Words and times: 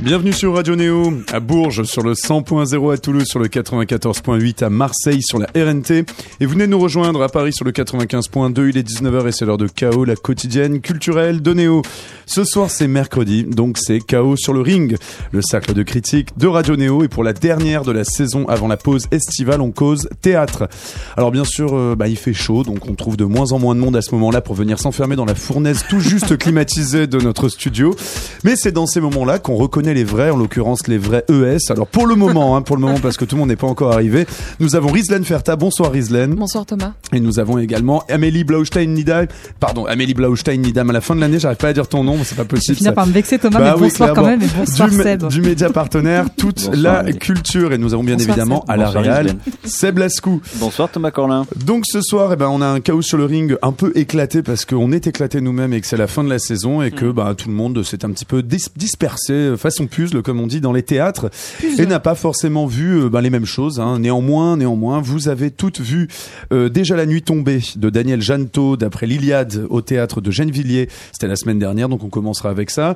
Bienvenue 0.00 0.32
sur 0.32 0.54
Radio 0.54 0.74
Néo, 0.74 1.14
à 1.32 1.40
Bourges 1.40 1.84
sur 1.84 2.02
le 2.02 2.12
100.0 2.12 2.92
à 2.92 2.98
Toulouse 2.98 3.24
sur 3.26 3.38
le 3.38 3.46
94.8 3.46 4.64
à 4.64 4.68
Marseille 4.68 5.22
sur 5.22 5.38
la 5.38 5.46
RNT 5.54 6.04
et 6.40 6.46
venez 6.46 6.66
nous 6.66 6.78
rejoindre 6.78 7.22
à 7.22 7.28
Paris 7.28 7.52
sur 7.52 7.64
le 7.64 7.70
95.2, 7.70 8.68
il 8.68 8.76
est 8.76 8.86
19h 8.86 9.28
et 9.28 9.32
c'est 9.32 9.46
l'heure 9.46 9.56
de 9.56 9.68
Chaos, 9.68 10.04
la 10.04 10.16
quotidienne 10.16 10.80
culturelle 10.80 11.40
de 11.40 11.54
Néo. 11.54 11.82
Ce 12.26 12.44
soir 12.44 12.70
c'est 12.70 12.88
mercredi, 12.88 13.44
donc 13.44 13.78
c'est 13.78 14.00
Chaos 14.00 14.36
sur 14.36 14.52
le 14.52 14.60
ring, 14.60 14.96
le 15.30 15.40
cercle 15.40 15.72
de 15.72 15.82
critique 15.82 16.36
de 16.36 16.48
Radio 16.48 16.76
Néo 16.76 17.04
et 17.04 17.08
pour 17.08 17.22
la 17.24 17.32
dernière 17.32 17.84
de 17.84 17.92
la 17.92 18.04
saison 18.04 18.46
avant 18.48 18.68
la 18.68 18.76
pause 18.76 19.06
estivale 19.10 19.60
on 19.60 19.70
cause 19.70 20.08
théâtre. 20.20 20.68
Alors 21.16 21.30
bien 21.30 21.44
sûr 21.44 21.70
euh, 21.72 21.94
bah, 21.96 22.08
il 22.08 22.16
fait 22.16 22.34
chaud 22.34 22.64
donc 22.64 22.90
on 22.90 22.94
trouve 22.94 23.16
de 23.16 23.24
moins 23.24 23.52
en 23.52 23.58
moins 23.58 23.74
de 23.74 23.80
monde 23.80 23.96
à 23.96 24.02
ce 24.02 24.14
moment-là 24.16 24.40
pour 24.40 24.56
venir 24.56 24.78
s'enfermer 24.78 25.16
dans 25.16 25.24
la 25.24 25.36
fournaise 25.36 25.84
tout 25.88 26.00
juste 26.00 26.36
climatisée 26.36 27.06
de 27.06 27.18
notre 27.20 27.48
studio 27.48 27.94
mais 28.42 28.56
c'est 28.56 28.72
dans 28.72 28.86
ces 28.86 29.00
moments-là 29.00 29.38
qu'on 29.38 29.54
reconnaît 29.54 29.83
les 29.92 30.04
vrais, 30.04 30.30
en 30.30 30.36
l'occurrence 30.36 30.86
les 30.86 30.98
vrais 30.98 31.24
ES. 31.28 31.70
Alors 31.70 31.86
pour 31.86 32.06
le 32.06 32.14
moment, 32.14 32.56
hein, 32.56 32.62
pour 32.62 32.76
le 32.76 32.82
moment 32.82 32.98
parce 33.00 33.16
que 33.16 33.24
tout 33.24 33.34
le 33.34 33.40
monde 33.40 33.48
n'est 33.50 33.56
pas 33.56 33.66
encore 33.66 33.92
arrivé, 33.92 34.26
nous 34.60 34.76
avons 34.76 34.90
Rizlen 34.90 35.24
Ferta. 35.24 35.56
Bonsoir 35.56 35.92
Rizlen. 35.92 36.34
Bonsoir 36.34 36.64
Thomas. 36.64 36.92
Et 37.12 37.20
nous 37.20 37.38
avons 37.38 37.58
également 37.58 38.04
Amélie 38.08 38.44
Blaustein-Nidam. 38.44 39.26
Pardon, 39.60 39.84
Amélie 39.84 40.14
Blaustein-Nidam. 40.14 40.88
À 40.90 40.92
la 40.92 41.00
fin 41.00 41.14
de 41.14 41.20
l'année, 41.20 41.38
j'arrive 41.38 41.58
pas 41.58 41.68
à 41.68 41.72
dire 41.72 41.88
ton 41.88 42.04
nom, 42.04 42.16
c'est 42.24 42.36
pas 42.36 42.44
possible. 42.44 42.78
Tu 42.78 42.92
par 42.92 43.06
me 43.06 43.12
vexer 43.12 43.38
Thomas, 43.38 43.58
bah 43.58 43.74
mais 43.74 43.80
bonsoir 43.80 44.14
quand 44.14 44.24
même 44.24 44.42
et 44.42 44.46
bonsoir 44.56 44.88
du, 44.88 44.96
Seb. 44.96 45.26
Du 45.28 45.42
média 45.42 45.68
partenaire, 45.70 46.26
toute 46.36 46.70
la 46.74 47.02
culture. 47.12 47.72
Et 47.72 47.78
nous 47.78 47.92
avons 47.92 48.04
bien 48.04 48.18
évidemment 48.18 48.64
à 48.68 48.76
la 48.76 48.88
Real 48.88 49.34
Seb 49.64 49.98
Lascou. 49.98 50.40
Bonsoir 50.56 50.90
Thomas 50.90 51.10
Corlin. 51.10 51.46
Donc 51.64 51.84
ce 51.86 52.00
soir, 52.00 52.32
eh 52.32 52.36
ben, 52.36 52.48
on 52.48 52.60
a 52.60 52.66
un 52.66 52.80
chaos 52.80 53.02
sur 53.02 53.18
le 53.18 53.24
ring 53.24 53.56
un 53.62 53.72
peu 53.72 53.92
éclaté 53.94 54.42
parce 54.42 54.64
qu'on 54.64 54.92
est 54.92 55.06
éclaté 55.06 55.40
nous-mêmes 55.40 55.72
et 55.72 55.80
que 55.80 55.86
c'est 55.86 55.96
la 55.96 56.06
fin 56.06 56.22
de 56.22 56.30
la 56.30 56.38
saison 56.38 56.82
et 56.82 56.90
que 56.90 57.06
mm. 57.06 57.12
bah, 57.12 57.34
tout 57.36 57.48
le 57.48 57.54
monde 57.54 57.82
s'est 57.82 58.04
un 58.04 58.10
petit 58.10 58.24
peu 58.24 58.42
dispersé 58.42 59.56
façon 59.74 59.86
puzzle 59.88 60.22
comme 60.22 60.40
on 60.40 60.46
dit 60.46 60.60
dans 60.60 60.72
les 60.72 60.82
théâtres 60.82 61.30
et 61.78 61.86
n'a 61.86 61.98
pas 61.98 62.14
forcément 62.14 62.66
vu 62.66 63.00
euh, 63.00 63.08
ben, 63.08 63.20
les 63.20 63.30
mêmes 63.30 63.44
choses. 63.44 63.80
Hein. 63.80 63.98
Néanmoins, 63.98 64.56
néanmoins, 64.56 65.00
vous 65.00 65.28
avez 65.28 65.50
toutes 65.50 65.80
vu 65.80 66.08
euh, 66.52 66.68
déjà 66.68 66.94
la 66.96 67.06
nuit 67.06 67.22
tombée 67.22 67.60
de 67.76 67.90
Daniel 67.90 68.22
Janto 68.22 68.76
d'après 68.76 69.06
l'Iliade 69.06 69.66
au 69.68 69.80
théâtre 69.80 70.20
de 70.20 70.30
Gennevilliers. 70.30 70.88
C'était 71.12 71.26
la 71.26 71.36
semaine 71.36 71.58
dernière, 71.58 71.88
donc 71.88 72.04
on 72.04 72.08
commencera 72.08 72.50
avec 72.50 72.70
ça. 72.70 72.94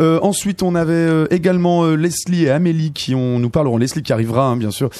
Euh, 0.00 0.18
ensuite, 0.22 0.62
on 0.62 0.74
avait 0.74 1.26
également 1.30 1.86
Leslie 1.86 2.44
et 2.44 2.50
Amélie 2.50 2.92
qui 2.92 3.14
ont, 3.14 3.38
nous 3.38 3.50
parleront. 3.50 3.76
Leslie 3.76 4.02
qui 4.02 4.12
arrivera, 4.12 4.46
hein, 4.46 4.56
bien 4.56 4.70
sûr, 4.70 4.90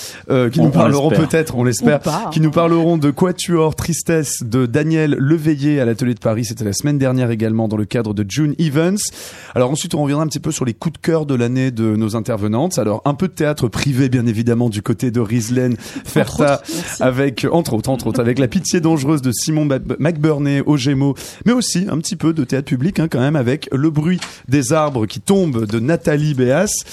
qui 0.52 0.60
nous 0.60 0.70
parleront 0.70 1.10
peut-être, 1.10 1.56
on 1.56 1.64
l'espère, 1.64 2.00
qui 2.30 2.40
nous 2.40 2.50
parleront 2.50 2.96
de 2.96 3.10
Quatuor 3.10 3.74
Tristesse 3.74 4.42
de 4.42 4.66
Daniel 4.66 5.16
Leveillé 5.18 5.80
à 5.80 5.84
l'atelier 5.84 6.14
de 6.14 6.20
Paris. 6.20 6.44
C'était 6.44 6.64
la 6.64 6.72
semaine 6.72 6.98
dernière 6.98 7.30
également 7.30 7.66
dans 7.66 7.76
le 7.76 7.84
cadre 7.84 8.14
de 8.14 8.24
June 8.28 8.54
Events. 8.58 9.10
Alors 9.54 9.70
ensuite, 9.70 9.94
on 9.94 10.02
reviendra 10.02 10.24
un 10.24 10.28
petit 10.28 10.40
peu 10.40 10.52
sur 10.52 10.64
les 10.64 10.74
coups 10.74 10.94
de 10.94 10.98
cœur 10.98 11.07
de 11.08 11.34
l'année 11.34 11.70
de 11.70 11.96
nos 11.96 12.16
intervenantes. 12.16 12.78
Alors 12.78 13.00
un 13.06 13.14
peu 13.14 13.28
de 13.28 13.32
théâtre 13.32 13.66
privé 13.66 14.10
bien 14.10 14.26
évidemment 14.26 14.68
du 14.68 14.82
côté 14.82 15.10
de 15.10 15.20
Rieslen 15.20 15.74
Ferta 15.78 16.60
avec 17.00 17.46
entre 17.50 17.72
autres 17.72 17.88
entre 17.88 18.08
autres 18.08 18.20
avec 18.20 18.38
La 18.38 18.46
pitié 18.46 18.80
dangereuse 18.80 19.22
de 19.22 19.32
Simon 19.32 19.66
McBurney 19.98 20.60
au 20.66 20.76
Gémeaux, 20.76 21.14
mais 21.46 21.52
aussi 21.52 21.86
un 21.90 21.96
petit 21.96 22.14
peu 22.14 22.34
de 22.34 22.44
théâtre 22.44 22.66
public 22.66 23.00
hein, 23.00 23.08
quand 23.10 23.20
même 23.20 23.36
avec 23.36 23.70
Le 23.72 23.88
bruit 23.88 24.20
des 24.48 24.74
arbres 24.74 25.06
qui 25.06 25.20
tombent 25.20 25.64
de 25.64 25.80
Nathalie 25.80 26.34
Béas 26.34 26.84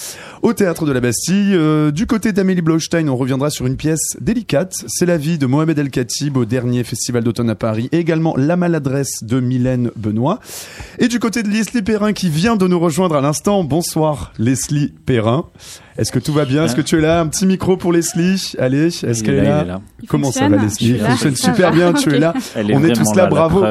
au 0.41 0.53
théâtre 0.53 0.85
de 0.85 0.93
la 0.93 1.01
Bastille. 1.01 1.53
Euh, 1.53 1.91
du 1.91 2.07
côté 2.07 2.31
d'Amélie 2.31 2.61
Blaustein, 2.61 3.09
on 3.09 3.17
reviendra 3.17 3.49
sur 3.49 3.65
une 3.65 3.75
pièce 3.75 4.15
délicate, 4.21 4.75
c'est 4.87 5.05
la 5.05 5.17
vie 5.17 5.37
de 5.37 5.45
Mohamed 5.45 5.77
El 5.77 5.89
Khatib 5.89 6.37
au 6.37 6.45
dernier 6.45 6.85
festival 6.85 7.23
d'automne 7.23 7.49
à 7.49 7.55
Paris 7.55 7.89
et 7.91 7.97
également 7.97 8.33
La 8.37 8.55
maladresse 8.55 9.23
de 9.23 9.41
Mylène 9.41 9.91
Benoît. 9.97 10.39
Et 10.99 11.09
du 11.09 11.19
côté 11.19 11.43
de 11.43 11.49
Leslie 11.49 11.81
Perrin 11.81 12.13
qui 12.13 12.29
vient 12.29 12.55
de 12.55 12.65
nous 12.65 12.79
rejoindre 12.79 13.15
à 13.15 13.21
l'instant. 13.21 13.63
Bonsoir 13.65 14.04
Leslie 14.37 14.93
Perrin. 15.05 15.45
Est-ce 15.97 16.11
que 16.11 16.19
tout 16.19 16.33
va 16.33 16.45
bien? 16.45 16.65
Est-ce 16.65 16.75
que 16.75 16.81
tu 16.81 16.97
es 16.97 17.01
là? 17.01 17.21
Un 17.21 17.27
petit 17.27 17.45
micro 17.45 17.77
pour 17.77 17.93
Leslie 17.93 18.53
Allez, 18.59 18.87
est-ce 18.87 19.23
qu'elle 19.23 19.35
est, 19.35 19.43
là, 19.43 19.81
Comment 20.07 20.31
ça 20.31 20.49
va 20.49 20.57
Leslie? 20.57 20.91
Il 20.91 20.99
fonctionne 20.99 21.35
super 21.35 21.71
bien, 21.71 21.93
tu 21.93 22.13
es 22.13 22.19
là. 22.19 22.33
On 22.55 22.83
est 22.83 22.93
tous 22.93 23.15
là, 23.15 23.27
bravo. 23.27 23.63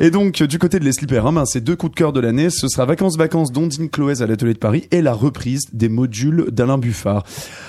Et 0.00 0.12
donc, 0.12 0.40
du 0.44 0.58
côté 0.60 0.78
de 0.78 0.84
Leslie 0.84 1.08
Perrin, 1.08 1.32
ben, 1.32 1.44
c'est 1.44 1.60
deux 1.60 1.74
coups 1.74 1.90
de 1.90 1.96
cœur 1.96 2.12
de 2.12 2.20
l'année. 2.20 2.50
Ce 2.50 2.68
sera 2.68 2.84
Vacances-Vacances 2.84 3.50
d'Ondine 3.50 3.90
Cloès 3.90 4.22
à 4.22 4.28
l'Atelier 4.28 4.54
de 4.54 4.58
Paris 4.58 4.86
et 4.92 5.02
la 5.02 5.12
reprise 5.12 5.62
des 5.72 5.88
modules 5.88 6.46
d'Alain 6.52 6.78
Buffard. 6.78 7.24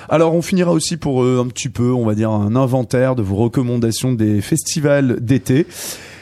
Alors, 0.09 0.35
on 0.35 0.43
finira 0.43 0.71
aussi 0.71 0.97
pour 0.97 1.23
euh, 1.23 1.41
un 1.43 1.47
petit 1.47 1.69
peu, 1.69 1.91
on 1.91 2.05
va 2.05 2.13
dire, 2.13 2.29
un 2.29 2.55
inventaire 2.55 3.15
de 3.15 3.23
vos 3.23 3.35
recommandations 3.35 4.13
des 4.13 4.41
festivals 4.41 5.17
d'été. 5.21 5.65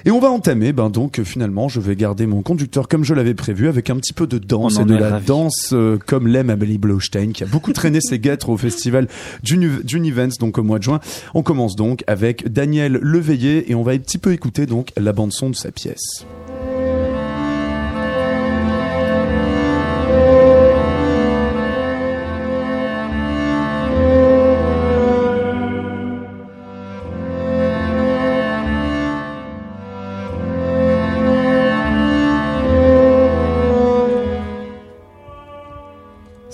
Et 0.07 0.11
on 0.11 0.19
va 0.19 0.31
entamer, 0.31 0.71
ben 0.71 0.89
donc 0.89 1.21
finalement, 1.23 1.67
je 1.67 1.81
vais 1.81 1.97
garder 1.97 2.27
mon 2.27 2.41
conducteur 2.41 2.87
comme 2.87 3.03
je 3.03 3.13
l'avais 3.13 3.33
prévu, 3.33 3.67
avec 3.67 3.89
un 3.89 3.97
petit 3.97 4.13
peu 4.13 4.25
de 4.25 4.37
danse 4.37 4.79
et 4.79 4.85
de 4.85 4.95
la 4.95 5.19
danse 5.19 5.71
euh, 5.73 5.97
comme 5.97 6.27
l'aime 6.27 6.49
Amélie 6.49 6.77
Blaustein, 6.77 7.33
qui 7.33 7.43
a 7.43 7.45
beaucoup 7.45 7.73
traîné 7.73 7.99
ses 7.99 8.17
guêtres 8.17 8.47
au 8.47 8.55
festival 8.55 9.09
d'Univents, 9.43 10.29
donc 10.39 10.59
au 10.59 10.63
mois 10.63 10.79
de 10.79 10.83
juin. 10.83 11.01
On 11.33 11.43
commence 11.43 11.75
donc 11.75 12.05
avec 12.07 12.47
Daniel 12.47 12.99
Leveillé 13.01 13.69
et 13.69 13.75
on 13.75 13.83
va 13.83 13.91
un 13.91 13.97
petit 13.97 14.17
peu 14.17 14.31
écouter 14.31 14.65
donc 14.65 14.93
la 14.95 15.11
bande 15.11 15.33
son 15.33 15.49
de 15.49 15.57
sa 15.57 15.71
pièce. 15.71 16.25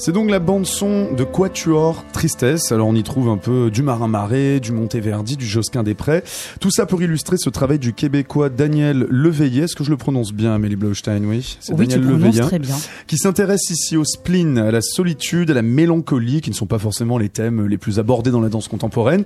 C'est 0.06 0.12
donc 0.12 0.30
la 0.30 0.40
bande 0.40 0.66
son 0.66 1.14
de 1.14 1.24
Quatuor 1.24 2.04
Tristesse. 2.12 2.74
Alors 2.74 2.90
on 2.90 2.94
y 2.94 3.04
trouve 3.04 3.30
un 3.30 3.38
peu 3.38 3.72
du 3.72 3.84
Marin 3.84 4.10
Marais, 4.10 4.60
du 4.60 4.74
Monteverdi, 4.74 5.38
du 5.38 5.46
Josquin 5.46 5.82
des 5.82 5.94
Prés. 5.94 6.26
Tout 6.60 6.72
ça 6.72 6.86
pour 6.86 7.02
illustrer 7.02 7.38
ce 7.38 7.50
travail 7.50 7.80
du 7.80 7.94
Québécois 7.94 8.50
Daniel 8.50 9.08
Leveillé. 9.10 9.64
Est-ce 9.64 9.78
que 9.78 9.86
je 9.86 9.92
le 9.92 9.96
prononce 9.96 10.34
bien, 10.34 10.56
Amélie 10.56 10.76
Blaustein 10.76 11.24
Oui, 11.24 11.56
c'est 11.62 11.74
Daniel 11.74 12.02
Leveillé. 12.02 12.42
très 12.42 12.60
bien. 12.60 12.76
Qui 13.08 13.18
s'intéresse 13.18 13.70
ici 13.70 13.96
au 13.96 14.04
spleen, 14.04 14.58
à 14.58 14.72
la 14.72 14.82
solitude, 14.82 15.52
à 15.52 15.54
la 15.54 15.62
mélancolie, 15.62 16.42
qui 16.42 16.50
ne 16.50 16.56
sont 16.56 16.66
pas 16.66 16.80
forcément 16.80 17.18
les 17.18 17.30
thèmes 17.30 17.66
les 17.66 17.78
plus 17.78 17.98
abordés 17.98 18.30
dans 18.30 18.42
la 18.42 18.50
danse 18.50 18.68
contemporaine. 18.68 19.24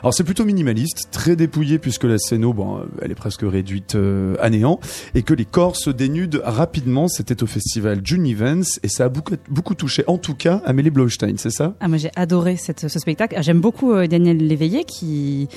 Alors 0.00 0.14
c'est 0.14 0.22
plutôt 0.22 0.44
minimaliste, 0.44 1.08
très 1.10 1.34
dépouillé 1.34 1.80
puisque 1.80 2.04
la 2.04 2.18
scéno, 2.18 2.52
bon, 2.52 2.82
elle 3.02 3.10
est 3.10 3.16
presque 3.16 3.42
réduite 3.42 3.96
euh, 3.96 4.36
à 4.38 4.48
néant, 4.48 4.78
et 5.16 5.24
que 5.24 5.34
les 5.34 5.44
corps 5.44 5.74
se 5.74 5.90
dénudent 5.90 6.40
rapidement. 6.44 7.08
C'était 7.08 7.42
au 7.42 7.48
festival 7.48 8.02
June 8.04 8.24
Events 8.26 8.78
et 8.84 8.88
ça 8.88 9.06
a 9.06 9.08
beaucoup, 9.08 9.34
beaucoup 9.48 9.74
touché 9.74 10.04
en 10.06 10.19
tout 10.20 10.34
cas 10.34 10.62
Amélie 10.64 10.90
Blaustein, 10.90 11.34
c'est 11.36 11.50
ça? 11.50 11.74
Ah, 11.80 11.88
Moi 11.88 11.98
j'ai 11.98 12.10
adoré 12.16 12.56
cette, 12.56 12.88
ce 12.88 12.98
spectacle. 12.98 13.36
J'aime 13.40 13.60
beaucoup 13.60 13.92
euh, 13.92 14.06
Daniel 14.06 14.36
Léveillé 14.36 14.84
qui, 14.84 15.48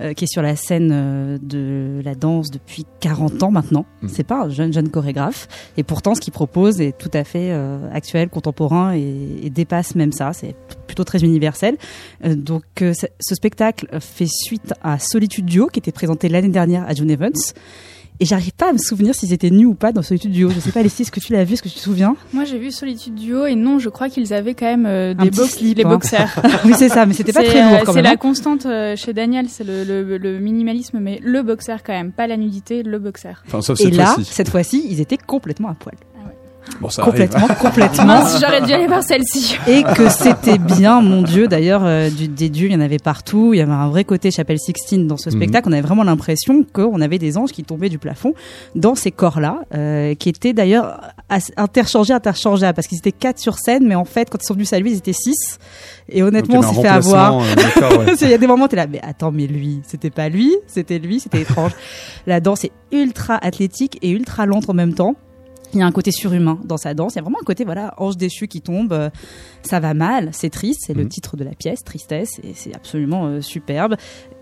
euh, 0.00 0.12
qui 0.12 0.24
est 0.24 0.32
sur 0.32 0.42
la 0.42 0.56
scène 0.56 0.90
euh, 0.92 1.38
de 1.42 2.00
la 2.04 2.14
danse 2.14 2.50
depuis 2.50 2.84
40 3.00 3.42
ans 3.42 3.50
maintenant. 3.50 3.86
Mm. 4.02 4.08
C'est 4.08 4.24
pas 4.24 4.44
un 4.44 4.50
jeune 4.50 4.72
jeune 4.72 4.90
chorégraphe 4.90 5.48
et 5.76 5.82
pourtant 5.82 6.14
ce 6.14 6.20
qu'il 6.20 6.32
propose 6.32 6.80
est 6.80 6.96
tout 6.96 7.10
à 7.12 7.24
fait 7.24 7.52
actuel, 7.92 8.28
contemporain 8.28 8.94
et, 8.94 9.40
et, 9.42 9.50
dépasse 9.50 9.94
même 9.94 10.12
ça. 10.12 10.32
C'est 10.32 10.54
plutôt 10.86 11.04
très 11.04 11.24
universel. 11.24 11.76
donc 12.24 12.64
ce 12.78 13.34
spectacle 13.34 13.88
fait 14.00 14.28
suite 14.28 14.74
à 14.82 14.98
Solitude 14.98 15.46
Duo 15.46 15.66
qui 15.66 15.78
était 15.78 15.92
présenté 15.92 16.28
l'année 16.28 16.48
dernière 16.48 16.84
à 16.86 16.94
June 16.94 17.10
Evans. 17.10 17.32
Et 18.20 18.26
j'arrive 18.26 18.52
pas 18.52 18.70
à 18.70 18.72
me 18.72 18.78
souvenir 18.78 19.12
s'ils 19.14 19.32
étaient 19.32 19.50
nus 19.50 19.66
ou 19.66 19.74
pas 19.74 19.90
dans 19.90 20.02
Solitude 20.02 20.30
Duo. 20.30 20.48
Je 20.50 20.60
sais 20.60 20.70
pas, 20.70 20.80
Alessia, 20.80 21.02
est-ce 21.02 21.10
que 21.10 21.18
tu 21.18 21.32
l'as 21.32 21.42
vu, 21.42 21.54
est-ce 21.54 21.62
que 21.62 21.68
tu 21.68 21.74
te 21.74 21.80
souviens? 21.80 22.14
Moi, 22.32 22.44
j'ai 22.44 22.58
vu 22.58 22.70
Solitude 22.70 23.16
Duo 23.16 23.44
et 23.46 23.56
non, 23.56 23.80
je 23.80 23.88
crois 23.88 24.08
qu'ils 24.08 24.32
avaient 24.32 24.54
quand 24.54 24.66
même 24.66 24.86
euh, 24.86 25.14
des 25.14 25.30
box, 25.30 25.60
les 25.60 25.84
hein. 25.84 25.88
boxers. 25.88 26.40
oui, 26.64 26.74
c'est 26.76 26.88
ça, 26.88 27.06
mais 27.06 27.14
c'était 27.14 27.32
pas 27.32 27.42
très 27.42 27.62
lourd 27.62 27.72
euh, 27.72 27.82
quand 27.84 27.92
même. 27.92 27.94
C'est 27.94 28.02
la 28.02 28.10
hein. 28.10 28.16
constante 28.16 28.66
euh, 28.66 28.94
chez 28.94 29.12
Daniel, 29.12 29.48
c'est 29.48 29.64
le, 29.64 29.82
le, 29.82 30.16
le, 30.16 30.38
minimalisme, 30.38 31.00
mais 31.00 31.18
le 31.24 31.42
boxer 31.42 31.82
quand 31.84 31.92
même, 31.92 32.12
pas 32.12 32.28
la 32.28 32.36
nudité, 32.36 32.84
le 32.84 33.00
boxer. 33.00 33.42
Enfin, 33.52 33.74
et 33.80 33.90
là, 33.90 34.14
cette 34.22 34.48
fois-ci, 34.48 34.86
ils 34.88 35.00
étaient 35.00 35.18
complètement 35.18 35.68
à 35.68 35.74
poil. 35.74 35.96
Bon, 36.80 36.88
ça 36.88 37.02
complètement, 37.02 37.44
arrive. 37.44 37.58
complètement. 37.58 38.20
J'aurais 38.40 38.62
dû 38.62 38.72
aller 38.72 38.86
voir 38.86 39.02
celle-ci. 39.02 39.56
Et 39.68 39.82
que 39.82 40.08
c'était 40.08 40.58
bien, 40.58 41.00
mon 41.00 41.22
Dieu. 41.22 41.46
D'ailleurs, 41.46 41.82
euh, 41.84 42.10
des 42.10 42.48
dieux, 42.48 42.68
il 42.68 42.72
y 42.72 42.76
en 42.76 42.80
avait 42.80 42.98
partout. 42.98 43.52
Il 43.52 43.58
y 43.58 43.60
avait 43.60 43.72
un 43.72 43.88
vrai 43.88 44.04
côté 44.04 44.30
Chapelle 44.30 44.58
Sixtine 44.58 45.06
dans 45.06 45.16
ce 45.16 45.30
mhm. 45.30 45.36
spectacle. 45.36 45.68
On 45.68 45.72
avait 45.72 45.82
vraiment 45.82 46.04
l'impression 46.04 46.64
qu'on 46.64 47.00
avait 47.00 47.18
des 47.18 47.36
anges 47.36 47.52
qui 47.52 47.64
tombaient 47.64 47.88
du 47.88 47.98
plafond 47.98 48.34
dans 48.74 48.94
ces 48.94 49.10
corps-là, 49.10 49.60
euh, 49.74 50.14
qui 50.14 50.28
étaient 50.28 50.52
d'ailleurs 50.52 51.00
interchangés, 51.56 52.12
interchangeables, 52.12 52.74
parce 52.74 52.86
qu'ils 52.86 52.98
étaient 52.98 53.12
quatre 53.12 53.38
sur 53.38 53.58
scène, 53.58 53.86
mais 53.86 53.94
en 53.94 54.04
fait, 54.04 54.30
quand 54.30 54.38
ils 54.42 54.46
sont 54.46 54.54
venus 54.54 54.68
saluer, 54.68 54.90
ils 54.90 54.98
étaient 54.98 55.12
six. 55.12 55.58
Et 56.08 56.22
honnêtement, 56.22 56.58
on 56.58 56.62
s'est 56.62 56.82
fait 56.82 56.88
avoir. 56.88 57.40
Euh, 57.40 58.14
il 58.20 58.28
y 58.28 58.34
a 58.34 58.38
des 58.38 58.46
moments, 58.46 58.68
t'es 58.68 58.76
là, 58.76 58.86
mais 58.86 59.00
attends, 59.02 59.32
mais 59.32 59.46
lui, 59.46 59.80
c'était 59.86 60.10
pas 60.10 60.28
lui, 60.28 60.54
c'était 60.66 60.98
lui, 60.98 61.20
c'était 61.20 61.42
étrange. 61.42 61.72
La 62.26 62.40
danse 62.40 62.64
est 62.64 62.72
ultra 62.92 63.38
athlétique 63.42 63.98
et 64.02 64.10
ultra 64.10 64.46
lente 64.46 64.68
en 64.68 64.74
même 64.74 64.94
temps. 64.94 65.14
Il 65.74 65.80
y 65.80 65.82
a 65.82 65.86
un 65.86 65.92
côté 65.92 66.10
surhumain 66.12 66.58
dans 66.64 66.76
sa 66.76 66.94
danse. 66.94 67.14
Il 67.14 67.16
y 67.16 67.18
a 67.18 67.22
vraiment 67.22 67.38
un 67.40 67.44
côté, 67.44 67.64
voilà, 67.64 67.94
ange 67.98 68.16
déchu 68.16 68.48
qui 68.48 68.60
tombe. 68.60 68.92
Euh, 68.92 69.10
ça 69.62 69.80
va 69.80 69.94
mal, 69.94 70.30
c'est 70.32 70.50
triste, 70.50 70.82
c'est 70.86 70.94
le 70.94 71.04
mhm. 71.04 71.08
titre 71.08 71.36
de 71.36 71.44
la 71.44 71.54
pièce, 71.54 71.82
tristesse, 71.84 72.40
et 72.42 72.52
c'est 72.54 72.74
absolument 72.74 73.26
euh, 73.26 73.40
superbe. 73.40 73.96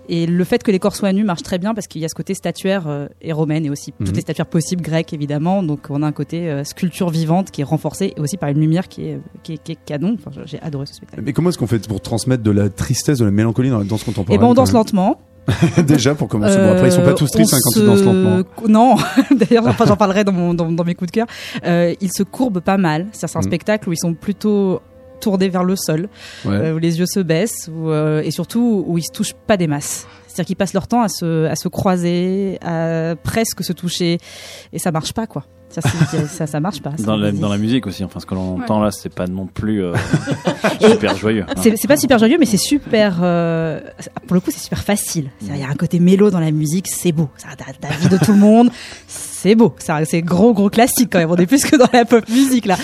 Et 0.08 0.26
le 0.26 0.44
fait 0.44 0.62
que 0.62 0.70
les 0.70 0.78
corps 0.78 0.96
soient 0.96 1.12
nus 1.12 1.24
marche 1.24 1.42
très 1.42 1.58
bien 1.58 1.74
parce 1.74 1.86
qu'il 1.86 2.00
y 2.00 2.04
a 2.04 2.08
ce 2.08 2.14
côté 2.14 2.34
statuaire 2.34 2.88
euh, 2.88 3.06
et 3.20 3.32
romaine 3.32 3.64
et 3.64 3.70
aussi 3.70 3.92
Mhm. 3.98 4.06
toutes 4.06 4.16
les 4.16 4.22
statuaires 4.22 4.46
possibles 4.46 4.82
grecques 4.82 5.12
évidemment. 5.12 5.62
Donc 5.62 5.86
on 5.90 6.02
a 6.02 6.06
un 6.06 6.12
côté 6.12 6.50
euh, 6.50 6.64
sculpture 6.64 7.10
vivante 7.10 7.50
qui 7.50 7.60
est 7.60 7.64
renforcée 7.64 8.12
et 8.16 8.20
aussi 8.20 8.36
par 8.36 8.48
une 8.48 8.60
lumière 8.60 8.88
qui 8.88 9.06
est, 9.06 9.20
qui 9.42 9.54
est, 9.54 9.62
qui 9.62 9.72
est 9.72 9.78
canon. 9.84 10.16
Enfin, 10.18 10.30
j'ai 10.44 10.60
adoré 10.60 10.86
ce 10.86 10.94
spectacle. 10.94 11.22
Mais 11.24 11.32
comment 11.32 11.50
est-ce 11.50 11.58
qu'on 11.58 11.66
fait 11.66 11.86
pour 11.86 12.00
transmettre 12.00 12.42
de 12.42 12.50
la 12.50 12.68
tristesse, 12.68 13.18
de 13.18 13.24
la 13.24 13.30
mélancolie 13.30 13.70
dans 13.70 13.78
la 13.78 13.84
danse 13.84 14.04
contemporaine 14.04 14.40
ben 14.40 14.46
on 14.46 14.54
danse 14.54 14.72
lentement. 14.72 15.20
Déjà 15.86 16.14
pour 16.14 16.28
commencer. 16.28 16.56
Bon, 16.56 16.72
après 16.72 16.88
ils 16.88 16.92
sont 16.92 17.02
pas 17.02 17.14
tous 17.14 17.24
Euh, 17.24 17.32
tristes 17.34 17.54
hein, 17.54 17.58
quand 17.62 17.70
se- 17.72 17.80
ils 17.80 17.86
dansent 17.86 18.02
lentement. 18.04 18.42
Non, 18.68 18.96
d'ailleurs, 19.36 19.66
enfin, 19.66 19.86
j'en 19.86 19.96
parlerai 19.96 20.24
dans, 20.24 20.32
mon, 20.32 20.54
dans, 20.54 20.70
dans 20.70 20.84
mes 20.84 20.94
coups 20.94 21.10
de 21.10 21.14
cœur. 21.16 21.26
Euh, 21.64 21.94
ils 22.00 22.12
se 22.12 22.22
courbent 22.22 22.60
pas 22.60 22.76
mal. 22.78 23.06
C'est 23.12 23.26
un 23.36 23.40
Mm. 23.40 23.42
spectacle 23.42 23.88
où 23.88 23.92
ils 23.92 23.98
sont 23.98 24.14
plutôt 24.14 24.80
tournés 25.20 25.48
vers 25.48 25.64
le 25.64 25.76
sol, 25.76 26.08
Ouais. 26.44 26.52
euh, 26.54 26.74
où 26.74 26.78
les 26.78 26.98
yeux 26.98 27.06
se 27.06 27.20
baissent, 27.20 27.70
où, 27.72 27.90
euh, 27.90 28.22
et 28.22 28.30
surtout 28.30 28.84
où 28.86 28.98
ils 28.98 29.02
se 29.04 29.10
touchent 29.12 29.34
pas 29.46 29.56
des 29.56 29.66
masses. 29.68 30.06
C'est-à-dire 30.26 30.46
qu'ils 30.46 30.56
passent 30.56 30.74
leur 30.74 30.88
temps 30.88 31.02
à 31.02 31.08
se, 31.08 31.46
à 31.46 31.54
se 31.56 31.68
croiser, 31.68 32.58
à 32.62 33.14
presque 33.22 33.62
se 33.62 33.72
toucher, 33.72 34.18
et 34.72 34.78
ça 34.78 34.90
marche 34.90 35.12
pas 35.12 35.26
quoi. 35.26 35.44
Ça, 35.72 35.80
c'est- 35.80 36.26
ça, 36.26 36.46
ça 36.46 36.60
marche 36.60 36.80
pas. 36.82 36.90
Dans 36.98 37.16
la, 37.16 37.30
C'est- 37.32 37.38
dans 37.38 37.48
la 37.48 37.58
musique 37.58 37.86
aussi, 37.86 38.04
enfin 38.04 38.20
ce 38.20 38.26
que 38.26 38.34
l'on 38.34 38.56
entend 38.60 38.80
là, 38.80 38.90
c'est 38.90 39.12
pas 39.12 39.26
non 39.26 39.46
plus 39.46 39.82
euh, 39.82 39.94
super 40.80 41.16
joyeux. 41.16 41.44
C'est 41.56 41.88
pas 41.88 41.96
super 41.96 42.18
joyeux, 42.18 42.36
mais 42.38 42.46
c'est 42.46 42.56
super. 42.56 43.18
euh, 43.22 43.80
pour 44.26 44.34
le 44.34 44.40
coup, 44.40 44.50
c'est 44.50 44.60
super 44.60 44.82
facile. 44.82 45.30
Il 45.40 45.56
y 45.56 45.62
a 45.62 45.68
un 45.68 45.74
côté 45.74 45.98
mélo 45.98 46.30
dans 46.30 46.40
la 46.40 46.50
musique, 46.50 46.88
c'est 46.88 47.12
beau. 47.12 47.28
Ça, 47.36 47.48
t'as 47.56 47.88
la 47.88 47.96
vie 47.96 48.08
de 48.08 48.16
tout 48.18 48.32
le 48.32 48.38
monde, 48.38 48.70
c'est 49.42 49.54
beau. 49.54 49.74
C'est 49.78 50.22
gros, 50.22 50.52
gros 50.54 50.70
classique 50.70 51.08
quand 51.12 51.18
même. 51.18 51.30
On 51.30 51.36
est 51.36 51.46
plus 51.46 51.64
que 51.64 51.76
dans 51.76 51.88
la 51.92 52.04
pop 52.04 52.28
musique 52.28 52.66
là. 52.66 52.76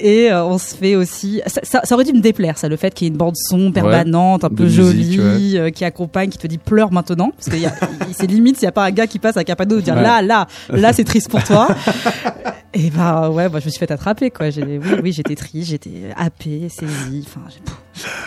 Et 0.00 0.30
euh, 0.30 0.44
on 0.44 0.58
se 0.58 0.74
fait 0.74 0.96
aussi. 0.96 1.40
Ça, 1.46 1.60
ça, 1.62 1.80
ça 1.84 1.94
aurait 1.94 2.04
dû 2.04 2.12
me 2.12 2.20
déplaire, 2.20 2.58
ça, 2.58 2.68
le 2.68 2.76
fait 2.76 2.92
qu'il 2.92 3.06
y 3.06 3.08
ait 3.08 3.12
une 3.12 3.16
bande 3.18 3.34
son 3.36 3.70
permanente, 3.72 4.44
un 4.44 4.48
peu 4.48 4.64
musique, 4.64 4.80
jolie, 5.20 5.58
euh, 5.58 5.70
qui 5.70 5.84
accompagne, 5.84 6.30
qui 6.30 6.38
te 6.38 6.46
dit 6.46 6.58
pleure 6.58 6.92
maintenant, 6.92 7.30
parce 7.30 7.56
il- 7.56 7.68
c'est 8.14 8.26
limite 8.26 8.56
s'il 8.56 8.64
y 8.64 8.68
a 8.68 8.72
pas 8.72 8.84
un 8.84 8.90
gars 8.90 9.06
qui 9.06 9.18
passe 9.18 9.36
un 9.36 9.42
panneau 9.54 9.76
de 9.76 9.80
dire 9.82 9.94
Ouais. 9.94 10.02
là, 10.02 10.20
là, 10.22 10.46
là, 10.70 10.92
c'est 10.92 11.04
triste 11.04 11.30
pour 11.30 11.42
toi. 11.44 11.68
Et 12.74 12.90
bah 12.90 13.30
ouais, 13.30 13.48
moi 13.48 13.58
je 13.60 13.64
me 13.66 13.70
suis 13.70 13.78
fait 13.80 13.90
attraper 13.90 14.30
quoi. 14.30 14.46
Oui, 14.56 14.78
oui, 15.02 15.12
j'étais 15.12 15.34
triste, 15.34 15.70
j'étais 15.70 15.90
happée, 16.16 16.68
saisie. 16.68 17.24
Enfin, 17.26 17.40
j'ai- 17.48 17.60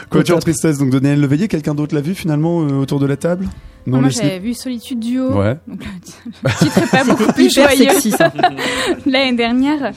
Quatuor. 0.09 0.39
Tristesse, 0.39 0.77
donc 0.77 0.89
Daniel 0.89 1.19
Leveillé, 1.21 1.47
quelqu'un 1.47 1.73
d'autre 1.75 1.95
l'a 1.95 2.01
vu 2.01 2.13
finalement 2.15 2.61
euh, 2.63 2.73
autour 2.81 2.99
de 2.99 3.05
la 3.05 3.17
table? 3.17 3.47
Non, 3.85 3.99
Moi, 3.99 4.09
j'avais 4.09 4.39
vu 4.39 4.53
Solitude 4.53 4.99
Duo. 5.01 5.31
Ouais. 5.33 5.57
Donc, 5.67 5.81
le 6.43 6.49
titre 6.59 6.89
pas 6.89 7.03
beaucoup 7.03 7.31
plus 7.33 7.53
joyeux 7.53 7.87
l'année 9.05 9.35
dernière. 9.35 9.91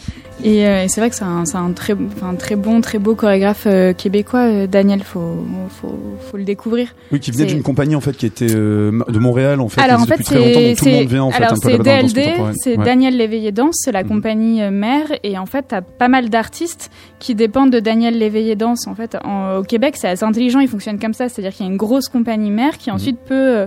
Et, 0.44 0.66
euh, 0.66 0.84
et 0.84 0.88
c'est 0.88 1.00
vrai 1.00 1.08
que 1.08 1.16
c'est 1.16 1.24
un, 1.24 1.72
très, 1.72 1.94
bon, 1.94 2.80
très 2.80 2.98
beau 2.98 3.14
chorégraphe 3.14 3.64
euh, 3.66 3.92
québécois, 3.94 4.40
euh, 4.40 4.66
Daniel. 4.66 5.02
Faut, 5.02 5.44
faut, 5.80 5.94
faut 6.30 6.36
le 6.36 6.44
découvrir. 6.44 6.88
Oui, 7.10 7.20
qui 7.20 7.30
venait 7.30 7.46
d'une 7.46 7.62
compagnie 7.62 7.94
en 7.96 8.00
fait 8.02 8.14
qui 8.16 8.26
était 8.26 8.54
euh, 8.54 8.90
de 9.08 9.18
Montréal 9.18 9.60
en 9.60 9.68
fait. 9.68 9.80
alors 9.80 10.02
en 10.02 10.04
fait, 10.04 10.20
c'est 10.22 10.34
donc 10.34 10.76
tout 10.78 10.84
le 10.84 10.90
monde 10.92 11.06
vient 11.06 11.22
en 11.22 11.30
fait 11.30 11.42
alors 11.42 11.52
un 11.52 11.56
peu 11.56 11.70
c'est 11.70 11.78
DLD, 11.78 12.52
c'est 12.56 12.76
Ouais. 12.76 12.84
Daniel 12.84 13.16
Léveillé 13.16 13.50
Danse, 13.52 13.76
c'est 13.82 13.92
la 13.92 14.02
Mhm. 14.02 14.08
compagnie 14.08 14.60
mère. 14.70 15.06
Et 15.22 15.38
en 15.38 15.46
fait, 15.46 15.64
t'as 15.68 15.80
pas 15.80 16.08
mal 16.08 16.28
d'artistes 16.28 16.90
qui 17.18 17.34
dépendent 17.34 17.70
de 17.72 17.80
Daniel 17.80 18.18
Léveillé 18.18 18.56
Danse. 18.56 18.86
En 18.88 18.94
fait, 18.94 19.16
en- 19.24 19.56
au 19.56 19.62
Québec, 19.66 19.96
c'est 19.96 20.08
assez 20.08 20.24
intelligent. 20.24 20.60
Ils 20.60 20.68
fonctionnent 20.68 20.98
comme 20.98 21.14
ça, 21.14 21.28
c'est-à-dire 21.28 21.52
qu'il 21.52 21.66
y 21.66 21.68
a 21.68 21.72
une 21.72 21.78
grosse 21.78 22.08
compagnie 22.08 22.50
mère 22.50 22.78
qui 22.78 22.90
ensuite 22.90 23.18
peut 23.18 23.34
euh, 23.34 23.66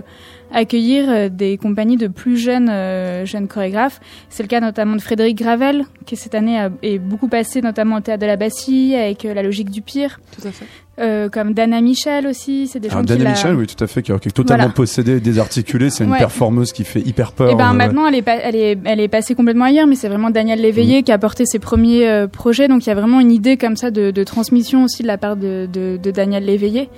accueillir 0.52 1.08
euh, 1.08 1.28
des 1.28 1.56
compagnies 1.56 1.96
de 1.96 2.08
plus 2.08 2.36
jeunes 2.36 2.68
euh, 2.68 3.24
jeunes 3.24 3.48
chorégraphes. 3.48 4.00
C'est 4.28 4.42
le 4.42 4.48
cas 4.48 4.60
notamment 4.60 4.96
de 4.96 5.00
Frédéric 5.00 5.38
Gravel, 5.38 5.84
qui 6.06 6.16
cette 6.16 6.34
année 6.34 6.58
a, 6.58 6.70
est 6.82 6.98
beaucoup 6.98 7.28
passé 7.28 7.60
notamment 7.62 7.96
au 7.96 8.00
théâtre 8.00 8.20
de 8.20 8.26
la 8.26 8.36
Bastille 8.36 8.94
avec 8.96 9.22
la 9.22 9.42
logique 9.42 9.70
du 9.70 9.82
pire. 9.82 10.20
Tout 10.32 10.46
à 10.46 10.50
fait. 10.50 10.66
Euh, 11.00 11.28
comme 11.28 11.54
Dana 11.54 11.80
Michel 11.80 12.26
aussi, 12.26 12.66
c'est 12.66 12.78
des 12.80 12.90
gens 12.90 13.00
qui 13.00 13.06
Daniel 13.06 13.24
la- 13.24 13.30
Michel, 13.30 13.54
oui, 13.54 13.66
tout 13.66 13.82
à 13.82 13.86
fait, 13.86 14.02
qui, 14.02 14.12
est 14.12 14.30
totalement 14.30 14.64
Voilà. 14.64 14.74
possédée, 14.74 15.18
désarticulée. 15.20 15.88
C'est 15.90 16.04
une 16.04 16.10
Ouais. 16.12 16.18
performeuse 16.18 16.72
qui 16.72 16.84
fait 16.84 17.00
hyper 17.00 17.32
peur. 17.32 17.50
Et 17.50 17.54
ben 17.54 17.70
euh, 17.70 17.72
maintenant 17.74 18.06
elle 18.06 18.14
est, 18.16 18.22
pas- 18.22 18.36
elle 18.36 18.56
est 18.56 18.78
elle 18.84 19.00
est 19.00 19.08
passée 19.08 19.34
complètement 19.34 19.64
ailleurs, 19.64 19.86
mais 19.86 19.94
c'est 19.94 20.08
vraiment 20.08 20.30
Daniel 20.30 20.60
Léveillé 20.60 21.02
qui 21.02 21.12
a 21.12 21.18
porté 21.18 21.46
ses 21.46 21.58
premiers 21.58 22.06
euh, 22.08 22.26
projets, 22.26 22.68
donc 22.68 22.84
il 22.84 22.88
y 22.88 22.92
a 22.92 22.94
vraiment 22.94 23.20
une 23.20 23.32
idée 23.32 23.56
comme 23.56 23.76
ça 23.76 23.90
de, 23.90 24.10
de 24.10 24.24
transmission 24.24 24.84
aussi 24.84 25.02
de 25.02 25.06
la 25.08 25.16
part 25.18 25.36
de, 25.36 25.66
de, 25.72 25.96
de 25.96 26.10
Daniel 26.10 26.44
Léveillé. 26.44 26.88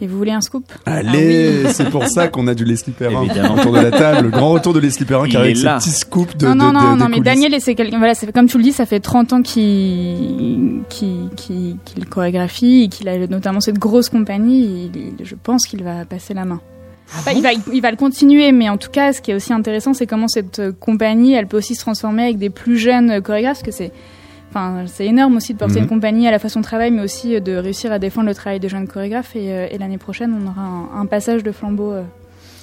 Et 0.00 0.06
vous 0.06 0.16
voulez 0.16 0.30
un 0.30 0.40
scoop? 0.40 0.64
Allez, 0.86 1.64
c'est 1.72 1.90
pour 1.90 2.06
ça 2.06 2.28
qu'on 2.28 2.46
a 2.46 2.54
du 2.54 2.64
Leslie 2.64 2.92
Perrin 2.92 3.26
autour 3.56 3.72
de 3.72 3.80
la 3.80 3.90
table. 3.90 4.26
Le 4.26 4.30
grand 4.30 4.50
retour 4.52 4.72
de 4.72 4.78
Leslie 4.78 5.04
Perrin 5.04 5.28
qui 5.28 5.36
arrive 5.36 5.66
avec 5.66 5.80
ses 5.82 5.88
petits 5.90 5.98
scoops 5.98 6.36
de 6.36 6.46
Non 6.46 6.54
non 6.54 6.68
de- 6.68 6.74
non 6.74 6.94
de- 6.94 6.98
non, 7.00 7.06
des 7.06 7.10
mais. 7.16 7.20
Daniel 7.20 7.54
c'est 7.60 7.74
quelqu'un 7.74 7.98
voilà 7.98 8.14
c'est 8.14 8.30
comme 8.32 8.46
tu 8.46 8.58
le 8.58 8.62
dis 8.62 8.72
ça 8.72 8.86
fait 8.86 9.00
30 9.00 9.32
ans 9.32 9.42
qu'il 9.42 10.82
qu'il 10.88 11.28
qu'il 11.36 11.76
qu'il 11.84 12.06
chorégraphie 12.06 12.84
et 12.84 12.88
qu'il 12.88 13.08
a 13.08 13.26
notamment 13.26 13.60
cette 13.60 13.78
grosse 13.78 14.08
compagnie. 14.08 14.90
Il- 14.94 15.14
il- 15.18 15.24
je 15.26 15.34
pense 15.34 15.66
qu'il 15.66 15.82
va 15.82 16.04
passer 16.04 16.34
la 16.34 16.44
main. 16.44 16.60
Enfin, 17.18 17.30
il, 17.34 17.42
va, 17.42 17.48
il 17.72 17.80
va 17.80 17.90
le 17.90 17.96
continuer, 17.96 18.52
mais 18.52 18.68
en 18.68 18.76
tout 18.76 18.90
cas, 18.90 19.14
ce 19.14 19.22
qui 19.22 19.30
est 19.30 19.34
aussi 19.34 19.50
intéressant, 19.54 19.94
c'est 19.94 20.06
comment 20.06 20.28
cette 20.28 20.60
compagnie, 20.78 21.32
elle 21.32 21.46
peut 21.46 21.56
aussi 21.56 21.74
se 21.74 21.80
transformer 21.80 22.24
avec 22.24 22.36
des 22.36 22.50
plus 22.50 22.76
jeunes 22.76 23.22
chorégraphes, 23.22 23.62
parce 23.62 23.62
que 23.62 23.70
c'est, 23.72 23.92
enfin, 24.50 24.84
c'est 24.86 25.06
énorme 25.06 25.36
aussi 25.36 25.54
de 25.54 25.58
porter 25.58 25.76
Mhm. 25.76 25.82
une 25.84 25.88
compagnie 25.88 26.26
à 26.28 26.30
la 26.30 26.38
fois 26.38 26.50
son 26.50 26.62
travail, 26.62 26.90
mais 26.90 27.02
aussi 27.02 27.34
euh, 27.36 27.40
de 27.40 27.52
réussir 27.56 27.92
à 27.92 27.98
défendre 27.98 28.28
le 28.28 28.34
travail 28.34 28.60
des 28.60 28.68
jeunes 28.68 28.86
chorégraphes. 28.88 29.34
Et, 29.36 29.52
euh, 29.52 29.66
et 29.70 29.78
l'année 29.78 29.98
prochaine, 29.98 30.34
on 30.40 30.46
aura 30.48 30.62
un, 30.62 31.00
un 31.00 31.06
passage 31.06 31.42
de 31.42 31.52
flambeau 31.52 31.92
euh, 31.92 32.02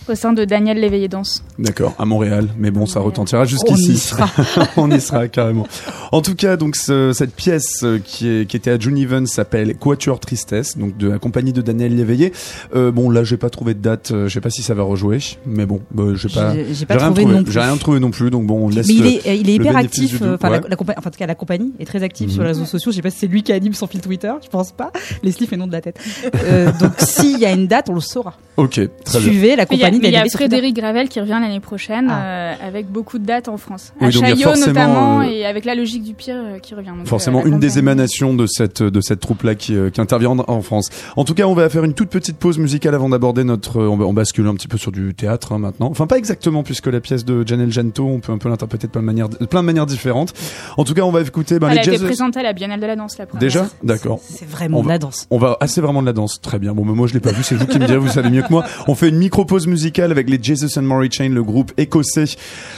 au 0.09 0.15
sein 0.15 0.33
de 0.33 0.45
Daniel 0.45 0.79
Léveillé 0.79 1.07
Danse. 1.07 1.43
D'accord, 1.59 1.93
à 1.97 2.05
Montréal. 2.05 2.47
Mais 2.57 2.71
bon, 2.71 2.85
ça 2.85 2.99
retentira 2.99 3.41
On 3.41 3.45
y 3.45 3.47
jusqu'ici. 3.47 3.97
sera. 3.97 4.29
on 4.77 4.89
y 4.91 4.99
sera 5.01 5.27
carrément. 5.27 5.67
En 6.11 6.21
tout 6.21 6.35
cas, 6.35 6.57
donc 6.57 6.75
ce- 6.75 7.11
cette 7.13 7.33
pièce 7.33 7.81
euh, 7.83 7.99
qui, 8.03 8.27
est, 8.27 8.45
qui 8.49 8.55
était 8.57 8.71
à 8.71 8.79
June 8.79 8.97
Evans 8.97 9.25
s'appelle 9.27 9.75
Quatuor 9.77 10.19
Tristesse, 10.19 10.77
donc 10.77 10.97
de 10.97 11.09
la 11.09 11.17
compagnie 11.19 11.53
de 11.53 11.61
Daniel 11.61 11.95
Léveillé. 11.95 12.33
Euh, 12.75 12.91
bon, 12.91 13.09
là, 13.09 13.23
j'ai 13.23 13.37
pas 13.37 13.49
trouvé 13.49 13.73
de 13.73 13.79
date. 13.81 14.11
euh, 14.11 14.27
je 14.27 14.33
sais 14.33 14.41
pas 14.41 14.49
si 14.49 14.61
ça 14.63 14.73
va 14.73 14.83
rejouer, 14.83 15.19
mais 15.45 15.65
bon, 15.65 15.81
bah, 15.91 16.03
j'ai 16.15 16.29
pas. 16.29 16.53
J'ai- 16.71 16.85
pas 16.85 16.95
rien 16.95 17.05
trouvé 17.07 17.21
trouvé. 17.23 17.37
non 17.37 17.43
plus. 17.43 17.51
J'ai 17.53 17.59
rien 17.59 17.77
trouvé 17.77 17.99
non 17.99 18.11
plus, 18.11 18.29
donc 18.29 18.45
bon, 18.45 18.65
on 18.65 18.69
laisse. 18.69 18.87
Mais 18.87 18.93
il 18.93 19.05
est, 19.07 19.27
euh, 19.27 19.33
il 19.33 19.49
est 19.49 19.55
hyper 19.55 19.75
actif. 19.77 20.15
Enfin, 20.21 20.49
ouais. 20.51 20.61
la, 20.61 20.69
la 20.69 20.75
enfin, 20.79 20.93
en 20.97 21.01
tout 21.09 21.17
cas, 21.17 21.25
la 21.25 21.35
compagnie 21.35 21.73
est 21.79 21.85
très 21.85 22.03
active 22.03 22.29
sur 22.29 22.39
Mhm. 22.39 22.43
les 22.43 22.47
réseaux 22.53 22.65
sociaux. 22.65 22.91
Je 22.91 22.97
sais 22.97 23.01
pas 23.01 23.09
si 23.09 23.17
c'est 23.19 23.27
lui 23.27 23.43
qui 23.43 23.51
anime 23.51 23.73
son 23.73 23.87
fil 23.87 24.01
Twitter. 24.01 24.31
Je 24.43 24.49
pense 24.49 24.71
pas. 24.71 24.91
Leslie 25.23 25.47
fait 25.47 25.57
nom 25.57 25.67
de 25.67 25.71
la 25.71 25.81
tête. 25.81 25.99
Euh, 26.43 26.71
donc, 26.79 26.91
s'il 26.99 27.39
y 27.39 27.45
a 27.45 27.51
une 27.51 27.67
date, 27.67 27.89
on 27.89 27.95
le 27.95 28.01
saura. 28.01 28.35
Ok, 28.57 28.73
très 29.03 29.19
bien. 29.19 29.29
Suivez 29.29 29.55
la 29.55 29.65
compagnie 29.65 29.94
mais 30.01 30.07
il 30.09 30.13
y 30.13 30.17
a. 30.17 30.25
Frédéric 30.35 30.75
Gravel 30.75 31.07
qui 31.07 31.19
revient 31.21 31.37
l'année 31.41 31.59
prochaine 31.61 32.07
Ah. 32.09 32.25
euh, 32.25 32.53
avec 32.67 32.87
beaucoup 32.91 33.19
de 33.19 33.25
dates 33.25 33.47
en 33.47 33.57
France. 33.57 33.93
Oui, 34.01 34.07
à 34.07 34.11
Chaillot 34.11 34.35
forcément, 34.49 34.67
notamment 34.67 35.19
euh, 35.21 35.23
et 35.23 35.45
avec 35.45 35.63
la 35.65 35.75
logique 35.75 36.03
du 36.03 36.13
pire 36.13 36.35
euh, 36.37 36.59
qui 36.59 36.75
revient. 36.75 36.89
Donc, 36.97 37.07
Forcément, 37.07 37.41
euh, 37.41 37.47
une 37.47 37.59
des 37.59 37.79
émanations 37.79 38.33
de 38.33 38.45
cette 38.47 38.83
de 38.83 39.01
cette 39.01 39.19
troupe-là 39.21 39.55
qui, 39.55 39.75
euh, 39.75 39.89
qui 39.89 40.01
intervient 40.01 40.31
en, 40.31 40.43
en 40.47 40.61
France. 40.61 40.89
En 41.15 41.23
tout 41.23 41.33
cas, 41.33 41.43
on 41.45 41.53
va 41.53 41.69
faire 41.69 41.83
une 41.85 41.93
toute 41.93 42.09
petite 42.09 42.37
pause 42.37 42.57
musicale 42.57 42.95
avant 42.95 43.09
d'aborder 43.09 43.43
notre. 43.43 43.81
On, 43.81 44.13
bascule 44.13 44.47
un 44.47 44.55
petit 44.55 44.67
peu 44.67 44.77
sur 44.77 44.91
du 44.91 45.13
théâtre 45.13 45.51
hein, 45.53 45.59
maintenant. 45.59 45.87
Enfin, 45.89 46.07
pas 46.07 46.17
exactement 46.17 46.63
puisque 46.63 46.87
la 46.87 46.99
pièce 46.99 47.23
de 47.25 47.45
Janelle 47.47 47.71
Gento, 47.71 48.05
on 48.05 48.19
peut 48.19 48.31
un 48.31 48.37
peu 48.37 48.49
l'interpréter 48.49 48.87
de 48.87 48.91
plein 48.91 49.01
de 49.01 49.05
manières, 49.05 49.29
de 49.29 49.45
plein 49.45 49.61
de 49.61 49.65
manières 49.65 49.85
différentes. 49.85 50.33
En 50.77 50.83
tout 50.83 50.93
cas, 50.93 51.03
on 51.03 51.11
va 51.11 51.21
écouter 51.21 51.59
ben, 51.59 51.67
Elle 51.69 51.73
les 51.75 51.79
a 51.79 51.83
été 51.83 51.91
jazz. 51.93 52.03
présentée 52.03 52.39
à 52.39 52.43
la 52.43 52.53
Biennale 52.53 52.79
de 52.79 52.85
la 52.85 52.95
danse 52.95 53.17
la 53.17 53.25
première. 53.25 53.39
Déjà, 53.41 53.67
d'accord. 53.83 54.19
C'est 54.23 54.49
vraiment 54.49 54.81
de 54.83 54.87
la 54.89 54.97
danse. 54.99 55.27
On 55.31 55.37
va 55.37 55.57
assez 55.59 55.81
vraiment 55.81 56.01
de 56.01 56.07
la 56.07 56.13
danse, 56.13 56.41
très 56.41 56.59
bien. 56.59 56.73
Bon, 56.73 56.83
mais 56.85 56.93
moi 56.93 57.07
je 57.07 57.13
l'ai 57.13 57.19
pas 57.19 57.31
vu, 57.31 57.43
c'est 57.43 57.55
vous 57.55 57.67
qui 57.67 57.79
me 57.79 57.85
direz, 57.85 57.97
vous 57.97 58.07
savez 58.09 58.29
mieux 58.29 58.41
que 58.41 58.49
moi. 58.51 58.63
On 58.87 58.95
fait 58.95 59.09
une 59.09 59.17
micro 59.17 59.45
pause 59.45 59.67
musicale 59.67 59.84
avec 60.11 60.29
les 60.29 60.41
Jesus 60.41 60.79
and 60.79 60.83
Maury 60.83 61.09
Chain, 61.11 61.29
le 61.29 61.43
groupe 61.43 61.71
écossais, 61.77 62.25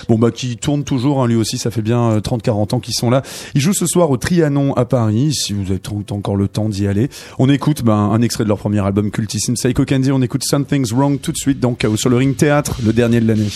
bon 0.10 0.18
bah 0.18 0.32
qui 0.32 0.58
tourne 0.58 0.84
toujours, 0.84 1.24
hein, 1.24 1.28
lui 1.28 1.36
aussi, 1.36 1.58
ça 1.58 1.72
fait 1.72 1.82
bien 1.82 2.12
euh, 2.12 2.20
30-40 2.20 2.76
ans 2.76 2.80
qu'ils 2.80 2.94
sont 2.94 3.10
là. 3.10 3.22
Ils 3.56 3.62
jouent 3.62 3.74
ce 3.74 3.86
soir 3.86 4.10
au 4.10 4.18
Trianon 4.18 4.74
à 4.74 4.86
Paris, 4.86 5.34
si 5.34 5.54
vous 5.54 5.72
avez 5.72 5.80
encore 6.12 6.36
le 6.36 6.48
temps 6.48 6.70
d'y 6.70 6.88
aller. 6.88 7.10
On 7.40 7.50
écoute 7.50 7.84
ben, 7.84 7.94
un 7.94 8.22
extrait 8.22 8.44
de 8.44 8.50
leur 8.50 8.58
premier 8.58 8.86
album 8.86 9.12
cultissime, 9.12 9.56
Psycho 9.56 9.86
Candy. 9.86 10.12
On 10.12 10.22
écoute 10.22 10.44
Something's 10.44 10.92
Wrong 10.92 11.20
tout 11.20 11.32
de 11.32 11.38
suite 11.38 11.60
dans 11.60 11.74
Chaos 11.74 11.98
sur 11.98 12.10
le 12.10 12.18
Ring 12.18 12.36
Théâtre, 12.36 12.78
le 12.86 12.94
dernier 12.94 13.22
de 13.22 13.28
l'année. 13.28 13.50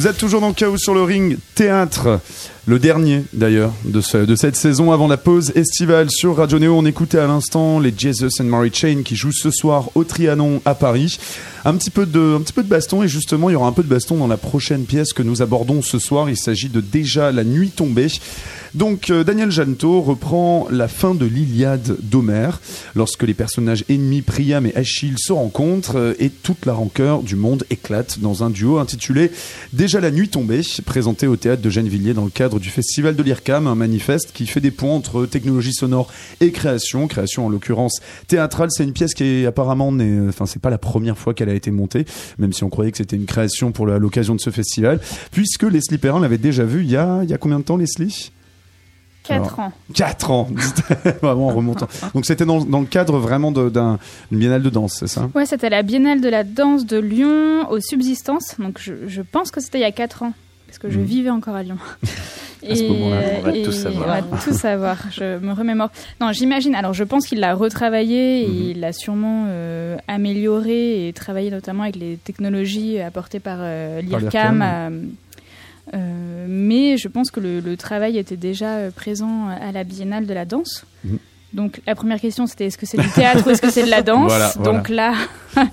Vous 0.00 0.06
êtes 0.06 0.16
toujours 0.16 0.40
dans 0.40 0.54
Chaos 0.54 0.78
sur 0.78 0.94
le 0.94 1.02
ring, 1.02 1.36
théâtre, 1.54 2.20
le 2.64 2.78
dernier 2.78 3.22
d'ailleurs 3.34 3.74
de, 3.84 4.00
ce- 4.00 4.16
de 4.24 4.34
cette 4.34 4.56
saison 4.56 4.92
avant 4.92 5.06
la 5.08 5.18
pause 5.18 5.52
estivale 5.54 6.06
sur 6.10 6.38
Radio 6.38 6.58
Néo. 6.58 6.74
On 6.74 6.86
écoutait 6.86 7.18
à 7.18 7.26
l'instant 7.26 7.78
les 7.80 7.92
Jesus 7.94 8.30
and 8.40 8.44
Mary 8.44 8.70
Chain 8.72 9.02
qui 9.04 9.14
jouent 9.14 9.30
ce 9.30 9.50
soir 9.50 9.90
au 9.94 10.04
Trianon 10.04 10.62
à 10.64 10.74
Paris. 10.74 11.18
Un 11.66 11.74
petit, 11.74 11.90
peu 11.90 12.06
de, 12.06 12.36
un 12.38 12.40
petit 12.40 12.54
peu 12.54 12.62
de 12.62 12.68
baston 12.70 13.02
et 13.02 13.08
justement 13.08 13.50
il 13.50 13.52
y 13.52 13.56
aura 13.56 13.68
un 13.68 13.72
peu 13.72 13.82
de 13.82 13.88
baston 13.88 14.16
dans 14.16 14.26
la 14.26 14.38
prochaine 14.38 14.84
pièce 14.84 15.12
que 15.12 15.22
nous 15.22 15.42
abordons 15.42 15.82
ce 15.82 15.98
soir. 15.98 16.30
Il 16.30 16.38
s'agit 16.38 16.70
de 16.70 16.80
Déjà 16.80 17.30
la 17.30 17.44
nuit 17.44 17.68
tombée. 17.68 18.06
Donc 18.74 19.10
euh, 19.10 19.24
Daniel 19.24 19.50
Janto 19.50 20.00
reprend 20.00 20.68
la 20.70 20.86
fin 20.86 21.14
de 21.14 21.26
l'Iliade 21.26 21.96
d'Homère 22.02 22.60
lorsque 22.94 23.24
les 23.24 23.34
personnages 23.34 23.84
ennemis 23.88 24.22
Priam 24.22 24.64
et 24.64 24.74
Achille 24.76 25.16
se 25.18 25.32
rencontrent 25.32 25.96
euh, 25.98 26.14
et 26.20 26.30
toute 26.30 26.66
la 26.66 26.72
rancœur 26.72 27.22
du 27.22 27.34
monde 27.34 27.64
éclate 27.70 28.20
dans 28.20 28.44
un 28.44 28.50
duo 28.50 28.78
intitulé 28.78 29.32
Déjà 29.72 30.00
la 30.00 30.12
nuit 30.12 30.28
tombée, 30.28 30.60
présenté 30.86 31.26
au 31.26 31.34
théâtre 31.36 31.62
de 31.62 31.70
Gennevilliers 31.70 32.14
dans 32.14 32.24
le 32.24 32.30
cadre 32.30 32.60
du 32.60 32.68
festival 32.70 33.16
de 33.16 33.22
l'IRCAM, 33.24 33.66
un 33.66 33.74
manifeste 33.74 34.30
qui 34.32 34.46
fait 34.46 34.60
des 34.60 34.70
ponts 34.70 34.94
entre 34.94 35.26
technologie 35.26 35.72
sonore 35.72 36.08
et 36.40 36.52
création, 36.52 37.08
création 37.08 37.46
en 37.46 37.48
l'occurrence 37.48 37.98
théâtrale. 38.28 38.68
C'est 38.70 38.84
une 38.84 38.92
pièce 38.92 39.14
qui 39.14 39.24
est 39.24 39.46
apparemment, 39.46 39.90
n'est- 39.90 40.28
enfin 40.28 40.46
c'est 40.46 40.62
pas 40.62 40.70
la 40.70 40.78
première 40.78 41.18
fois 41.18 41.34
qu'elle 41.34 41.48
a 41.48 41.54
été 41.54 41.72
montée, 41.72 42.04
même 42.38 42.52
si 42.52 42.62
on 42.62 42.70
croyait 42.70 42.92
que 42.92 42.98
c'était 42.98 43.16
une 43.16 43.26
création 43.26 43.72
pour 43.72 43.86
l'occasion 43.86 44.36
de 44.36 44.40
ce 44.40 44.50
festival, 44.50 45.00
puisque 45.32 45.64
Leslie 45.64 45.98
Perrin 45.98 46.20
l'avait 46.20 46.38
déjà 46.38 46.64
vu 46.64 46.84
y 46.84 46.96
a, 46.96 47.20
il 47.24 47.30
y 47.30 47.34
a 47.34 47.38
combien 47.38 47.58
de 47.58 47.64
temps 47.64 47.76
Leslie? 47.76 48.30
4 49.24 49.60
ans. 49.60 49.72
4 49.94 50.30
ans, 50.30 50.48
vraiment 51.22 51.48
en 51.48 51.54
remontant. 51.54 51.88
Donc 52.14 52.24
c'était 52.26 52.46
dans, 52.46 52.64
dans 52.64 52.80
le 52.80 52.86
cadre 52.86 53.18
vraiment 53.18 53.52
d'une 53.52 53.98
biennale 54.32 54.62
de 54.62 54.70
danse, 54.70 54.96
c'est 54.98 55.06
ça? 55.08 55.28
Ouais, 55.34 55.46
c'était 55.46 55.70
la 55.70 55.82
Biennale 55.82 56.20
de 56.20 56.28
la 56.28 56.42
danse 56.44 56.86
de 56.86 56.98
Lyon, 56.98 57.68
aux 57.70 57.80
Subsistances. 57.80 58.56
Donc 58.58 58.78
je, 58.80 58.92
je 59.06 59.22
pense 59.22 59.50
que 59.50 59.60
c'était 59.60 59.78
il 59.78 59.82
y 59.82 59.84
a 59.84 59.92
4 59.92 60.22
ans, 60.24 60.32
parce 60.66 60.78
que 60.78 60.90
je 60.90 60.98
Mhm. 60.98 61.04
vivais 61.04 61.30
encore 61.30 61.54
à 61.54 61.62
Lyon. 61.62 61.76
À 62.68 62.74
ce 62.76 62.82
moment-là, 62.82 63.16
on 63.38 63.40
va 63.40 63.56
et- 63.56 63.62
tout 63.62 63.72
savoir. 63.72 64.06
On 64.30 64.34
va 64.36 64.42
tout 64.42 64.52
savoir, 64.52 64.98
je 65.12 65.38
me 65.38 65.54
remémore. 65.54 65.88
Non, 66.20 66.30
j'imagine, 66.32 66.74
alors 66.74 66.92
je 66.92 67.04
pense 67.04 67.26
qu'il 67.26 67.40
l'a 67.40 67.54
retravaillé, 67.54 68.42
et 68.44 68.48
Mhm. 68.48 68.62
il 68.72 68.80
l'a 68.80 68.92
sûrement 68.92 69.46
euh, 69.48 69.96
amélioré 70.08 71.08
et 71.08 71.12
travaillé 71.14 71.50
notamment 71.50 71.84
avec 71.84 71.96
les 71.96 72.18
technologies 72.22 73.00
apportées 73.00 73.40
par 73.40 73.56
euh, 73.60 74.02
Par 74.10 74.20
l'IRCAM. 74.20 75.08
Euh, 75.94 76.46
mais 76.48 76.96
je 76.96 77.08
pense 77.08 77.30
que 77.30 77.40
le, 77.40 77.60
le 77.60 77.76
travail 77.76 78.18
était 78.18 78.36
déjà 78.36 78.76
euh, 78.76 78.90
présent 78.90 79.48
à 79.48 79.72
la 79.72 79.84
Biennale 79.84 80.26
de 80.26 80.34
la 80.34 80.44
danse. 80.44 80.84
Mhm. 81.04 81.18
Donc 81.52 81.80
la 81.84 81.96
première 81.96 82.20
question 82.20 82.46
c'était 82.46 82.66
est-ce 82.66 82.78
que 82.78 82.86
c'est 82.86 82.96
du 82.96 83.08
théâtre 83.10 83.44
ou 83.44 83.50
est-ce 83.50 83.60
que 83.60 83.70
c'est 83.70 83.82
de 83.84 83.90
la 83.90 84.02
danse? 84.02 84.28
Voilà, 84.28 84.52
voilà. 84.54 84.72
Donc 84.78 84.88
là, 84.88 85.14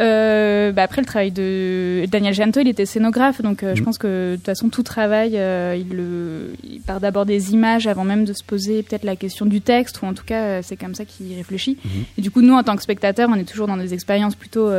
euh, 0.00 0.70
bah, 0.70 0.82
après 0.84 1.00
le 1.00 1.06
travail 1.06 1.32
de 1.32 2.04
Daniel 2.10 2.32
Janto, 2.34 2.60
il 2.60 2.68
était 2.68 2.86
scénographe, 2.86 3.42
donc 3.42 3.62
euh, 3.64 3.74
je 3.74 3.80
Mhm. 3.80 3.84
pense 3.86 3.98
que 3.98 4.32
de 4.32 4.36
toute 4.36 4.46
façon 4.46 4.68
tout 4.68 4.84
travail, 4.84 5.30
il, 5.32 5.88
le, 5.96 6.54
il 6.62 6.80
part 6.80 7.00
d'abord 7.00 7.26
des 7.26 7.52
images 7.52 7.88
avant 7.88 8.04
même 8.04 8.24
de 8.24 8.32
se 8.32 8.44
poser 8.44 8.84
peut-être 8.84 9.02
la 9.04 9.16
question 9.16 9.46
du 9.46 9.60
texte, 9.60 10.00
ou 10.02 10.06
en 10.06 10.14
tout 10.14 10.24
cas 10.24 10.62
c'est 10.62 10.76
comme 10.76 10.94
ça 10.94 11.04
qu'il 11.04 11.34
réfléchit. 11.34 11.76
Mhm. 11.84 11.90
Et 12.18 12.22
du 12.22 12.30
coup 12.30 12.40
nous 12.42 12.54
en 12.54 12.62
tant 12.62 12.76
que 12.76 12.82
spectateurs, 12.82 13.28
on 13.32 13.34
est 13.36 13.48
toujours 13.50 13.66
dans 13.66 13.76
des 13.76 13.94
expériences 13.94 14.36
plutôt 14.36 14.70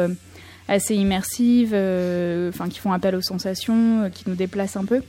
assez 0.68 0.96
immersives, 0.96 1.72
euh, 1.74 2.50
enfin 2.50 2.68
qui 2.70 2.80
font 2.80 2.92
appel 2.92 3.16
aux 3.16 3.22
sensations, 3.22 4.04
euh, 4.04 4.10
qui 4.10 4.24
nous 4.28 4.36
déplacent 4.36 4.78
un 4.78 4.86
peu. 4.86 5.02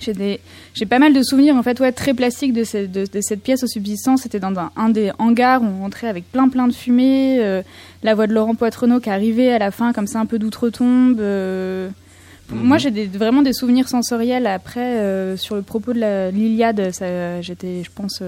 J'ai 0.00 0.12
des, 0.12 0.40
j'ai 0.74 0.86
pas 0.86 0.98
mal 0.98 1.12
de 1.14 1.22
souvenirs 1.22 1.54
en 1.54 1.62
fait, 1.62 1.78
ouais, 1.78 1.92
très 1.92 2.14
plastiques 2.14 2.52
de, 2.52 2.64
ce- 2.64 2.86
de, 2.86 3.06
de 3.06 3.20
cette 3.20 3.42
pièce 3.42 3.62
aux 3.62 3.68
subsistances. 3.68 4.22
C'était 4.22 4.40
dans 4.40 4.52
un, 4.58 4.72
un 4.76 4.88
des 4.88 5.12
hangars 5.20 5.62
où 5.62 5.66
on 5.66 5.82
rentrait 5.82 6.08
avec 6.08 6.24
plein 6.32 6.48
plein 6.48 6.66
de 6.66 6.72
fumée, 6.72 7.38
euh, 7.40 7.62
la 8.02 8.16
voix 8.16 8.26
de 8.26 8.32
Laurent 8.34 8.56
Poitrenaud 8.56 8.98
qui 8.98 9.10
arrivait 9.10 9.52
à 9.52 9.58
la 9.60 9.70
fin 9.70 9.92
comme 9.92 10.08
ça 10.08 10.18
un 10.18 10.26
peu 10.26 10.40
d'outre-tombe. 10.40 11.20
euh. 11.20 11.88
Mhm. 12.50 12.58
Moi, 12.62 12.78
j'ai 12.78 12.90
des- 12.90 13.06
vraiment 13.06 13.42
des 13.42 13.52
souvenirs 13.52 13.88
sensoriels 13.88 14.48
après 14.48 14.98
euh, 14.98 15.36
sur 15.36 15.54
le 15.54 15.62
propos 15.62 15.92
de 15.92 16.00
la- 16.00 16.30
l'Iliade. 16.32 16.90
Ça, 16.92 17.40
j'étais, 17.40 17.82
je 17.84 17.90
pense, 17.94 18.18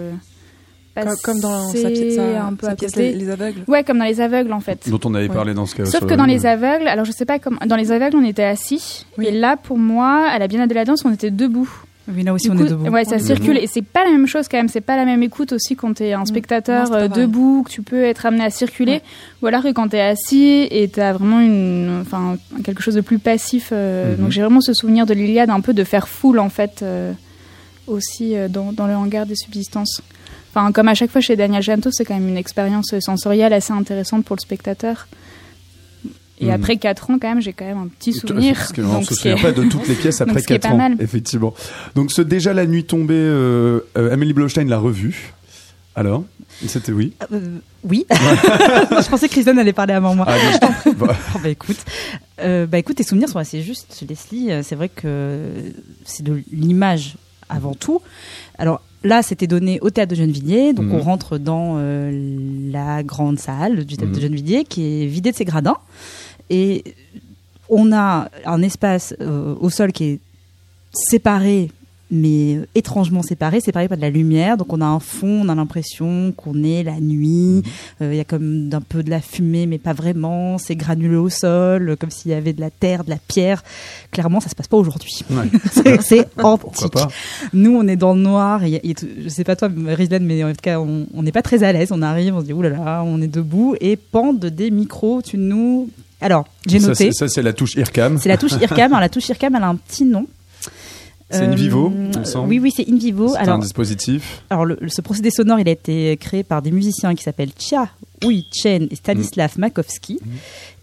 Comme, 1.05 1.15
comme 1.23 1.41
dans 1.41 1.67
sa, 1.69 1.73
passée 1.83 1.93
pièce- 1.93 2.15
sa- 2.17 2.45
un 2.47 2.55
peu 2.55 2.67
sa 2.67 2.73
à 2.73 2.77
pièce 2.77 2.97
les, 2.97 3.13
les 3.13 3.31
aveugles. 3.31 3.61
Ouais, 3.69 3.85
comme 3.85 3.99
dans 3.99 4.05
les 4.05 4.21
aveugles 4.21 4.53
en 4.53 4.61
fait. 4.61 4.89
Dont 4.89 5.01
on 5.05 5.15
avait 5.15 5.29
Ouais. 5.29 5.35
parlé 5.35 5.55
dans 5.55 5.67
ce 5.67 5.75
cas. 5.75 5.85
Sauf 5.85 6.07
que 6.07 6.15
dans 6.15 6.25
les 6.27 6.47
aveugles, 6.47 6.89
alors 6.89 7.05
je 7.05 7.13
sais 7.13 7.25
pas 7.27 7.39
comment, 7.39 7.59
dans 7.67 7.77
les 7.77 7.93
aveugles 7.93 8.17
on 8.17 8.25
était 8.25 8.43
assis, 8.45 9.05
Oui. 9.19 9.27
et 9.27 9.31
là 9.31 9.57
pour 9.57 9.79
moi, 9.79 10.27
à 10.29 10.39
la 10.39 10.47
Biennale 10.49 10.69
de 10.69 10.75
la 10.75 10.85
danse, 10.85 11.05
on 11.05 11.13
était 11.13 11.31
debout. 11.31 11.69
Oui, 12.09 12.23
là 12.23 12.33
aussi, 12.33 12.49
Du 12.49 12.55
on 12.55 12.59
coup, 12.59 12.67
est 12.67 12.71
debout. 12.71 12.89
Ouais, 12.89 13.05
ça 13.05 13.19
circule 13.19 13.57
et 13.59 13.67
c'est 13.67 13.83
pas 13.83 14.05
la 14.05 14.13
même 14.13 14.29
chose 14.29 14.47
quand 14.49 14.57
même. 14.59 14.69
C'est 14.69 14.81
pas 14.81 14.95
la 14.97 15.05
même 15.05 15.25
écoute 15.25 15.51
aussi 15.53 15.75
quand 15.75 15.93
t'es 15.95 16.13
un 16.13 16.25
spectateur 16.25 16.89
Non, 16.89 16.97
euh, 16.99 17.09
debout, 17.09 17.65
que 17.67 17.71
tu 17.73 17.83
peux 17.83 18.05
être 18.05 18.27
amené 18.27 18.45
à 18.45 18.51
circuler, 18.51 18.93
Ouais. 18.93 19.03
ou 19.43 19.47
alors 19.49 19.65
que 19.65 19.73
quand 19.73 19.89
t'es 19.89 19.99
assis 20.01 20.69
et 20.71 20.87
t'as 20.89 21.13
vraiment 21.15 21.41
une, 21.41 21.99
enfin 22.03 22.37
quelque 22.63 22.81
chose 22.81 22.95
de 22.95 23.01
plus 23.01 23.19
passif. 23.19 23.71
euh, 23.73 24.13
Mhm. 24.15 24.23
Donc 24.23 24.31
j'ai 24.31 24.41
vraiment 24.41 24.61
ce 24.61 24.73
souvenir 24.73 25.05
de 25.05 25.15
l'Iliade, 25.15 25.51
un 25.51 25.61
peu 25.61 25.75
de 25.75 25.83
faire 25.83 26.07
foule 26.07 26.39
en 26.39 26.49
fait 26.49 26.79
euh, 26.85 27.13
aussi 27.89 28.37
euh, 28.37 28.47
dans, 28.49 28.73
dans 28.73 28.87
le 28.87 28.95
hangar 28.95 29.27
des 29.27 29.35
subsistances. 29.37 30.01
Enfin, 30.57 30.73
comme 30.73 30.89
à 30.89 30.95
chaque 30.95 31.11
fois 31.11 31.21
chez 31.21 31.37
Daniel 31.37 31.63
Janto, 31.63 31.91
c'est 31.93 32.07
quand 32.07 32.15
même 32.15 32.29
une 32.29 32.39
expérience 32.39 32.95
sensorielle 33.01 33.53
assez 33.53 33.75
intéressante 33.75 34.25
pour 34.25 34.37
le 34.37 34.41
spectateur. 34.41 35.07
Et 36.41 36.47
Mhm. 36.47 36.51
après 36.53 36.77
4 36.79 37.11
ans, 37.11 37.19
quand 37.21 37.29
même, 37.29 37.43
j'ai 37.43 37.53
quand 37.53 37.67
même 37.67 37.77
un 37.77 37.89
petit 37.89 38.15
souvenir. 38.15 38.55
Parce 38.57 38.73
qu'on 38.73 38.81
ne 38.83 38.87
Donc, 38.93 39.05
se 39.05 39.15
souvient 39.15 39.37
pas 39.37 39.53
de 39.53 39.65
toutes 39.65 39.87
les 39.87 39.95
pièces 40.03 40.23
après 40.23 40.41
ce 40.41 40.47
qui 40.47 40.55
est 40.55 40.59
4 40.59 40.71
pas 40.71 40.75
ans, 40.75 40.79
mal. 40.79 40.97
effectivement. 41.01 41.53
Donc 41.95 42.11
ce 42.11 42.23
déjà 42.23 42.55
la 42.55 42.65
nuit 42.67 42.85
tombée, 42.85 43.15
euh, 43.15 43.81
euh, 43.99 44.13
Amélie 44.15 44.33
Blaustein 44.33 44.65
l'a 44.67 44.79
revu. 44.79 45.35
Alors, 45.95 46.25
c'était 46.67 46.93
oui. 46.93 47.13
Euh, 47.33 47.59
oui. 47.85 48.07
je 48.11 49.09
pensais 49.11 49.29
que 49.29 49.33
Kristen 49.33 49.59
allait 49.59 49.73
parler 49.75 49.93
avant 49.95 50.15
moi. 50.15 50.25
Ah, 50.27 50.37
je 50.53 50.59
t'en 50.59 50.73
prie. 50.73 50.93
Bah, 50.95 51.17
Oh, 51.35 51.39
bah 51.43 51.49
écoute, 51.51 51.79
euh, 52.41 52.67
bah 52.67 52.79
écoute, 52.79 52.97
tes 52.97 53.03
souvenirs 53.05 53.29
sont 53.29 53.39
assez 53.39 53.61
justes, 53.63 54.03
Leslie. 54.09 54.51
C'est 54.63 54.75
vrai 54.75 54.89
que 54.89 55.39
c'est 56.07 56.23
de 56.23 56.43
l'image 56.51 57.17
avant 57.49 57.75
tout. 57.75 58.01
Alors 58.59 58.81
là, 59.07 59.23
c'était 59.23 59.47
donné 59.47 59.79
au 59.81 59.91
théâtre 59.91 60.11
de 60.11 60.17
Gennevilliers, 60.17 60.73
donc 60.73 60.87
Mhm. 60.87 60.95
on 60.95 61.01
rentre 61.01 61.39
dans 61.39 61.77
euh, 61.79 62.71
la 62.73 63.03
grande 63.03 63.39
salle 63.39 63.85
du 63.85 63.97
théâtre 63.97 64.13
de 64.13 64.17
Mhm. 64.17 64.23
Gennevilliers 64.23 64.65
qui 64.65 65.03
est 65.03 65.07
vidée 65.07 65.31
de 65.33 65.37
ses 65.37 65.45
gradins 65.45 65.77
et 66.51 66.85
on 67.69 67.93
a 67.93 68.29
un 68.45 68.63
espace 68.63 69.15
euh, 69.21 69.55
au 69.61 69.71
sol 69.71 69.93
qui 69.93 70.05
est 70.05 70.19
séparé 70.93 71.71
mais 72.11 72.57
euh, 72.57 72.67
étrangement 72.75 73.23
séparé, 73.23 73.61
séparé 73.61 73.89
par 73.89 73.97
de 73.97 74.03
la 74.03 74.11
lumière. 74.11 74.57
Donc 74.57 74.73
on 74.73 74.81
a 74.81 74.85
un 74.87 75.01
fond, 75.01 75.43
on 75.45 75.49
a 75.49 75.55
l'impression 75.55 76.33
qu'on 76.37 76.63
est 76.63 76.83
la 76.83 77.01
nuit. 77.01 77.63
Euh, 78.01 78.13
Il 78.13 78.17
y 78.17 78.21
a 78.21 78.25
comme 78.25 78.69
d'un 78.69 78.81
peu 78.81 79.03
de 79.03 79.11
la 79.11 79.21
fumée, 79.21 79.67
mais 79.67 79.79
pas 79.79 79.93
vraiment. 79.93 80.59
C'est 80.59 80.77
granuleux 80.77 81.21
au 81.21 81.29
sol, 81.29 81.91
euh, 81.91 81.97
comme 81.97 82.11
s'il 82.11 82.31
y 82.31 82.35
avait 82.35 82.53
de 82.53 82.61
la 82.61 82.71
terre, 82.71 83.05
de 83.05 83.11
la 83.11 83.17
pierre. 83.17 83.63
Clairement, 84.13 84.41
ça 84.41 84.49
se 84.49 84.55
passe 84.55 84.69
pas 84.69 84.77
aujourd'hui. 84.77 85.15
ouais. 85.31 85.49
C'est- 86.01 86.29
antique. 86.43 86.93
pas 86.93 87.09
Nous, 87.53 87.75
on 87.77 87.87
est 87.89 87.97
dans 87.97 88.15
le 88.15 88.21
noir. 88.21 88.63
Et, 88.65 88.95
tout- 88.95 89.07
je 89.23 89.29
sais 89.29 89.45
pas 89.45 89.57
toi, 89.57 89.69
Rizlan, 89.89 90.21
mais 90.23 90.45
en 90.45 90.51
tout 90.51 90.57
cas, 90.63 90.79
on 90.81 91.23
n'est 91.23 91.33
pas 91.33 91.43
très 91.43 91.63
à 91.65 91.73
l'aise. 91.73 91.89
On 91.93 92.03
arrive, 92.03 92.35
on 92.35 92.41
se 92.41 92.47
dit 92.47 92.53
oulala, 92.53 93.03
on 93.05 93.21
est 93.21 93.27
debout 93.29 93.75
et 93.81 93.97
pendent 93.97 94.45
des 94.47 94.71
micros 94.71 95.23
de 95.23 95.37
nous. 95.39 95.89
Alors, 96.21 96.47
j'ai 96.67 96.79
noté. 96.79 97.13
Ça, 97.13 97.29
c'est 97.29 97.43
la 97.43 97.53
touche 97.53 97.75
IRCAM. 97.75 98.19
C'est 98.19 98.29
la 98.29 98.37
touche 98.39 98.53
IRCAM. 98.53 98.79
Alors, 98.93 99.01
la 99.01 99.09
touche 99.09 99.29
IRCAM, 99.29 99.55
elle 99.55 99.63
a 99.63 99.69
un 99.69 99.77
petit 99.77 100.05
nom. 100.05 100.27
C'est 101.31 101.43
Euh, 101.43 101.51
InVivo, 101.53 101.93
il 102.13 102.19
me 102.21 102.25
semble. 102.25 102.49
Oui, 102.49 102.59
oui, 102.61 102.73
c'est 102.75 102.89
InVivo. 102.89 103.29
C'est 103.31 103.39
Alors, 103.39 103.57
un 103.57 103.59
dispositif. 103.59 104.43
alors 104.49 104.65
le- 104.65 104.79
ce 104.87 105.01
procédé 105.01 105.31
sonore, 105.31 105.59
il 105.59 105.69
a 105.69 105.73
été 105.73 106.17
créé 106.19 106.45
par 106.45 106.63
des 106.63 106.71
musiciens 106.71 107.15
qui 107.17 107.25
s'appellent 107.25 107.51
Chia 107.59 107.89
Oui 108.25 108.47
Chen 108.53 108.87
et 108.91 108.95
Stanislav 108.95 109.55
Makowski, 109.59 110.21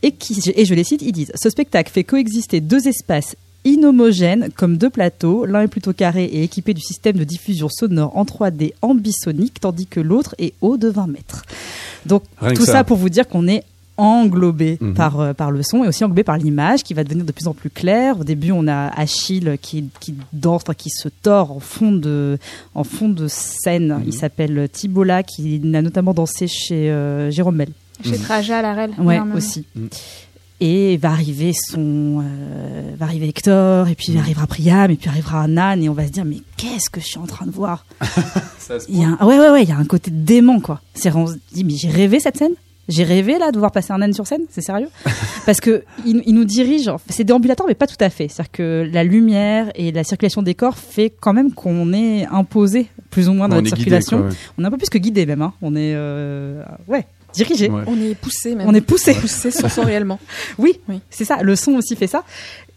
et 0.02 0.12
qui, 0.12 0.38
et 0.54 0.66
je 0.66 0.74
les 0.74 0.84
cite, 0.84 1.02
ils 1.02 1.14
disent 1.14 1.32
Ce 1.36 1.50
spectacle 1.50 1.92
fait 1.92 2.04
coexister 2.04 2.60
deux 2.60 2.88
espaces 2.90 3.36
inhomogènes 3.66 4.50
comme 4.58 4.78
deux 4.78 4.90
plateaux. 4.90 5.46
L'un 5.46 5.62
est 5.62 5.68
plutôt 5.70 5.94
carré 5.94 6.26
et 6.26 6.44
équipé 6.44 6.74
du 6.74 6.82
système 6.82 7.16
de 7.16 7.24
diffusion 7.24 7.70
sonore 7.70 8.16
en 8.18 8.26
3D 8.26 8.74
ambisonique, 8.82 9.62
tandis 9.62 9.88
que 9.88 10.02
l'autre 10.02 10.36
est 10.40 10.54
haut 10.60 10.76
de 10.76 10.90
20 10.90 11.08
mètres. 11.08 11.44
Donc 12.06 12.24
Rien 12.42 12.54
tout 12.54 12.66
ça. 12.66 12.72
ça 12.74 12.84
pour 12.84 12.98
vous 12.98 13.08
dire 13.10 13.28
qu'on 13.30 13.48
est 13.48 13.64
englobé 13.98 14.78
Mhm. 14.82 14.94
par, 14.94 15.20
euh, 15.20 15.34
par 15.34 15.52
le 15.52 15.62
son 15.64 15.84
et 15.84 15.88
aussi 15.88 16.04
englobé 16.04 16.24
par 16.24 16.38
l'image 16.38 16.84
qui 16.84 16.94
va 16.94 17.04
devenir 17.04 17.26
de 17.26 17.32
plus 17.32 17.48
en 17.48 17.54
plus 17.54 17.70
claire. 17.70 18.20
Au 18.20 18.24
début, 18.24 18.52
on 18.52 18.68
a 18.68 18.88
Achille 18.88 19.58
qui, 19.62 19.86
qui 20.00 20.16
danse, 20.34 20.64
qui 20.78 20.90
se 20.90 21.10
tord 21.10 21.52
en 21.52 21.60
fond 21.60 21.92
de, 21.92 22.38
en 22.76 22.84
fond 22.84 23.10
de 23.10 23.28
scène. 23.28 23.94
Mhm. 23.98 24.04
Il 24.08 24.14
s'appelle 24.14 24.68
Thibault 24.72 25.04
qui 25.28 25.62
a 25.74 25.82
notamment 25.82 26.14
dansé 26.14 26.48
chez 26.48 26.90
euh, 26.92 27.30
Jérôme 27.32 27.58
Bell. 27.58 27.70
Chez 28.04 28.18
Traja, 28.18 28.62
la 28.62 28.74
Rel. 28.74 28.92
Ouais, 29.00 29.16
énormément. 29.16 29.38
aussi. 29.38 29.66
Mhm. 29.76 29.90
Et 30.62 30.96
va 30.98 31.10
arriver 31.10 31.52
son, 31.54 32.22
euh, 32.24 32.94
va 32.98 33.06
arriver 33.06 33.28
Hector, 33.28 33.90
et 33.90 33.96
puis 33.96 34.18
arrivera 34.18 34.48
Priam, 34.48 34.90
et 34.92 34.96
puis 34.96 35.10
arrivera 35.10 35.46
Nan, 35.48 35.84
et 35.84 35.90
on 35.90 35.94
va 35.94 36.06
se 36.08 36.12
dire 36.12 36.24
mais 36.24 36.38
qu'est-ce 36.56 36.90
que 36.90 37.02
je 37.02 37.06
suis 37.06 37.18
en 37.18 37.26
train 37.26 37.46
de 37.46 37.52
voir? 37.52 37.86
Ça 38.60 38.80
se 38.80 38.86
Il 38.90 38.98
y 39.02 39.04
a 39.04 39.10
un, 39.20 39.26
ouais 39.26 39.38
ouais 39.38 39.50
ouais, 39.50 39.64
il 39.64 39.70
y 39.70 39.74
a 39.74 39.78
un 39.78 39.84
côté 39.84 40.10
dément 40.10 40.62
quoi. 40.62 40.80
C'est 40.94 41.14
on 41.14 41.28
se 41.28 41.36
dit 41.54 41.66
mais 41.66 41.74
j'ai 41.76 41.90
rêvé 41.90 42.20
cette 42.22 42.38
scène? 42.38 42.54
J'ai 42.90 43.04
rêvé 43.06 43.38
là 43.40 43.52
de 43.52 43.60
voir 43.60 43.72
passer 43.72 43.94
un 43.94 44.02
âne 44.02 44.13
sur 44.13 44.28
scène, 44.28 44.42
c'est 44.50 44.62
sérieux 44.62 44.90
Parce 45.46 45.62
que 45.62 45.84
il, 46.06 46.22
il 46.25 46.34
nous 46.36 46.44
dirige, 46.44 46.92
c'est 47.10 47.24
déambulateur 47.24 47.66
mais 47.68 47.75
pas 47.75 47.88
tout 47.88 47.96
à 48.00 48.10
fait. 48.10 48.28
C'est-à-dire 48.28 48.52
que 48.52 48.90
la 48.92 49.04
lumière 49.04 49.72
et 49.75 49.92
la 49.92 50.04
circulation 50.04 50.42
des 50.42 50.54
corps 50.54 50.78
fait 50.78 51.10
quand 51.10 51.34
même 51.34 51.54
qu'on 51.54 51.93
est 51.93 52.26
imposé 52.26 52.88
plus 53.10 53.30
ou 53.30 53.34
moins 53.34 53.48
dans 53.48 53.56
On 53.58 53.62
notre 53.62 53.76
guidé, 53.78 53.89
circulation. 54.02 54.17
quoi, 54.19 54.28
ouais. 54.30 54.36
On 54.58 54.63
est 54.63 54.67
un 54.67 54.72
peu 54.72 54.78
plus 54.78 54.89
que 54.89 54.98
guidé 54.98 55.26
même. 55.26 55.41
Hein. 55.41 55.54
On 55.62 55.76
est 55.76 55.93
euh, 55.96 56.62
ouais 56.88 57.06
dirigé. 57.34 57.67
Ouais. 57.67 57.82
On 57.88 58.00
est 58.00 58.13
poussé 58.13 58.54
même. 58.54 58.67
On 58.69 58.74
est 58.76 58.82
poussé. 58.82 59.13
poussé 59.15 59.50
sensoriellement. 59.50 60.19
Oui, 60.60 60.80
Oui. 60.88 61.00
c'est 61.10 61.26
ça. 61.26 61.41
Le 61.41 61.56
son 61.56 61.72
aussi 61.74 61.96
fait 61.96 62.06
ça. 62.06 62.24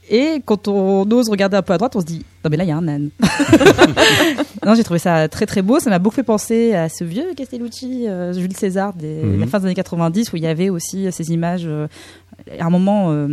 Et 0.08 0.40
quand 0.44 0.68
on 0.68 1.10
ose 1.10 1.28
regarder 1.28 1.56
un 1.56 1.62
peu 1.62 1.72
à 1.72 1.78
droite, 1.78 1.96
on 1.96 2.00
se 2.00 2.06
dit 2.06 2.24
non 2.44 2.50
mais 2.50 2.56
là 2.56 2.64
il 2.64 2.68
y 2.68 2.70
a 2.72 2.76
un 2.76 2.86
âne. 2.86 3.10
non, 4.64 4.74
j'ai 4.74 4.84
trouvé 4.84 4.98
ça 5.00 5.28
très 5.28 5.46
très 5.46 5.62
beau. 5.62 5.80
Ça 5.80 5.90
m'a 5.90 5.98
beaucoup 5.98 6.14
fait 6.16 6.22
penser 6.22 6.74
à 6.74 6.88
ce 6.88 7.04
vieux 7.04 7.34
Castellucci, 7.36 8.06
euh, 8.08 8.32
Jules 8.32 8.56
César, 8.56 8.92
des, 8.94 9.22
Mhm. 9.22 9.40
la 9.40 9.46
fin 9.46 9.58
des 9.58 9.66
années 9.66 9.74
90, 9.74 10.32
où 10.32 10.36
il 10.36 10.42
y 10.42 10.46
avait 10.46 10.68
aussi 10.70 11.10
ces 11.12 11.30
images. 11.32 11.64
euh, 11.66 11.86
à 12.60 12.66
un 12.66 12.70
moment, 12.70 13.10
euh, 13.10 13.26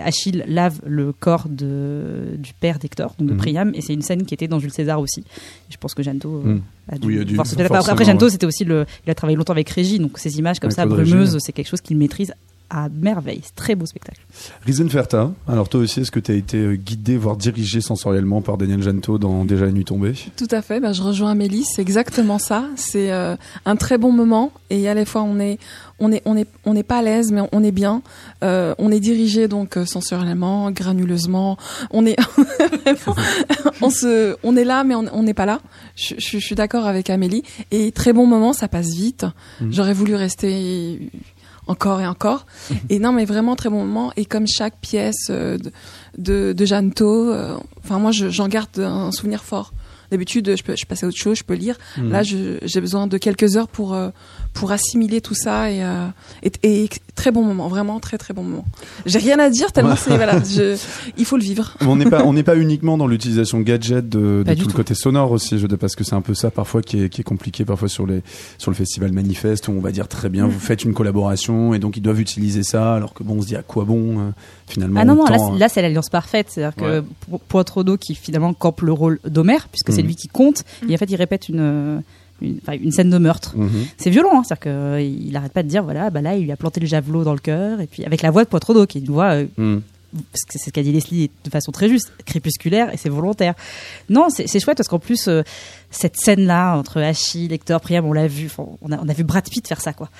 Achille 0.00 0.42
lave 0.48 0.80
le 0.86 1.12
corps 1.12 1.44
de, 1.48 2.34
du 2.38 2.52
père 2.54 2.78
d'Hector, 2.78 3.14
donc 3.18 3.28
de 3.28 3.34
Mhm. 3.34 3.38
Priam, 3.38 3.72
et 3.74 3.80
c'est 3.82 3.92
une 3.92 4.02
scène 4.02 4.24
qui 4.24 4.34
était 4.34 4.48
dans 4.48 4.58
Jules 4.58 4.72
César 4.72 4.98
aussi. 5.00 5.20
Et 5.20 5.24
je 5.72 5.76
pense 5.76 5.94
que 5.94 6.02
Janto 6.02 6.42
euh, 6.44 6.48
Mhm. 6.48 6.60
a 6.90 6.98
dû 6.98 7.06
Oui, 7.06 7.14
il 7.16 7.20
a 7.20 7.24
dû- 7.24 7.38
Après, 7.38 8.04
Janto, 8.04 8.24
ouais. 8.24 8.30
c'était 8.30 8.46
aussi 8.46 8.64
le. 8.64 8.86
Il 9.06 9.10
a 9.10 9.14
travaillé 9.14 9.36
longtemps 9.36 9.52
avec 9.52 9.68
Régie, 9.70 9.98
donc 9.98 10.18
ces 10.18 10.38
images 10.38 10.58
comme 10.58 10.68
Avec 10.68 10.76
ça, 10.76 10.86
brumeuses, 10.86 11.36
c'est 11.40 11.52
quelque 11.52 11.68
chose 11.68 11.80
qu'il 11.82 11.96
maîtrise 11.98 12.32
à 12.70 12.88
merveille. 12.88 13.40
C'est 13.44 13.54
très 13.54 13.74
beau 13.74 13.86
spectacle. 13.86 14.20
Riesenferta, 14.64 15.30
alors 15.48 15.68
toi 15.68 15.80
aussi, 15.80 16.00
est-ce 16.00 16.10
que 16.10 16.20
tu 16.20 16.32
as 16.32 16.34
été 16.34 16.56
euh, 16.58 16.74
guidé, 16.76 17.16
voire 17.16 17.36
dirigé 17.36 17.80
sensoriellement 17.80 18.42
par 18.42 18.56
Daniel 18.58 18.82
Janto 18.82 19.18
dans 19.18 19.44
Déjà 19.44 19.66
la 19.66 19.72
nuit 19.72 19.84
tombée? 19.84 20.14
Tout 20.36 20.48
à 20.50 20.62
fait, 20.62 20.80
bah, 20.80 20.92
je 20.92 21.02
rejoins 21.02 21.30
Amélie, 21.30 21.64
c'est 21.64 21.82
exactement 21.82 22.38
ça. 22.38 22.64
C'est 22.76 23.12
euh, 23.12 23.36
un 23.64 23.76
très 23.76 23.98
bon 23.98 24.12
moment 24.12 24.52
et 24.70 24.88
à 24.88 24.94
la 24.94 25.04
fois 25.04 25.22
on 25.22 25.38
est 25.38 25.58
on 26.00 26.10
est 26.12 26.20
on 26.26 26.36
est 26.36 26.48
on 26.64 26.74
n'est 26.74 26.82
pas 26.82 26.98
à 26.98 27.02
l'aise 27.02 27.30
mais 27.32 27.42
on 27.52 27.62
est 27.62 27.70
bien. 27.72 28.02
Euh, 28.42 28.74
on 28.78 28.90
est 28.90 29.00
dirigé 29.00 29.48
donc 29.48 29.78
sensoriellement, 29.86 30.70
granuleusement. 30.72 31.56
On 31.92 32.04
est 32.04 32.16
on 33.82 33.90
se 33.90 34.36
on 34.42 34.56
est 34.56 34.64
là 34.64 34.84
mais 34.84 34.94
on 34.94 35.22
n'est 35.22 35.34
pas 35.34 35.46
là. 35.46 35.60
Je, 35.94 36.14
je- 36.18 36.38
je 36.38 36.44
suis 36.44 36.54
d'accord 36.54 36.86
avec 36.86 37.10
Amélie 37.10 37.42
et 37.70 37.92
très 37.92 38.12
bon 38.12 38.26
moment, 38.26 38.52
ça 38.52 38.68
passe 38.68 38.90
vite. 38.94 39.24
Mhm. 39.60 39.72
J'aurais 39.72 39.94
voulu 39.94 40.14
rester 40.14 41.10
encore 41.66 42.00
et 42.00 42.06
encore. 42.06 42.46
Et 42.90 42.98
non, 42.98 43.12
mais 43.12 43.24
vraiment 43.24 43.56
très 43.56 43.68
bon 43.70 43.84
moment. 43.84 44.12
Et 44.16 44.24
comme 44.24 44.46
chaque 44.46 44.78
pièce 44.80 45.28
euh, 45.30 45.58
de, 45.58 45.72
de, 46.18 46.52
de 46.52 46.64
euh, 47.32 47.56
enfin 47.84 47.98
moi 47.98 48.12
je- 48.12 48.28
j'en 48.30 48.48
garde 48.48 48.78
un 48.78 49.10
souvenir 49.12 49.42
fort. 49.42 49.72
D'habitude, 50.10 50.56
je 50.56 50.62
peux, 50.62 50.74
je 50.76 50.84
passe 50.86 51.04
à 51.04 51.06
autre 51.06 51.16
chose, 51.16 51.38
je 51.38 51.44
peux 51.44 51.54
lire. 51.54 51.76
Mhm. 51.98 52.10
Là, 52.10 52.22
j'ai 52.22 52.80
besoin 52.80 53.06
de 53.06 53.18
quelques 53.18 53.56
heures 53.56 53.68
pour 53.68 53.94
euh, 53.94 54.10
pour 54.54 54.72
assimiler 54.72 55.20
tout 55.20 55.34
ça 55.34 55.70
et, 55.70 55.84
euh, 55.84 56.06
et, 56.42 56.84
et 56.84 56.88
très 57.14 57.30
bon 57.30 57.44
moment, 57.44 57.68
vraiment 57.68 58.00
très 58.00 58.18
très 58.18 58.34
bon 58.34 58.42
moment. 58.42 58.64
J'ai 59.04 59.18
rien 59.18 59.38
à 59.38 59.50
dire 59.50 59.70
tellement 59.72 59.96
c'est 59.96 60.16
voilà, 60.16 60.42
je, 60.42 60.76
il 61.18 61.24
faut 61.24 61.36
le 61.36 61.42
vivre. 61.42 61.76
On 61.82 61.96
n'est 61.96 62.06
pas, 62.08 62.24
on 62.24 62.32
n'est 62.32 62.42
pas 62.42 62.56
uniquement 62.56 62.96
dans 62.98 63.06
l'utilisation 63.06 63.60
gadget 63.60 64.08
de, 64.08 64.42
de 64.46 64.54
tout 64.54 64.62
du 64.62 64.66
le 64.68 64.72
côté 64.72 64.94
sonore 64.94 65.30
aussi, 65.30 65.58
je 65.58 65.66
parce 65.76 65.94
que 65.94 66.04
c'est 66.04 66.14
un 66.14 66.22
peu 66.22 66.32
ça 66.32 66.50
parfois 66.50 66.80
qui 66.80 67.02
est, 67.02 67.08
qui 67.10 67.20
est 67.20 67.24
compliqué 67.24 67.64
parfois 67.66 67.88
sur 67.88 68.06
les 68.06 68.22
sur 68.56 68.70
le 68.70 68.74
festival 68.76 69.12
Manifeste 69.12 69.68
où 69.68 69.72
on 69.72 69.80
va 69.80 69.92
dire 69.92 70.08
très 70.08 70.28
bien 70.30 70.46
vous 70.46 70.58
faites 70.58 70.84
une 70.84 70.94
collaboration 70.94 71.74
et 71.74 71.78
donc 71.78 71.96
ils 71.98 72.00
doivent 72.00 72.20
utiliser 72.20 72.62
ça 72.62 72.94
alors 72.94 73.12
que 73.12 73.22
bon 73.22 73.36
on 73.38 73.42
se 73.42 73.46
dit 73.48 73.56
à 73.56 73.62
quoi 73.62 73.84
bon 73.84 74.18
euh, 74.20 74.30
finalement 74.68 75.00
Ah 75.00 75.04
non, 75.04 75.16
non, 75.16 75.24
là, 75.26 75.34
autant, 75.36 75.52
c'est- 75.52 75.58
là, 75.58 75.68
c'est 75.68 75.82
l'alliance 75.82 76.08
parfaite. 76.08 76.46
C'est-à-dire 76.50 76.74
que 76.76 77.00
Po- 77.30 77.40
Poitreau 77.48 77.84
qui 77.98 78.14
finalement 78.14 78.54
campe 78.54 78.80
le 78.82 78.92
rôle 78.92 79.18
d'Homère, 79.26 79.68
puisque 79.68 79.92
c'est 79.96 80.02
Mhm. 80.02 80.08
lui 80.08 80.16
qui 80.16 80.28
compte, 80.28 80.62
et 80.88 80.94
en 80.94 80.98
fait, 80.98 81.10
il 81.10 81.16
répète 81.16 81.48
une, 81.48 82.02
une, 82.42 82.92
scène 82.92 83.10
de 83.10 83.18
meurtre. 83.18 83.56
mhm. 83.56 83.68
C'est 83.96 84.10
violent, 84.10 84.30
hein, 84.38 84.42
c'est-à-dire 84.46 84.60
qu'il 85.00 85.32
n'arrête 85.32 85.52
pas 85.52 85.62
de 85.62 85.68
dire, 85.68 85.82
voilà, 85.82 86.10
bah 86.10 86.20
là, 86.20 86.36
il 86.36 86.44
lui 86.44 86.52
a 86.52 86.56
planté 86.56 86.80
le 86.80 86.86
javelot 86.86 87.24
dans 87.24 87.32
le 87.32 87.38
cœur, 87.40 87.80
et 87.80 87.86
puis 87.86 88.04
avec 88.04 88.22
la 88.22 88.30
voix 88.30 88.44
de 88.44 88.48
Poitreau, 88.48 88.86
qui 88.86 88.98
est 88.98 89.00
une 89.00 89.06
voix, 89.12 89.32
euh, 89.34 89.46
Mhm. 89.56 89.82
C'est 90.34 90.58
ce 90.58 90.70
qu'a 90.70 90.82
dit 90.82 90.92
Leslie 90.92 91.30
de 91.44 91.50
façon 91.50 91.72
très 91.72 91.88
juste, 91.88 92.12
crépusculaire, 92.24 92.92
et 92.92 92.96
c'est 92.96 93.08
volontaire. 93.08 93.54
Non, 94.10 94.28
c'est 94.30 94.46
chouette 94.60 94.76
parce 94.76 94.88
qu'en 94.88 94.98
plus, 94.98 95.28
euh, 95.28 95.42
cette 95.90 96.16
scène-là 96.16 96.76
entre 96.76 97.00
Achille, 97.00 97.52
Hector, 97.52 97.80
Priam, 97.80 98.04
on 98.04 98.12
l'a 98.12 98.26
vu, 98.26 98.50
on 98.58 98.92
a, 98.92 98.98
on 99.02 99.08
a 99.08 99.12
vu 99.12 99.24
Brad 99.24 99.48
Pitt 99.48 99.66
faire 99.66 99.80
ça, 99.80 99.92
quoi. 99.92 100.10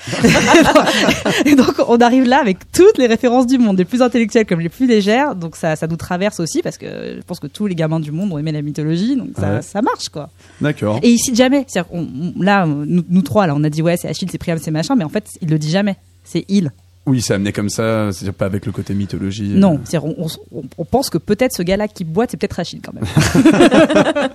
et 1.45 1.55
donc, 1.57 1.75
on 1.89 1.99
arrive 1.99 2.25
là 2.25 2.41
avec 2.41 2.59
toutes 2.73 2.99
les 2.99 3.07
références 3.07 3.47
du 3.47 3.59
monde, 3.59 3.79
les 3.79 3.85
plus 3.85 4.03
intellectuelles 4.03 4.47
comme 4.47 4.61
les 4.61 4.69
plus 4.69 4.87
légères, 4.87 5.35
donc 5.35 5.57
ça, 5.57 5.77
ça 5.77 5.87
nous 5.87 5.97
traverse 5.97 6.41
aussi 6.41 6.63
parce 6.63 6.79
que 6.79 7.17
je 7.17 7.23
pense 7.27 7.41
que 7.41 7.47
tous 7.47 7.67
les 7.67 7.75
gamins 7.75 8.01
du 8.01 8.13
monde 8.13 8.33
ont 8.33 8.39
aimé 8.39 8.53
la 8.53 8.63
mythologie, 8.63 9.17
donc 9.17 9.31
ça, 9.37 9.55
Ouais. 9.57 9.63
ça 9.63 9.83
marche, 9.83 10.09
quoi. 10.09 10.31
D'accord. 10.61 10.99
Et 11.03 11.11
il 11.11 11.19
cite 11.19 11.37
jamais. 11.37 11.65
C'est-à-dire 11.69 11.91
qu'on- 11.91 12.09
on- 12.37 12.43
là, 12.43 12.67
nous, 12.67 13.05
nous 13.09 13.23
trois, 13.23 13.47
là, 13.47 13.55
on 13.57 13.63
a 13.65 13.71
dit 13.71 13.83
ouais, 13.83 13.97
c'est 13.97 14.09
Achille, 14.09 14.29
c'est 14.31 14.39
Priam, 14.39 14.59
c'est 14.59 14.71
machin, 14.71 14.95
mais 14.97 15.05
en 15.05 15.09
fait, 15.09 15.29
il 15.41 15.49
le 15.51 15.59
dit 15.59 15.71
jamais. 15.71 15.97
C'est 16.25 16.45
il. 16.49 16.73
Oui, 17.07 17.23
c'est 17.23 17.35
amené 17.35 17.53
comme 17.53 17.69
ça, 17.71 18.11
c'est-à-dire 18.13 18.35
pas 18.35 18.47
avec 18.47 18.67
le 18.67 18.73
côté 18.73 18.93
mythologie. 18.95 19.53
euh. 19.55 19.59
Non, 19.59 19.79
c'est-à-dire 19.85 20.09
on, 20.19 20.27
on- 20.53 20.63
on 20.79 20.85
pense 20.85 21.09
que 21.09 21.19
peut-être 21.19 21.53
ce 21.55 21.63
gars-là 21.63 21.87
qui 21.89 22.03
boite, 22.05 22.33
c'est 22.33 22.37
peut-être 22.37 22.59
Achille 22.59 22.81
quand 22.83 22.93
même. 22.93 23.05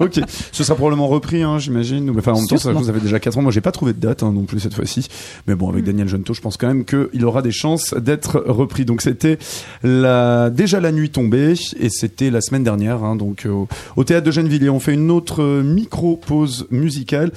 Ok, 0.00 0.20
ce 0.52 0.64
sera 0.64 0.74
probablement 0.76 1.08
repris, 1.08 1.42
hein, 1.42 1.58
j'imagine. 1.58 2.10
Enfin, 2.18 2.32
en 2.32 2.36
même 2.38 2.46
temps, 2.46 2.56
ça, 2.56 2.72
vous 2.72 2.88
avez 2.88 3.00
déjà 3.00 3.20
4 3.20 3.38
ans. 3.38 3.42
Moi, 3.42 3.52
j'ai 3.52 3.60
pas 3.60 3.72
trouvé 3.72 3.92
de 3.92 3.98
date 4.00 4.22
hein, 4.22 4.32
non 4.32 4.44
plus 4.44 4.60
cette 4.60 4.74
fois-ci. 4.74 5.06
Mais 5.46 5.54
bon, 5.54 5.68
Mm. 5.68 5.72
avec 5.72 5.84
Daniel 5.84 6.08
Jonto, 6.08 6.34
je 6.34 6.40
pense 6.40 6.56
quand 6.56 6.66
même 6.68 6.84
qu'il 6.84 7.24
aura 7.24 7.42
des 7.42 7.52
chances 7.52 7.94
d'être 7.94 8.42
repris. 8.46 8.84
Donc, 8.84 9.02
c'était 9.02 9.38
la... 9.82 10.50
déjà 10.50 10.80
la 10.80 10.92
nuit 10.92 11.10
tombée 11.10 11.54
et 11.78 11.88
c'était 11.90 12.30
la 12.30 12.40
semaine 12.40 12.64
dernière. 12.64 13.02
hein, 13.04 13.16
donc, 13.16 13.46
au, 13.48 13.68
au 13.96 14.04
théâtre 14.04 14.26
de 14.26 14.30
Gennevilliers, 14.30 14.70
on 14.70 14.80
fait 14.80 14.94
une 14.94 15.10
autre 15.10 15.42
euh, 15.42 15.62
micro-pause 15.62 16.66
musicale. 16.70 17.30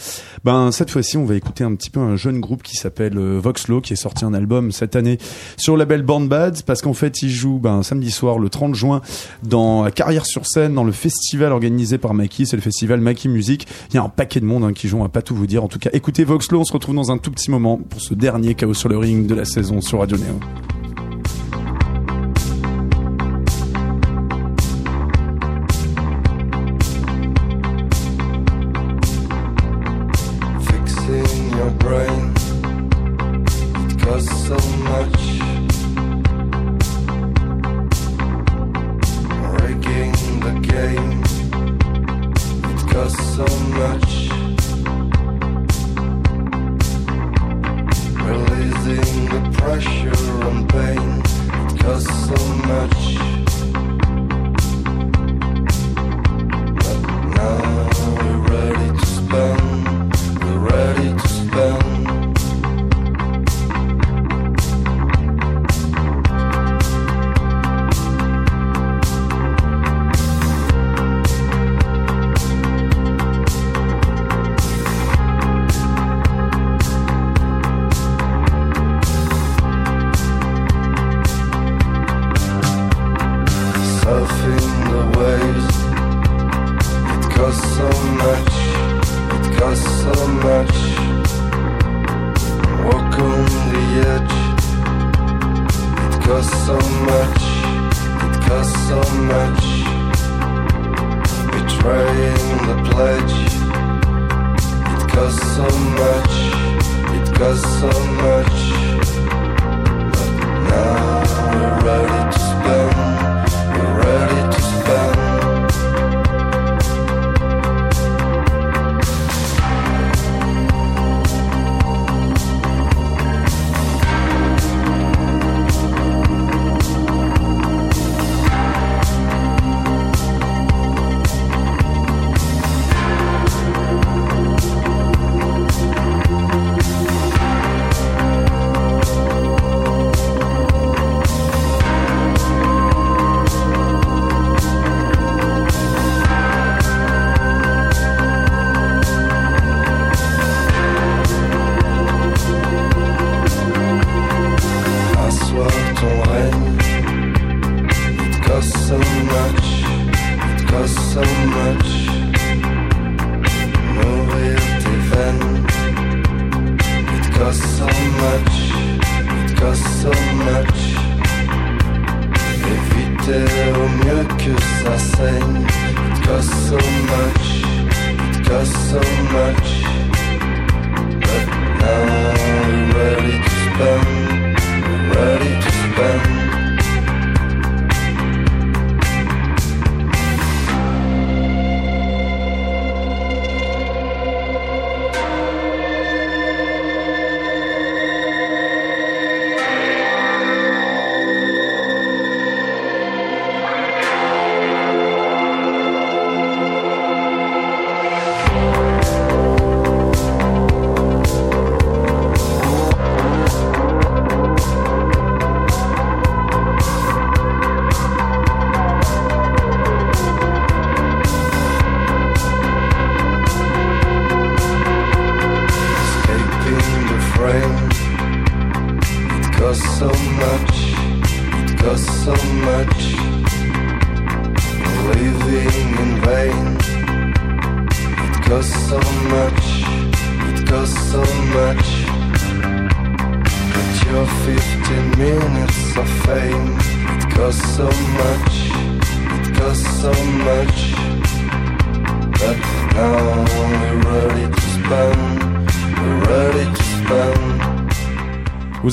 Ben, 0.44 0.72
cette 0.72 0.90
fois-ci, 0.90 1.18
on 1.18 1.26
va 1.26 1.36
écouter 1.36 1.64
un 1.64 1.76
petit 1.76 1.90
peu 1.90 2.00
un 2.00 2.16
jeune 2.16 2.40
groupe 2.40 2.64
qui 2.64 2.76
s'appelle 2.76 3.18
euh, 3.18 3.40
Voxlo, 3.40 3.82
qui 3.82 3.94
est 3.94 3.98
sorti 3.98 4.26
un 4.26 4.34
album 4.34 4.72
cette 4.74 4.96
année 4.96 5.18
sur 5.58 5.76
le 5.76 5.80
label 5.80 6.02
Born 6.02 6.28
Bad, 6.28 6.62
parce 6.64 6.82
qu'en 6.82 6.94
fait, 6.94 7.22
il 7.22 7.30
joue 7.30 7.60
ben, 7.60 7.84
samedi 7.84 8.12
soir, 8.12 8.40
le 8.40 8.50
30 8.50 8.76
juin, 8.76 9.02
dans 9.44 9.90
Carrière 9.92 10.26
sur 10.26 10.46
scène, 10.46 10.74
dans 10.74 10.84
le 10.84 10.92
festival 10.92 11.52
organisé 11.52 11.98
par 11.98 12.14
Maki, 12.14 12.46
c'est 12.46 12.56
le 12.56 12.62
festival 12.62 13.00
Maki 13.00 13.30
Music. 13.30 13.68
Il 13.90 13.96
y 13.96 13.98
a 13.98 14.04
un 14.04 14.10
paquet 14.10 14.40
de 14.40 14.46
monde 14.46 14.64
hein, 14.64 14.74
qui 14.74 14.88
joue, 14.88 14.98
on 14.98 15.04
va 15.04 15.10
pas 15.10 15.22
tout 15.22 15.36
vous 15.36 15.48
dire. 15.48 15.64
En 15.64 15.68
tout 15.68 15.80
cas, 15.80 15.90
écoutez 15.94 16.24
Voxlo, 16.24 16.60
on 16.60 16.66
se 16.66 16.74
retrouve 16.74 16.96
dans 16.96 17.12
un 17.12 17.18
tout 17.18 17.32
petit 17.32 17.52
moment 17.52 17.78
pour 17.78 18.02
ce 18.02 18.14
dernier 18.14 18.56
Chaos 18.56 18.74
sur 18.74 18.90
le 18.90 18.98
ring 18.98 19.28
de 19.28 19.36
la 19.36 19.46
saison 19.46 19.82
sur 19.82 20.00
Radio 20.00 20.18
Néo. 20.18 20.83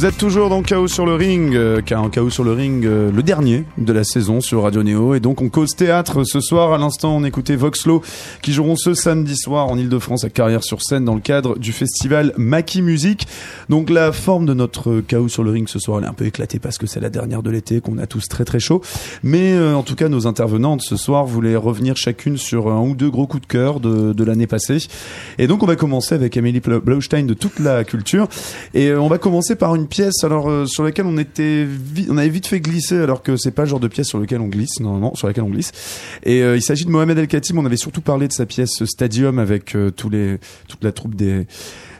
Vous 0.00 0.06
êtes 0.06 0.16
toujours 0.16 0.48
dans 0.48 0.62
Chaos 0.62 0.88
sur 0.88 1.04
le 1.04 1.14
ring, 1.14 1.54
euh, 1.54 1.82
Chaos 1.82 2.30
sur 2.30 2.42
le 2.42 2.54
ring, 2.54 2.86
euh, 2.86 3.12
le 3.12 3.22
dernier 3.22 3.64
de 3.76 3.92
la 3.92 4.02
saison 4.02 4.40
sur 4.40 4.62
Radio 4.62 4.82
Néo. 4.82 5.14
Et 5.14 5.20
donc 5.20 5.42
on 5.42 5.50
cause 5.50 5.76
théâtre 5.76 6.24
ce 6.24 6.40
soir. 6.40 6.72
À 6.72 6.78
l'instant, 6.78 7.14
on 7.14 7.22
écoutait 7.22 7.54
Voxlo 7.54 8.00
qui 8.40 8.54
joueront 8.54 8.76
ce 8.76 8.94
samedi 8.94 9.36
soir 9.36 9.68
en 9.68 9.76
Ile-de-France 9.76 10.24
à 10.24 10.30
Carrière-sur-Seine 10.30 11.04
dans 11.04 11.14
le 11.14 11.20
cadre 11.20 11.58
du 11.58 11.72
festival 11.72 12.32
Maki 12.38 12.80
Music. 12.80 13.26
Donc 13.68 13.90
la 13.90 14.10
forme 14.10 14.46
de 14.46 14.54
notre 14.54 15.02
Chaos 15.02 15.28
sur 15.28 15.42
le 15.44 15.50
ring 15.50 15.68
ce 15.68 15.78
soir, 15.78 15.98
elle 15.98 16.06
est 16.06 16.08
un 16.08 16.14
peu 16.14 16.24
éclatée 16.24 16.58
parce 16.58 16.78
que 16.78 16.86
c'est 16.86 17.00
la 17.00 17.10
dernière 17.10 17.42
de 17.42 17.50
l'été, 17.50 17.82
qu'on 17.82 17.98
a 17.98 18.06
tous 18.06 18.26
très 18.26 18.46
très 18.46 18.58
chaud. 18.58 18.80
Mais 19.22 19.52
euh, 19.52 19.74
en 19.74 19.82
tout 19.82 19.96
cas, 19.96 20.08
nos 20.08 20.26
intervenantes 20.26 20.80
ce 20.80 20.96
soir 20.96 21.26
voulaient 21.26 21.56
revenir 21.56 21.98
chacune 21.98 22.38
sur 22.38 22.70
un 22.70 22.80
ou 22.80 22.94
deux 22.94 23.10
gros 23.10 23.26
coups 23.26 23.42
de 23.42 23.48
cœur 23.48 23.80
de, 23.80 24.14
de 24.14 24.24
l'année 24.24 24.46
passée. 24.46 24.78
Et 25.36 25.46
donc 25.46 25.62
on 25.62 25.66
va 25.66 25.76
commencer 25.76 26.14
avec 26.14 26.38
Amélie 26.38 26.60
Blau- 26.60 26.80
Blaustein 26.80 27.24
de 27.26 27.34
toute 27.34 27.58
la 27.58 27.84
culture. 27.84 28.28
Et 28.72 28.86
euh, 28.86 28.98
on 28.98 29.08
va 29.08 29.18
commencer 29.18 29.56
par 29.56 29.74
une 29.74 29.89
pièce 29.90 30.24
alors 30.24 30.48
euh, 30.48 30.64
sur 30.64 30.82
laquelle 30.82 31.04
on 31.04 31.18
était 31.18 31.66
on 32.08 32.16
avait 32.16 32.30
vite 32.30 32.46
fait 32.46 32.60
glisser 32.60 32.96
alors 32.96 33.22
que 33.22 33.36
c'est 33.36 33.50
pas 33.50 33.62
le 33.62 33.68
genre 33.68 33.80
de 33.80 33.88
pièce 33.88 34.06
sur 34.06 34.18
lequel 34.18 34.40
on 34.40 34.48
glisse 34.48 34.80
normalement 34.80 35.14
sur 35.14 35.26
laquelle 35.26 35.44
on 35.44 35.50
glisse. 35.50 35.72
Et 36.22 36.42
euh, 36.42 36.56
il 36.56 36.62
s'agit 36.62 36.86
de 36.86 36.90
Mohamed 36.90 37.18
El 37.18 37.28
Khatib, 37.28 37.58
on 37.58 37.66
avait 37.66 37.76
surtout 37.76 38.00
parlé 38.00 38.28
de 38.28 38.32
sa 38.32 38.46
pièce 38.46 38.84
Stadium 38.84 39.38
avec 39.38 39.76
euh, 39.76 39.90
tous 39.90 40.08
les 40.08 40.38
toute 40.68 40.82
la 40.82 40.92
troupe 40.92 41.14
des 41.14 41.46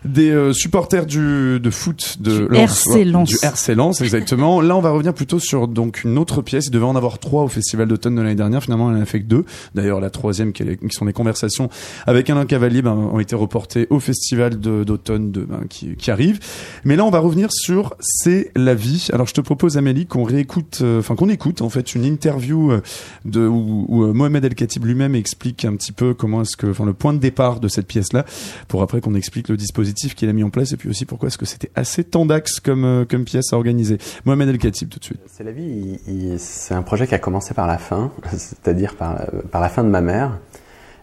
des 0.05 0.31
euh, 0.31 0.53
supporters 0.53 1.07
du 1.07 1.61
de 1.61 1.71
foot 1.71 2.17
de 2.21 2.49
Du 2.49 2.57
RC 2.57 3.05
Lens. 3.05 3.29
du 3.29 3.37
RC 3.43 3.75
Lens 3.75 4.01
exactement. 4.01 4.61
Là, 4.61 4.77
on 4.77 4.81
va 4.81 4.91
revenir 4.91 5.13
plutôt 5.15 5.39
sur 5.39 5.69
donc 5.69 6.05
une 6.05 6.17
autre 6.19 6.41
pièce. 6.43 6.67
Il 6.67 6.71
devait 6.71 6.85
en 6.87 6.97
avoir 6.97 7.19
trois 7.19 7.43
au 7.45 7.49
festival 7.49 7.87
d'automne 7.89 8.15
de 8.17 8.23
l'année 8.23 8.35
dernière. 8.35 8.63
Finalement, 8.63 8.91
elle 8.91 8.97
en 8.99 9.03
a 9.03 9.05
fait 9.05 9.21
que 9.21 9.27
deux. 9.27 9.45
D'ailleurs, 9.75 10.01
la 10.01 10.11
troisième, 10.11 10.53
qui, 10.53 10.63
est- 10.63 10.77
qui 10.77 10.95
sont 10.97 11.05
les 11.05 11.13
conversations 11.13 11.69
avec 12.07 12.31
Alain 12.31 12.47
Cavalier, 12.47 12.83
ben, 12.83 12.93
ont 12.93 13.21
été 13.21 13.37
reportées 13.37 13.87
au 13.91 14.01
festival 14.01 14.59
d'automne 14.59 15.33
de, 15.33 15.43
ben, 15.43 15.61
qui, 15.69 15.97
qui 15.97 16.11
arrive. 16.11 16.41
Mais 16.85 16.97
là, 16.97 17.05
on 17.05 17.11
va 17.11 17.19
revenir 17.19 17.49
sur 17.53 17.95
C'est 18.01 18.51
la 18.57 18.75
vie. 18.75 19.09
Alors, 19.13 19.27
je 19.27 19.35
te 19.35 19.41
propose, 19.41 19.77
Amélie, 19.77 20.07
qu'on 20.07 20.25
réécoute, 20.25 20.79
euh, 20.83 21.01
enfin 21.01 21.15
qu'on 21.15 21.29
écoute 21.29 21.61
en 21.63 21.69
fait 21.69 21.95
une 21.95 22.05
interview 22.05 22.73
euh, 22.73 22.81
de 23.27 23.47
où, 23.47 23.85
où, 23.89 24.05
euh, 24.05 24.13
Mohamed 24.15 24.45
El 24.45 24.55
Khatib 24.55 24.85
lui-même 24.85 25.15
explique 25.15 25.65
un 25.67 25.77
petit 25.77 25.93
peu 25.93 26.15
comment 26.15 26.43
est-ce 26.43 26.57
que, 26.57 26.69
enfin, 26.69 26.87
le 26.87 26.95
point 26.95 27.13
de 27.13 27.19
départ 27.19 27.61
de 27.61 27.69
cette 27.69 27.87
pièce-là, 27.87 28.25
pour 28.69 28.83
après 28.83 29.01
qu'on 29.01 29.15
explique 29.15 29.49
le 29.49 29.57
dispositif 29.59 29.90
qu'il 29.95 30.29
a 30.29 30.33
mis 30.33 30.43
en 30.45 30.51
place 30.51 30.73
et 30.73 30.77
puis 30.77 30.89
aussi 30.89 31.05
pourquoi 31.05 31.29
est-ce 31.29 31.39
que 31.39 31.47
c'était 31.47 31.71
assez 31.75 32.05
tendax 32.05 32.61
comme 32.61 32.85
euh, 32.85 33.05
comme 33.05 33.25
pièce 33.25 33.53
à 33.53 33.57
organiser. 33.57 33.99
Mohamed 34.25 34.49
El 34.49 34.59
Khatib, 34.59 34.89
tout 34.89 34.99
de 34.99 35.05
suite. 35.05 35.21
C'est 35.27 35.45
la 35.45 35.53
vie, 35.53 35.99
c'est 36.39 36.75
un 36.75 36.83
projet 36.83 37.07
qui 37.07 37.15
a 37.15 37.19
commencé 37.19 37.55
par 37.55 37.67
la 37.67 37.79
fin, 37.79 38.11
c'est-à-dire 38.33 38.95
par, 38.97 39.15
la- 39.15 39.27
par 39.51 39.61
la 39.61 39.69
fin 39.69 39.85
de 39.85 39.89
ma 39.89 40.01
mère. 40.01 40.39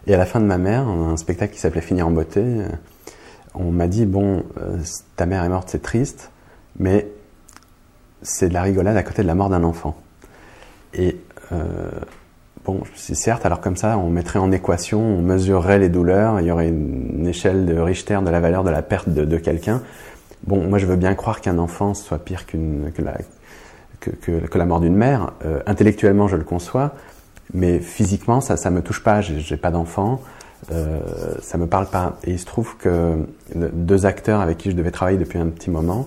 Et 0.06 0.14
à 0.14 0.16
la 0.16 0.26
fin 0.26 0.40
de 0.40 0.46
ma 0.46 0.58
mère, 0.58 0.88
un 0.88 1.16
spectacle 1.16 1.52
qui 1.54 1.60
s'appelait 1.60 1.80
Finir 1.82 2.06
en 2.06 2.10
beauté. 2.10 2.40
euh, 2.42 2.68
On 3.54 3.70
m'a 3.72 3.86
dit, 3.88 4.06
bon, 4.06 4.42
euh, 4.58 4.78
ta 5.16 5.26
mère 5.26 5.44
est 5.44 5.48
morte, 5.50 5.68
c'est 5.70 5.82
triste, 5.82 6.30
mais 6.78 7.08
c'est 8.22 8.48
de 8.48 8.54
la 8.54 8.62
rigolade 8.62 8.96
à 8.96 9.02
côté 9.02 9.22
de 9.22 9.26
la 9.26 9.34
mort 9.34 9.48
d'un 9.50 9.64
enfant. 9.64 9.96
Et 10.94 11.16
euh, 11.52 11.90
bon, 12.68 12.82
c'est 12.94 13.14
certes, 13.14 13.46
alors 13.46 13.60
comme 13.60 13.76
ça, 13.76 13.96
on 13.96 14.10
mettrait 14.10 14.38
en 14.38 14.52
équation, 14.52 15.00
on 15.00 15.22
mesurerait 15.22 15.78
les 15.78 15.88
douleurs, 15.88 16.38
il 16.40 16.46
y 16.46 16.50
aurait 16.50 16.68
une, 16.68 17.26
échelle 17.26 17.64
de 17.64 17.78
Richter 17.78 18.18
de 18.22 18.30
la 18.30 18.40
valeur 18.40 18.62
de 18.62 18.70
la 18.70 18.82
perte 18.82 19.08
de, 19.08 19.38
quelqu'un. 19.38 19.80
Bon, 20.46 20.68
moi 20.68 20.78
je 20.78 20.84
veux 20.84 20.96
bien 20.96 21.14
croire 21.14 21.40
qu'un 21.40 21.58
enfant 21.58 21.94
soit 21.94 22.18
pire 22.18 22.44
que, 22.46 22.58
la, 23.02 23.16
que, 24.00 24.10
que, 24.10 24.58
la 24.58 24.66
mort 24.66 24.80
d'une 24.80 24.94
mère. 24.94 25.32
Euh, 25.46 25.60
intellectuellement, 25.66 26.28
je 26.28 26.36
le 26.36 26.44
conçois, 26.44 26.92
mais 27.54 27.78
physiquement, 27.80 28.42
ça, 28.42 28.58
ça 28.58 28.70
me 28.70 28.82
touche 28.82 29.02
pas. 29.02 29.22
J'ai, 29.22 29.40
j'ai 29.40 29.56
pas 29.56 29.70
d'enfant, 29.70 30.20
euh, 30.70 31.00
ça 31.40 31.56
me 31.56 31.66
parle 31.66 31.86
pas. 31.86 32.18
Et 32.24 32.32
il 32.32 32.38
se 32.38 32.46
trouve 32.46 32.76
que 32.76 33.16
deux 33.54 34.04
acteurs 34.04 34.40
avec 34.40 34.58
qui 34.58 34.70
je 34.70 34.76
devais 34.76 34.90
travailler 34.90 35.18
depuis 35.18 35.38
un 35.38 35.46
petit 35.46 35.70
moment, 35.70 36.06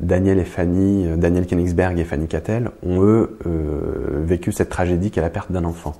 Daniel 0.00 0.38
et 0.38 0.44
Fanny, 0.44 1.06
euh, 1.06 1.16
Daniel 1.16 1.46
Königsberg 1.46 1.98
et 1.98 2.04
Fanny 2.04 2.26
Cattel, 2.26 2.70
ont 2.82 3.02
eux 3.02 3.38
euh, 3.46 4.22
vécu 4.24 4.52
cette 4.52 4.68
tragédie 4.68 5.10
qu'est 5.10 5.20
la 5.20 5.30
perte 5.30 5.52
d'un 5.52 5.64
enfant. 5.64 5.94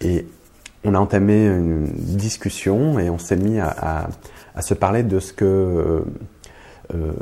Et 0.00 0.26
on 0.84 0.94
a 0.94 0.98
entamé 0.98 1.46
une 1.46 1.86
discussion 1.86 2.98
et 2.98 3.10
on 3.10 3.18
s'est 3.18 3.36
mis 3.36 3.58
à, 3.58 4.08
se 4.60 4.74
parler 4.74 5.02
de 5.02 5.18
ce 5.18 5.32
que, 5.32 6.04
euh, 6.94 7.12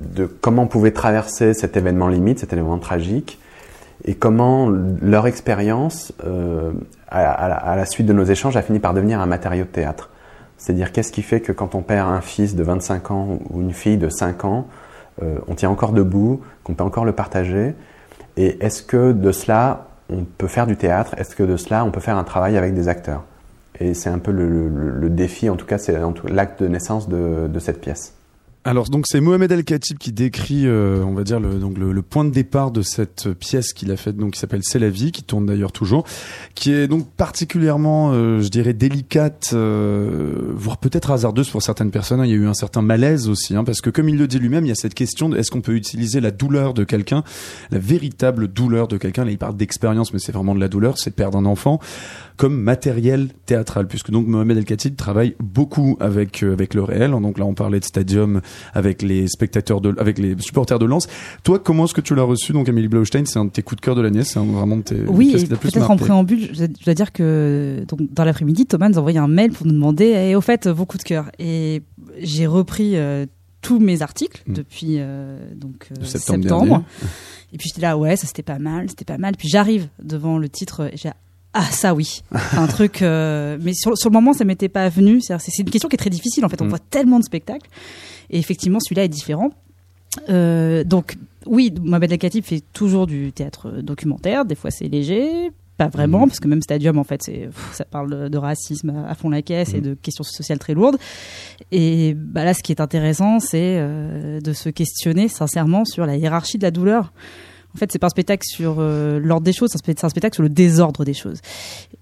de 0.00 0.26
comment 0.26 0.62
on 0.62 0.66
pouvait 0.66 0.90
traverser 0.90 1.54
cet 1.54 1.76
événement 1.76 2.08
limite, 2.08 2.38
cet 2.38 2.52
événement 2.52 2.78
tragique, 2.78 3.38
et 4.06 4.14
comment 4.14 4.68
leur 4.68 5.26
expérience, 5.26 6.12
à 7.08 7.76
la 7.76 7.86
suite 7.86 8.06
de 8.06 8.12
nos 8.12 8.24
échanges, 8.24 8.56
a 8.56 8.62
fini 8.62 8.80
par 8.80 8.92
devenir 8.92 9.20
un 9.20 9.26
matériau 9.26 9.64
de 9.64 9.68
théâtre. 9.68 10.10
C'est-à-dire 10.56 10.92
qu'est-ce 10.92 11.12
qui 11.12 11.22
fait 11.22 11.40
que 11.40 11.52
quand 11.52 11.74
on 11.74 11.82
perd 11.82 12.08
un 12.08 12.20
fils 12.20 12.54
de 12.54 12.62
25 12.62 13.10
ans 13.10 13.38
ou 13.50 13.60
une 13.60 13.72
fille 13.72 13.98
de 13.98 14.08
5 14.08 14.44
ans, 14.44 14.66
euh, 15.22 15.38
on 15.48 15.54
tient 15.54 15.70
encore 15.70 15.92
debout, 15.92 16.40
qu'on 16.62 16.74
peut 16.74 16.84
encore 16.84 17.04
le 17.04 17.12
partager, 17.12 17.74
et 18.36 18.64
est-ce 18.64 18.82
que 18.82 19.12
de 19.12 19.32
cela 19.32 19.88
on 20.10 20.24
peut 20.24 20.48
faire 20.48 20.66
du 20.66 20.76
théâtre? 20.76 21.14
Est-ce 21.18 21.34
que 21.36 21.42
de 21.42 21.56
cela 21.56 21.84
on 21.84 21.90
peut 21.90 22.00
faire 22.00 22.16
un 22.16 22.24
travail 22.24 22.56
avec 22.56 22.74
des 22.74 22.88
acteurs? 22.88 23.24
Et 23.80 23.94
c'est 23.94 24.10
un 24.10 24.18
peu 24.18 24.30
le, 24.30 25.08
défi, 25.10 25.50
en 25.50 25.56
tout 25.56 25.66
cas 25.66 25.78
c'est 25.78 25.96
l'acte 26.28 26.62
de 26.62 26.68
naissance 26.68 27.08
de 27.08 27.58
cette 27.58 27.80
pièce. 27.80 28.13
Alors 28.66 28.88
donc 28.88 29.04
c'est 29.06 29.20
Mohamed 29.20 29.52
El 29.52 29.62
Khatib 29.62 29.98
qui 29.98 30.10
décrit, 30.10 30.66
euh, 30.66 31.04
on 31.04 31.12
va 31.12 31.22
dire 31.22 31.38
le, 31.38 31.56
donc 31.56 31.76
le, 31.76 31.92
le 31.92 32.00
point 32.00 32.24
de 32.24 32.30
départ 32.30 32.70
de 32.70 32.80
cette 32.80 33.30
pièce 33.34 33.74
qu'il 33.74 33.90
a 33.90 33.98
faite, 33.98 34.16
donc 34.16 34.32
qui 34.32 34.38
s'appelle 34.40 34.62
C'est 34.62 34.78
la 34.78 34.88
vie, 34.88 35.12
qui 35.12 35.22
tourne 35.22 35.44
d'ailleurs 35.44 35.70
toujours, 35.70 36.04
qui 36.54 36.72
est 36.72 36.88
donc 36.88 37.06
particulièrement, 37.10 38.12
euh, 38.14 38.40
je 38.40 38.48
dirais, 38.48 38.72
délicate, 38.72 39.50
euh, 39.52 40.50
voire 40.54 40.78
peut-être 40.78 41.10
hasardeuse 41.10 41.50
pour 41.50 41.60
certaines 41.60 41.90
personnes. 41.90 42.20
hein. 42.20 42.24
Il 42.24 42.30
y 42.30 42.32
a 42.32 42.36
eu 42.36 42.46
un 42.46 42.54
certain 42.54 42.80
malaise 42.80 43.28
aussi, 43.28 43.54
hein, 43.54 43.64
parce 43.64 43.82
que 43.82 43.90
comme 43.90 44.08
il 44.08 44.16
le 44.16 44.26
dit 44.26 44.38
lui-même, 44.38 44.64
il 44.64 44.68
y 44.68 44.72
a 44.72 44.76
cette 44.76 44.94
question 44.94 45.28
de 45.28 45.36
est-ce 45.36 45.50
qu'on 45.50 45.60
peut 45.60 45.74
utiliser 45.74 46.22
la 46.22 46.30
douleur 46.30 46.72
de 46.72 46.84
quelqu'un, 46.84 47.22
la 47.70 47.78
véritable 47.78 48.48
douleur 48.48 48.88
de 48.88 48.96
quelqu'un? 48.96 49.26
Là, 49.26 49.30
il 49.30 49.36
parle 49.36 49.58
d'expérience, 49.58 50.14
mais 50.14 50.18
c'est 50.18 50.32
vraiment 50.32 50.54
de 50.54 50.60
la 50.60 50.68
douleur, 50.68 50.96
c'est 50.96 51.10
de 51.10 51.16
perdre 51.16 51.36
un 51.36 51.44
enfant 51.44 51.80
comme 52.38 52.58
matériel 52.58 53.28
théâtral, 53.46 53.86
puisque 53.86 54.10
donc 54.10 54.26
Mohamed 54.26 54.56
El 54.56 54.64
Khatib 54.64 54.96
travaille 54.96 55.36
beaucoup 55.38 55.98
avec 56.00 56.42
euh, 56.42 56.54
avec 56.54 56.72
le 56.72 56.82
réel. 56.82 57.10
Donc 57.10 57.38
là, 57.38 57.44
on 57.44 57.54
parlait 57.54 57.78
de 57.78 57.84
Stadium 57.84 58.40
avec 58.72 59.02
les 59.02 59.26
spectateurs 59.28 59.80
de, 59.80 59.94
avec 59.98 60.18
les 60.18 60.36
supporters 60.40 60.78
de 60.78 60.86
Lens. 60.86 61.06
Toi, 61.42 61.58
comment 61.58 61.84
est-ce 61.84 61.94
que 61.94 62.00
tu 62.00 62.14
l'as 62.14 62.22
reçu 62.22 62.52
Donc, 62.52 62.68
Amélie 62.68 62.88
Blaustein, 62.88 63.24
c'est 63.26 63.38
un 63.38 63.44
de 63.46 63.50
tes 63.50 63.62
coups 63.62 63.80
de 63.80 63.84
cœur 63.84 63.94
de 63.94 64.00
l'année, 64.02 64.24
c'est 64.24 64.38
vraiment 64.38 64.76
de 64.76 64.82
tes 64.82 65.00
Oui, 65.08 65.32
peut-être 65.48 65.90
en 65.90 65.96
préambule, 65.96 66.50
je, 66.52 66.66
dois 66.84 66.94
dire 66.94 67.12
que 67.12 67.84
donc, 67.88 68.00
dans 68.12 68.24
l'après-midi, 68.24 68.66
Thomas 68.66 68.88
nous 68.88 68.96
a 68.96 69.00
envoyé 69.00 69.18
un 69.18 69.28
mail 69.28 69.52
pour 69.52 69.66
nous 69.66 69.72
demander 69.72 70.06
et 70.06 70.34
au 70.36 70.40
fait, 70.40 70.66
vos 70.68 70.86
coups 70.86 71.04
de 71.04 71.08
cœur. 71.08 71.30
Et 71.38 71.82
j'ai 72.20 72.46
repris 72.46 72.96
euh, 72.96 73.26
tous 73.62 73.78
mes 73.78 74.02
articles 74.02 74.42
Mm. 74.46 74.52
depuis 74.52 74.96
euh, 74.98 75.38
donc, 75.56 75.88
euh, 75.90 76.00
De 76.00 76.04
septembre 76.04 76.44
dernier. 76.44 76.76
Et 77.52 77.56
puis 77.56 77.68
j'étais 77.68 77.80
là, 77.82 77.96
ouais, 77.96 78.16
ça 78.16 78.26
c'était 78.26 78.42
pas 78.42 78.58
mal, 78.58 78.88
c'était 78.90 79.04
pas 79.04 79.16
mal. 79.18 79.34
Puis 79.38 79.48
j'arrive 79.48 79.88
devant 80.02 80.38
le 80.38 80.48
titre 80.48 80.90
et 80.92 80.96
j'ai 80.96 81.10
ah 81.56 81.62
ça 81.70 81.94
oui, 81.94 82.22
un 82.56 82.66
truc. 82.66 83.00
euh, 83.00 83.56
mais 83.62 83.72
sur, 83.74 83.96
sur 83.96 84.10
le 84.10 84.14
moment, 84.14 84.32
ça 84.32 84.44
m'était 84.44 84.68
pas 84.68 84.88
venu. 84.88 85.20
C'est 85.20 85.36
une 85.58 85.70
question 85.70 85.88
qui 85.88 85.94
est 85.94 85.98
très 85.98 86.10
difficile 86.10 86.44
en 86.44 86.48
fait. 86.48 86.60
On 86.60 86.64
Mm. 86.66 86.68
voit 86.70 86.78
tellement 86.80 87.18
de 87.20 87.24
spectacles 87.24 87.68
et 88.30 88.38
effectivement 88.38 88.78
celui-là 88.80 89.04
est 89.04 89.08
différent. 89.08 89.50
Euh, 90.28 90.84
donc 90.84 91.16
oui, 91.46 91.72
Mohamed 91.82 92.12
El 92.12 92.18
Khatib 92.18 92.44
fait 92.44 92.62
toujours 92.72 93.06
du 93.06 93.32
théâtre 93.32 93.70
documentaire. 93.82 94.44
Des 94.44 94.54
fois 94.54 94.70
c'est 94.70 94.86
léger, 94.88 95.50
pas 95.76 95.88
vraiment, 95.88 96.20
Mhm. 96.20 96.28
parce 96.28 96.40
que 96.40 96.46
même 96.48 96.62
Stadium 96.62 96.98
en 96.98 97.04
fait, 97.04 97.22
c'est 97.22 97.48
ça 97.72 97.84
parle 97.84 98.30
de, 98.30 98.38
racisme 98.38 99.04
à, 99.08 99.14
fond 99.14 99.28
la 99.28 99.42
caisse 99.42 99.74
et 99.74 99.78
Mhm. 99.78 99.82
de 99.82 99.94
questions 99.94 100.22
sociales 100.24 100.58
très 100.60 100.72
lourdes. 100.74 100.96
Et 101.72 102.14
bah 102.14 102.44
là, 102.44 102.54
ce 102.54 102.62
qui 102.62 102.70
est 102.72 102.80
intéressant, 102.80 103.40
c'est 103.40 103.76
euh, 103.78 104.40
de 104.40 104.52
se 104.52 104.68
questionner 104.68 105.26
sincèrement 105.28 105.84
sur 105.84 106.06
la 106.06 106.16
hiérarchie 106.16 106.58
de 106.58 106.62
la 106.62 106.70
douleur. 106.70 107.12
En 107.74 107.78
fait, 107.78 107.90
c'est 107.90 107.98
pas 107.98 108.06
un 108.06 108.10
spectacle 108.10 108.44
sur 108.46 108.76
euh, 108.78 109.18
l'ordre 109.18 109.44
des 109.44 109.52
choses, 109.52 109.70
c'est 109.72 110.04
un 110.04 110.08
spectacle 110.08 110.34
sur 110.34 110.44
le 110.44 110.48
désordre 110.48 111.04
des 111.04 111.12
choses. 111.12 111.40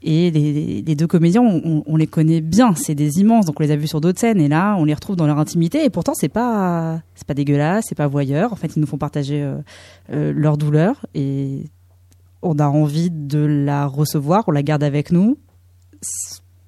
Et 0.02 0.30
les, 0.30 0.94
deux 0.94 1.06
comédiens, 1.06 1.40
on, 1.42 1.96
les 1.96 2.06
connaît 2.06 2.42
bien, 2.42 2.74
c'est 2.74 2.94
des 2.94 3.20
immenses, 3.20 3.46
donc 3.46 3.58
on 3.58 3.62
les 3.62 3.70
a 3.70 3.76
vus 3.76 3.86
sur 3.86 4.02
d'autres 4.02 4.20
scènes, 4.20 4.40
et 4.40 4.48
là, 4.48 4.76
on 4.78 4.84
les 4.84 4.92
retrouve 4.92 5.16
dans 5.16 5.26
leur 5.26 5.38
intimité, 5.38 5.82
et 5.84 5.88
pourtant, 5.88 6.12
c'est 6.14 6.28
pas, 6.28 7.00
pas 7.26 7.34
dégueulasse, 7.34 7.86
c'est 7.88 7.94
pas 7.94 8.06
voyeur. 8.06 8.52
En 8.52 8.56
fait, 8.56 8.76
ils 8.76 8.80
nous 8.80 8.86
font 8.86 8.98
partager 8.98 9.42
euh, 9.42 9.56
euh, 10.12 10.32
leur 10.36 10.58
douleur, 10.58 11.06
et 11.14 11.64
on 12.42 12.58
a 12.58 12.66
envie 12.66 13.10
de 13.10 13.38
la 13.38 13.86
recevoir, 13.86 14.44
on 14.48 14.50
la 14.50 14.62
garde 14.62 14.82
avec 14.82 15.10
nous. 15.10 15.38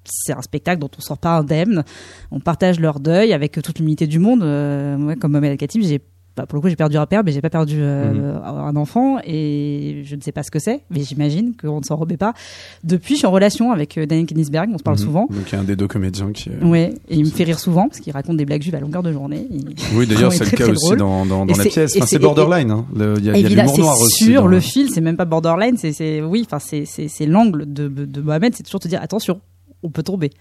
C'est 0.03 0.33
un 0.33 0.41
spectacle 0.41 0.79
dont 0.79 0.89
on 0.97 1.01
sort 1.01 1.17
pas 1.17 1.37
indemne. 1.37 1.83
On 2.31 2.39
partage 2.39 2.79
leur 2.79 2.99
deuil 2.99 3.33
avec 3.33 3.61
toute 3.61 3.79
l'humilité 3.79 4.07
du 4.07 4.19
monde. 4.19 4.39
Moi, 4.39 5.15
comme 5.15 5.31
Mohamed 5.31 5.51
El 5.51 5.57
Khatib, 5.57 5.81
j'ai 5.83 5.99
bah, 6.35 6.45
pour 6.45 6.57
le 6.57 6.61
coup, 6.61 6.69
j'ai 6.69 6.75
perdu 6.75 6.97
un 6.97 7.05
père, 7.05 7.23
mais 7.23 7.31
j'ai 7.31 7.41
pas 7.41 7.49
perdu 7.49 7.77
euh, 7.79 8.37
un 8.43 8.75
enfant 8.75 9.17
et 9.25 10.01
je 10.03 10.15
ne 10.15 10.21
sais 10.21 10.31
pas 10.31 10.43
ce 10.43 10.51
que 10.51 10.59
c'est, 10.59 10.81
mais 10.89 11.01
j'imagine 11.01 11.53
qu'on 11.55 11.79
ne 11.79 11.83
s'en 11.83 11.95
remet 11.95 12.17
pas. 12.17 12.33
Depuis, 12.83 13.13
je 13.15 13.19
suis 13.19 13.27
en 13.27 13.31
relation 13.31 13.71
avec 13.71 13.97
euh, 13.97 14.05
Daniel 14.05 14.25
Kinnisberg, 14.25 14.69
on 14.73 14.77
se 14.77 14.83
parle 14.83 14.97
Mhm. 14.99 15.03
souvent. 15.05 15.27
Donc, 15.29 15.49
il 15.51 15.53
y 15.53 15.57
a 15.57 15.61
un 15.61 15.63
des 15.63 15.75
deux 15.75 15.87
comédiens 15.87 16.31
qui. 16.31 16.49
est- 16.49 16.63
Ouais, 16.63 16.93
et 17.09 17.15
il 17.15 17.23
me 17.25 17.29
fait 17.29 17.43
rire 17.45 17.59
souvent 17.59 17.87
parce 17.87 17.99
qu'il 18.01 18.11
raconte 18.13 18.37
des 18.37 18.45
blagues 18.45 18.61
juives 18.61 18.75
à 18.75 18.79
longueur 18.79 19.03
de 19.03 19.11
journée. 19.13 19.47
Oui, 19.95 20.07
d'ailleurs, 20.07 20.31
c'est 20.33 20.45
le 20.51 20.57
cas 20.57 20.67
aussi 20.69 20.95
dans, 20.97 21.25
dans, 21.25 21.45
la 21.45 21.63
pièce. 21.63 21.95
Enfin, 21.97 22.05
c'est- 22.05 22.19
borderline. 22.19 22.71
hein. 22.71 22.85
Le- 22.95 23.15
Il 23.17 23.25
y 23.25 23.29
a, 23.29 23.37
y 23.37 23.59
a 23.59 23.63
noir 23.65 23.95
c'est 23.95 24.03
aussi. 24.03 24.25
sur 24.25 24.47
le 24.47 24.59
fil, 24.59 24.89
c'est 24.89 25.01
même 25.01 25.17
pas 25.17 25.25
borderline, 25.25 25.77
c'est, 25.77 26.21
oui, 26.21 26.45
enfin, 26.49 26.59
c'est 26.59 27.25
l'angle 27.25 27.71
de, 27.71 27.87
de 27.87 28.21
Mohamed, 28.21 28.53
c'est 28.55 28.63
toujours 28.63 28.79
te 28.79 28.87
dire 28.87 28.99
attention, 29.01 29.39
on 29.83 29.89
peut 29.89 30.03
tomber. 30.03 30.31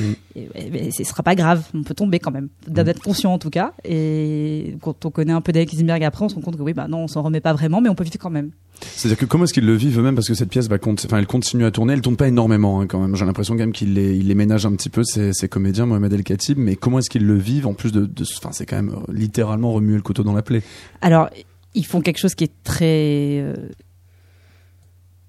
Mm. 0.00 0.04
Et, 0.36 0.48
mais 0.72 0.90
ce 0.90 1.04
sera 1.04 1.22
pas 1.22 1.34
grave, 1.34 1.64
on 1.74 1.82
peut 1.82 1.94
tomber 1.94 2.18
quand 2.18 2.30
même, 2.30 2.48
d'être 2.66 3.02
conscient 3.02 3.32
en 3.32 3.38
tout 3.38 3.50
cas. 3.50 3.72
Et 3.84 4.76
quand 4.80 5.04
on 5.04 5.10
connaît 5.10 5.32
un 5.32 5.40
peu 5.40 5.52
Daniel 5.52 5.68
Kinnisberg 5.68 6.04
après, 6.04 6.24
on 6.24 6.28
se 6.28 6.34
rend 6.34 6.40
compte 6.40 6.56
que 6.56 6.62
oui, 6.62 6.72
bah 6.72 6.88
non, 6.88 7.04
on 7.04 7.08
s'en 7.08 7.22
remet 7.22 7.40
pas 7.40 7.52
vraiment, 7.52 7.80
mais 7.80 7.88
on 7.88 7.94
peut 7.94 8.04
vivre 8.04 8.18
quand 8.18 8.30
même. 8.30 8.50
C'est-à-dire 8.80 9.18
que 9.18 9.24
comment 9.24 9.44
est-ce 9.44 9.54
qu'ils 9.54 9.66
le 9.66 9.74
vivent 9.74 9.98
eux-mêmes? 9.98 10.14
Parce 10.14 10.26
que 10.26 10.34
cette 10.34 10.48
pièce 10.48 10.68
enfin 10.70 11.18
elle 11.18 11.26
continue 11.26 11.64
à 11.64 11.70
tourner, 11.70 11.92
elle 11.92 12.00
tourne 12.00 12.16
pas 12.16 12.28
énormément 12.28 12.80
hein, 12.80 12.86
quand 12.86 12.98
même. 13.00 13.14
J'ai 13.14 13.24
l'impression 13.24 13.54
quand 13.54 13.60
même 13.60 13.72
qu'il 13.72 13.94
les 13.94 14.16
il 14.16 14.26
les 14.26 14.34
ménage 14.34 14.66
un 14.66 14.72
petit 14.72 14.90
peu 14.90 15.04
ces, 15.04 15.32
ces 15.32 15.48
comédiens 15.48 15.86
Mohamed 15.86 16.12
El 16.12 16.24
Khatib, 16.24 16.58
mais 16.58 16.74
comment 16.74 16.98
est-ce 16.98 17.08
qu'ils 17.08 17.24
le 17.24 17.36
vivent 17.38 17.66
en 17.66 17.74
plus 17.74 17.92
de 17.92 18.04
de 18.04 18.24
enfin 18.36 18.50
c'est 18.52 18.66
quand 18.66 18.76
même 18.76 18.90
euh, 18.90 19.12
littéralement 19.12 19.72
remuer 19.72 19.94
le 19.94 20.02
couteau 20.02 20.24
dans 20.24 20.34
la 20.34 20.42
plaie? 20.42 20.62
Alors, 21.02 21.30
ils 21.74 21.86
font 21.86 22.00
quelque 22.00 22.18
chose 22.18 22.34
qui 22.34 22.44
est 22.44 22.52
très. 22.64 23.40
euh, 23.40 23.54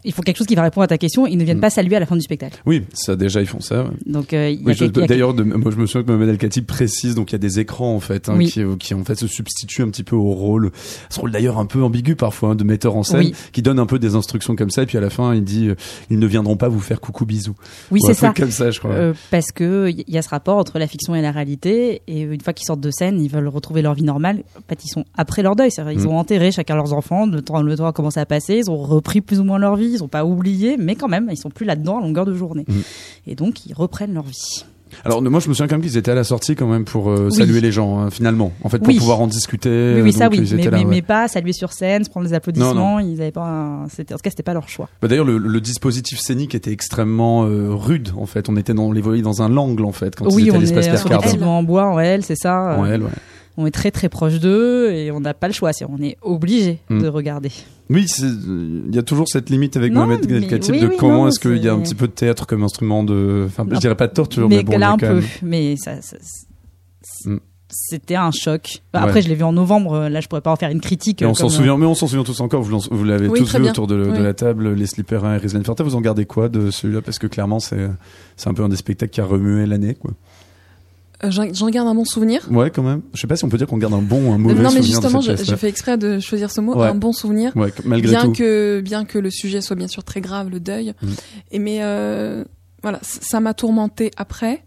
ils 0.05 0.13
font 0.13 0.21
quelque 0.21 0.37
chose 0.37 0.47
qui 0.47 0.55
va 0.55 0.63
répondre 0.63 0.83
à 0.83 0.87
ta 0.87 0.97
question. 0.97 1.25
Ils 1.27 1.37
ne 1.37 1.43
viennent 1.43 1.57
Mm. 1.57 1.61
pas 1.61 1.69
saluer 1.69 1.95
à 1.95 1.99
la 1.99 2.05
fin 2.05 2.15
du 2.15 2.21
spectacle. 2.21 2.61
Oui, 2.65 2.83
ça 2.93 3.15
déjà 3.15 3.41
ils 3.41 3.47
font 3.47 3.59
ça. 3.59 3.83
ouais. 3.83 3.89
Donc, 4.05 4.33
euh, 4.33 4.55
Oui, 4.63 4.75
D'ailleurs, 5.07 5.33
moi 5.35 5.71
je 5.71 5.77
me 5.77 5.85
souviens 5.85 6.03
que 6.03 6.07
Mohamed 6.11 6.29
El 6.29 6.37
Khatib 6.37 6.65
précise, 6.65 7.15
donc 7.15 7.31
il 7.31 7.33
y 7.33 7.35
a 7.35 7.39
des 7.39 7.59
écrans 7.59 7.93
en 7.95 7.99
fait 7.99 8.29
hein, 8.29 8.35
Oui. 8.37 8.49
qui, 8.51 8.61
qui 8.79 8.93
en 8.93 9.03
fait 9.03 9.15
se 9.15 9.27
substituent 9.27 9.81
un 9.81 9.89
petit 9.89 10.03
peu 10.03 10.15
au 10.15 10.31
rôle, 10.33 10.71
ce 11.09 11.19
rôle 11.19 11.31
d'ailleurs 11.31 11.57
un 11.57 11.65
peu 11.65 11.81
ambigu 11.83 12.15
parfois 12.15 12.49
hein, 12.51 12.55
de 12.55 12.63
metteur 12.63 12.95
en 12.95 13.03
scène, 13.03 13.19
Oui. 13.19 13.35
qui 13.51 13.61
donne 13.61 13.79
un 13.79 13.85
peu 13.85 13.99
des 13.99 14.15
instructions 14.15 14.55
comme 14.55 14.69
ça, 14.69 14.83
et 14.83 14.85
puis 14.85 14.97
à 14.97 15.01
la 15.01 15.09
fin 15.09 15.33
il 15.33 15.43
dit 15.43 15.67
euh, 15.69 15.75
ils 16.09 16.19
ne 16.19 16.27
viendront 16.27 16.57
pas 16.57 16.67
vous 16.69 16.79
faire 16.79 17.01
coucou 17.01 17.25
bisous. 17.25 17.55
Oui, 17.91 17.99
Ou 18.03 18.07
c'est 18.07 18.13
ça. 18.13 18.27
truc 18.27 18.37
comme 18.37 18.51
ça, 18.51 18.71
je 18.71 18.79
crois. 18.79 18.91
Euh, 18.91 19.13
parce 19.31 19.51
que 19.51 19.89
il 19.89 20.03
y 20.07 20.17
a 20.17 20.21
ce 20.21 20.29
rapport 20.29 20.57
entre 20.57 20.79
la 20.79 20.87
fiction 20.87 21.15
et 21.15 21.21
la 21.21 21.31
réalité, 21.31 22.01
et 22.07 22.21
une 22.21 22.41
fois 22.41 22.53
qu'ils 22.53 22.65
sortent 22.65 22.81
de 22.81 22.91
scène, 22.91 23.19
ils 23.21 23.29
veulent 23.29 23.47
retrouver 23.47 23.81
leur 23.81 23.93
vie 23.93 24.03
normale. 24.03 24.43
En 24.57 24.61
fait, 24.69 24.83
ils 24.85 24.89
sont 24.89 25.05
après 25.15 25.41
leur 25.43 25.55
deuil, 25.55 25.69
ils 25.77 25.99
Mm. 26.03 26.07
ont 26.07 26.17
enterré 26.19 26.51
chacun 26.51 26.75
leurs 26.75 26.93
enfants, 26.93 27.25
le 27.25 27.41
temps, 27.41 27.61
le 27.61 27.75
temps 27.77 27.87
a 27.87 27.93
commencé 27.93 28.19
à 28.19 28.25
passer, 28.25 28.57
ils 28.65 28.69
ont 28.69 28.77
repris 28.77 29.21
plus 29.21 29.39
ou 29.39 29.43
moins 29.43 29.57
leur 29.59 29.75
vie, 29.75 29.94
ils 29.95 30.03
ont 30.03 30.07
pas 30.07 30.23
oublié, 30.25 30.77
mais 30.77 30.95
quand 30.95 31.07
même, 31.07 31.27
ils 31.31 31.37
sont 31.37 31.49
plus 31.49 31.65
là-dedans 31.65 31.97
à 31.99 32.01
longueur 32.01 32.25
de 32.25 32.33
journée, 32.33 32.65
Mm. 32.67 32.73
et 33.27 33.35
donc 33.35 33.65
ils 33.65 33.73
reprennent 33.73 34.13
leur 34.13 34.23
vie. 34.25 34.63
Alors 35.03 35.21
moi 35.21 35.41
je 35.41 35.49
me 35.49 35.53
souviens 35.53 35.67
quand 35.67 35.75
même 35.75 35.81
qu'ils 35.81 35.97
étaient 35.97 36.11
à 36.11 36.15
la 36.15 36.23
sortie 36.23 36.55
quand 36.55 36.67
même 36.67 36.85
pour 36.85 37.09
euh, 37.09 37.25
Oui. 37.29 37.35
saluer 37.35 37.59
les 37.59 37.71
gens 37.71 37.99
hein, 37.99 38.09
finalement, 38.11 38.53
en 38.63 38.69
fait 38.69 38.77
pour 38.77 38.87
Oui. 38.87 38.97
pouvoir 38.97 39.19
en 39.19 39.27
discuter. 39.27 39.93
oui, 39.95 40.01
oui, 40.03 40.13
ça 40.13 40.25
donc, 40.29 40.39
oui, 40.39 40.47
ils 40.49 40.55
mais, 40.55 40.63
là, 40.63 40.71
mais, 40.71 40.77
ouais. 40.77 40.85
mais 40.85 41.01
pas 41.01 41.27
saluer 41.27 41.51
sur 41.51 41.73
scène, 41.73 42.03
se 42.05 42.09
prendre 42.09 42.25
les 42.25 42.33
applaudissements. 42.33 42.73
Non, 42.73 42.99
Ils 42.99 43.19
avaient 43.21 43.31
pas, 43.31 43.41
un- 43.43 43.83
en 43.85 43.87
tout 43.87 44.03
cas, 44.05 44.29
c'était 44.29 44.43
pas 44.43 44.53
leur 44.53 44.69
choix. 44.69 44.87
Bah, 45.01 45.07
D'ailleurs 45.09 45.25
le, 45.25 45.37
le 45.37 45.59
dispositif 45.59 46.19
scénique 46.19 46.55
était 46.55 46.71
extrêmement 46.71 47.43
euh, 47.45 47.73
rude 47.73 48.11
en 48.15 48.25
fait. 48.25 48.47
On 48.47 48.55
était 48.55 48.73
dans 48.73 48.83
on 48.83 48.91
les 48.93 49.01
voyait 49.01 49.23
dans 49.23 49.41
un 49.41 49.57
angle 49.57 49.83
en 49.83 49.91
fait 49.91 50.15
quand 50.15 50.29
ils 50.29 50.35
oui, 50.35 50.43
étaient 50.43 50.51
à 50.51 50.57
on 50.57 50.61
l'espace 50.61 50.85
est 50.87 50.91
des 50.91 51.09
Cardin. 51.09 51.17
bâtiments 51.27 51.57
en 51.59 51.63
bois, 51.63 51.87
en 51.87 51.99
L, 51.99 52.23
c'est 52.23 52.37
ça. 52.37 52.77
Ouais, 52.79 52.91
ouais. 52.91 52.99
On 53.57 53.65
est 53.65 53.71
très 53.71 53.91
très 53.91 54.09
proche 54.09 54.39
d'eux 54.39 54.91
et 54.91 55.11
on 55.11 55.19
n'a 55.21 55.33
pas 55.33 55.47
le 55.47 55.53
choix. 55.53 55.71
c'est- 55.73 55.85
On 55.85 56.01
est 56.01 56.17
obligé 56.21 56.79
Mm. 56.89 57.01
de 57.01 57.07
regarder. 57.07 57.51
Oui, 57.89 58.05
il 58.19 58.93
y 58.93 58.97
a 58.99 59.03
toujours 59.03 59.27
cette 59.29 59.49
limite 59.49 59.77
avec 59.77 59.93
Non, 59.93 60.05
Mohamed 60.05 60.27
Khatib 60.49 60.73
oui, 60.75 60.81
de 60.81 60.87
oui, 60.87 60.95
comment 60.99 61.27
est-ce 61.27 61.39
qu'il 61.39 61.63
y 61.63 61.69
a 61.69 61.73
un 61.73 61.79
petit 61.79 61.95
peu 61.95 62.07
de 62.07 62.11
théâtre 62.13 62.45
comme 62.47 62.63
instrument 62.63 63.03
de, 63.03 63.45
enfin 63.47 63.65
je 63.71 63.79
dirais 63.79 63.95
pas 63.95 64.07
de 64.07 64.13
torture, 64.13 64.49
mais, 64.49 64.57
mais 64.57 64.63
bon, 64.63 64.77
là 64.77 64.91
un 64.91 64.97
peu. 64.97 65.15
même- 65.15 65.23
Mais 65.43 65.75
ça, 65.77 66.01
ça- 66.01 66.17
c'est- 66.19 67.29
Mm. 67.29 67.39
c'était 67.69 68.15
un 68.15 68.31
choc. 68.31 68.81
Ouais. 68.93 68.99
Après, 68.99 69.21
je 69.21 69.29
l'ai 69.29 69.35
vu 69.35 69.43
en 69.43 69.53
novembre. 69.53 70.07
Là, 70.09 70.19
je 70.19 70.27
pourrais 70.27 70.41
pas 70.41 70.51
en 70.51 70.55
faire 70.55 70.69
une 70.71 70.81
critique. 70.81 71.21
Et 71.21 71.25
euh, 71.25 71.29
on 71.29 71.33
s'en 71.33 71.47
souvient, 71.49 71.77
mais 71.77 71.85
on 71.85 71.95
s'en 71.95 72.07
souvient 72.07 72.23
tous 72.23 72.39
encore. 72.41 72.61
Vous, 72.63 73.03
l'avez 73.03 73.27
Oui, 73.27 73.39
tous 73.39 73.53
vu 73.55 73.61
bien. 73.61 73.71
autour 73.71 73.87
de, 73.87 74.09
Oui. 74.11 74.19
la 74.21 74.33
table, 74.33 74.73
les 74.73 74.85
Slipper 74.85 75.19
1 75.23 75.35
et 75.35 75.37
Rizlan. 75.37 75.61
Vous 75.79 75.95
en 75.95 76.01
gardez 76.01 76.25
quoi 76.25 76.49
de 76.49 76.71
celui-là? 76.71 77.01
Parce 77.01 77.19
que 77.19 77.27
clairement, 77.27 77.59
c'est 77.59 77.87
c'est 78.35 78.49
un 78.49 78.53
peu 78.53 78.63
un 78.63 78.69
des 78.69 78.75
spectacles 78.75 79.11
qui 79.13 79.21
a 79.21 79.25
remué 79.25 79.65
l'année. 79.65 79.95
Euh, 80.05 80.09
J'en 81.23 81.53
j'en 81.53 81.69
garde 81.69 81.87
un 81.87 81.95
bon 81.95 82.05
souvenir. 82.05 82.45
Ouais, 82.51 82.69
quand 82.69 82.83
même. 82.83 83.01
Je 83.13 83.21
sais 83.21 83.27
pas 83.27 83.35
si 83.35 83.45
on 83.45 83.49
peut 83.49 83.57
dire 83.57 83.67
qu'on 83.67 83.77
garde 83.77 83.93
un 83.93 84.01
bon 84.01 84.29
ou 84.29 84.33
un 84.33 84.37
mauvais 84.37 84.55
non, 84.55 84.63
mais 84.63 84.81
souvenir 84.81 85.01
justement, 85.01 85.21
j'ai 85.21 85.37
fait 85.37 85.69
exprès 85.69 85.97
de 85.97 86.19
choisir 86.19 86.51
ce 86.51 86.59
mot, 86.61 86.75
Ouais. 86.75 86.87
un 86.87 86.95
bon 86.95 87.13
souvenir. 87.13 87.55
Ouais, 87.55 87.73
malgré 87.85 88.11
bien 88.11 88.25
tout. 88.25 88.33
que 88.33 88.81
bien 88.83 89.05
que 89.05 89.17
le 89.17 89.29
sujet 89.31 89.61
soit 89.61 89.75
bien 89.75 89.87
sûr 89.87 90.03
très 90.03 90.19
grave, 90.21 90.49
le 90.49 90.59
deuil. 90.59 90.93
Mm. 91.01 91.07
Et 91.51 91.59
mais 91.59 91.77
euh, 91.81 92.43
voilà, 92.83 92.99
ça 93.01 93.39
m'a 93.39 93.53
tourmenté 93.53 94.11
après. 94.17 94.63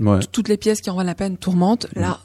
Ouais. 0.00 0.20
Toutes 0.32 0.48
les 0.48 0.56
pièces 0.56 0.80
qui 0.80 0.90
en 0.90 0.96
valent 0.96 1.06
la 1.06 1.14
peine 1.14 1.36
tourmentent. 1.36 1.86
Là, 1.94 2.20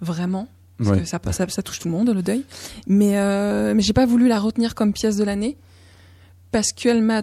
vraiment, 0.00 0.48
parce 0.78 1.00
que 1.00 1.04
ça, 1.04 1.20
ça, 1.32 1.46
ça 1.48 1.62
touche 1.62 1.80
tout 1.80 1.88
le 1.88 1.92
monde, 1.94 2.08
le 2.10 2.22
deuil. 2.22 2.44
Mais 2.86 3.18
euh, 3.18 3.74
mais 3.74 3.82
j'ai 3.82 3.92
pas 3.92 4.06
voulu 4.06 4.28
la 4.28 4.38
retenir 4.38 4.74
comme 4.74 4.92
pièce 4.92 5.16
de 5.16 5.24
l'année 5.24 5.56
parce 6.52 6.72
qu'elle 6.72 7.02
m'a 7.02 7.22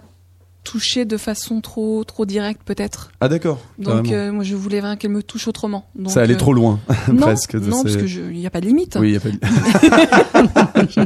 touchée 0.64 1.04
de 1.04 1.16
façon 1.16 1.60
trop 1.60 2.04
trop 2.04 2.26
directe 2.26 2.60
peut-être. 2.64 3.10
Ah 3.20 3.28
d'accord. 3.28 3.60
Donc 3.78 4.12
euh, 4.12 4.32
moi 4.32 4.44
je 4.44 4.54
voulais 4.54 4.80
vraiment 4.80 4.96
qu'elle 4.96 5.10
me 5.10 5.22
touche 5.22 5.48
autrement. 5.48 5.88
Donc, 5.94 6.12
ça 6.12 6.20
allait 6.20 6.34
euh, 6.34 6.38
trop 6.38 6.52
loin, 6.52 6.80
non, 7.08 7.16
presque. 7.16 7.56
de 7.58 7.68
Non, 7.68 7.78
ces- 7.78 7.82
parce 7.84 7.96
que 7.96 8.30
il 8.30 8.38
y 8.38 8.46
a 8.46 8.50
pas 8.50 8.60
de 8.60 8.66
limite. 8.66 8.96
Oui, 9.00 9.08
il 9.10 9.14
y 9.14 9.16
a 9.16 9.20
pas 9.20 9.30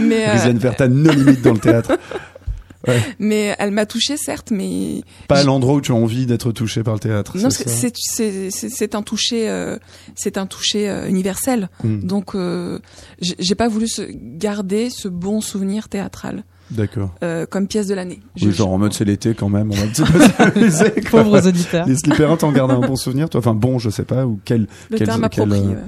Mais 0.00 0.28
euh, 0.28 0.88
no 0.88 1.10
limite 1.12 1.42
dans 1.42 1.52
le 1.52 1.58
théâtre. 1.58 1.98
mais 3.18 3.54
elle 3.58 3.70
m'a 3.70 3.86
touchée 3.86 4.16
certes, 4.16 4.50
mais 4.50 5.02
Pas 5.28 5.40
à 5.40 5.44
l'endroit 5.44 5.74
où 5.74 5.80
tu 5.80 5.92
as 5.92 5.94
envie 5.94 6.26
d'être 6.26 6.52
touché 6.52 6.82
par 6.82 6.94
le 6.94 7.00
théâtre. 7.00 7.36
Non, 7.38 7.50
c'est 7.50 8.94
un 8.94 9.02
toucher 9.02 9.48
euh, 9.48 9.78
c'est 10.14 10.38
un 10.38 10.46
toucher 10.46 10.88
euh, 10.88 11.08
universel. 11.08 11.68
Hmm, 11.82 12.00
Donc 12.00 12.34
euh, 12.34 12.78
j'ai 13.20 13.34
j'ai 13.38 13.54
pas 13.54 13.68
voulu 13.68 13.88
se 13.88 14.02
garder 14.12 14.90
ce 14.90 15.08
bon 15.08 15.40
souvenir 15.40 15.88
théâtral 15.88 16.44
D'accord. 16.70 17.14
euh, 17.22 17.46
comme 17.46 17.66
pièce 17.66 17.86
de 17.86 17.94
l'année. 17.94 18.20
Oui, 18.40 18.52
genre 18.52 18.70
en 18.72 18.78
mode 18.78 18.92
c'est 18.92 19.04
l'été 19.04 19.34
quand 19.34 19.48
même, 19.48 19.70
on 19.70 19.74
va 19.74 19.82
un 19.84 19.88
petit 19.88 20.02
peu 20.02 20.20
s'amuser. 20.20 20.90
Pauvres 21.10 21.46
auditeurs. 21.48 21.86
Les 21.86 21.96
slipperins, 21.96 22.36
t'en 22.36 22.52
gardes 22.52 22.70
un 22.72 22.80
bon 22.80 22.96
souvenir, 22.96 23.28
toi? 23.30 23.38
Enfin 23.40 23.54
bon, 23.54 23.78
je 23.78 23.90
sais 23.90 24.04
pas, 24.04 24.26
ou 24.26 24.38
quel 24.44 24.66
le 24.90 24.98
quel- 24.98 25.06
terme 25.06 25.26
quel, 25.30 25.42
approprié. 25.44 25.64
euh, 25.66 25.70
ouais. 25.76 25.82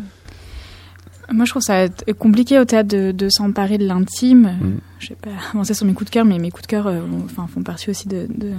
Moi, 1.33 1.45
je 1.45 1.51
trouve 1.51 1.63
ça 1.63 1.87
compliqué 2.19 2.59
au 2.59 2.65
théâtre 2.65 2.89
de, 2.89 3.13
de 3.13 3.29
s'emparer 3.29 3.79
de 3.79 3.87
l'intime. 3.87 4.57
Mm. 4.61 4.81
Je 4.99 5.09
vais 5.11 5.15
pas 5.15 5.31
avancer 5.55 5.75
sur 5.75 5.87
mes 5.87 5.93
coups 5.93 6.11
de 6.11 6.15
cœur, 6.15 6.25
mais 6.25 6.39
mes 6.39 6.51
coups 6.51 6.63
de 6.63 6.67
cœur 6.67 6.89
euh, 6.89 6.99
enfin, 7.25 7.47
font 7.47 7.63
partie 7.63 7.89
aussi 7.89 8.09
de- 8.09 8.27
de- 8.35 8.51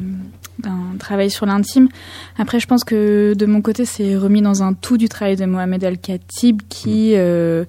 d'un 0.60 0.96
travail 0.98 1.30
sur 1.30 1.46
l'intime. 1.46 1.90
Après, 2.38 2.62
je 2.62 2.68
pense 2.68 2.86
que 2.86 3.34
de 3.38 3.46
mon 3.46 3.62
côté, 3.62 3.84
c'est 3.84 4.16
remis 4.16 4.42
dans 4.42 4.64
un 4.64 4.72
tout 4.74 4.98
du 4.98 5.10
travail 5.10 5.36
de 5.36 5.44
Mohamed 5.46 5.84
El-Khatib 5.84 6.62
qui, 6.70 7.12
euh, 7.16 7.66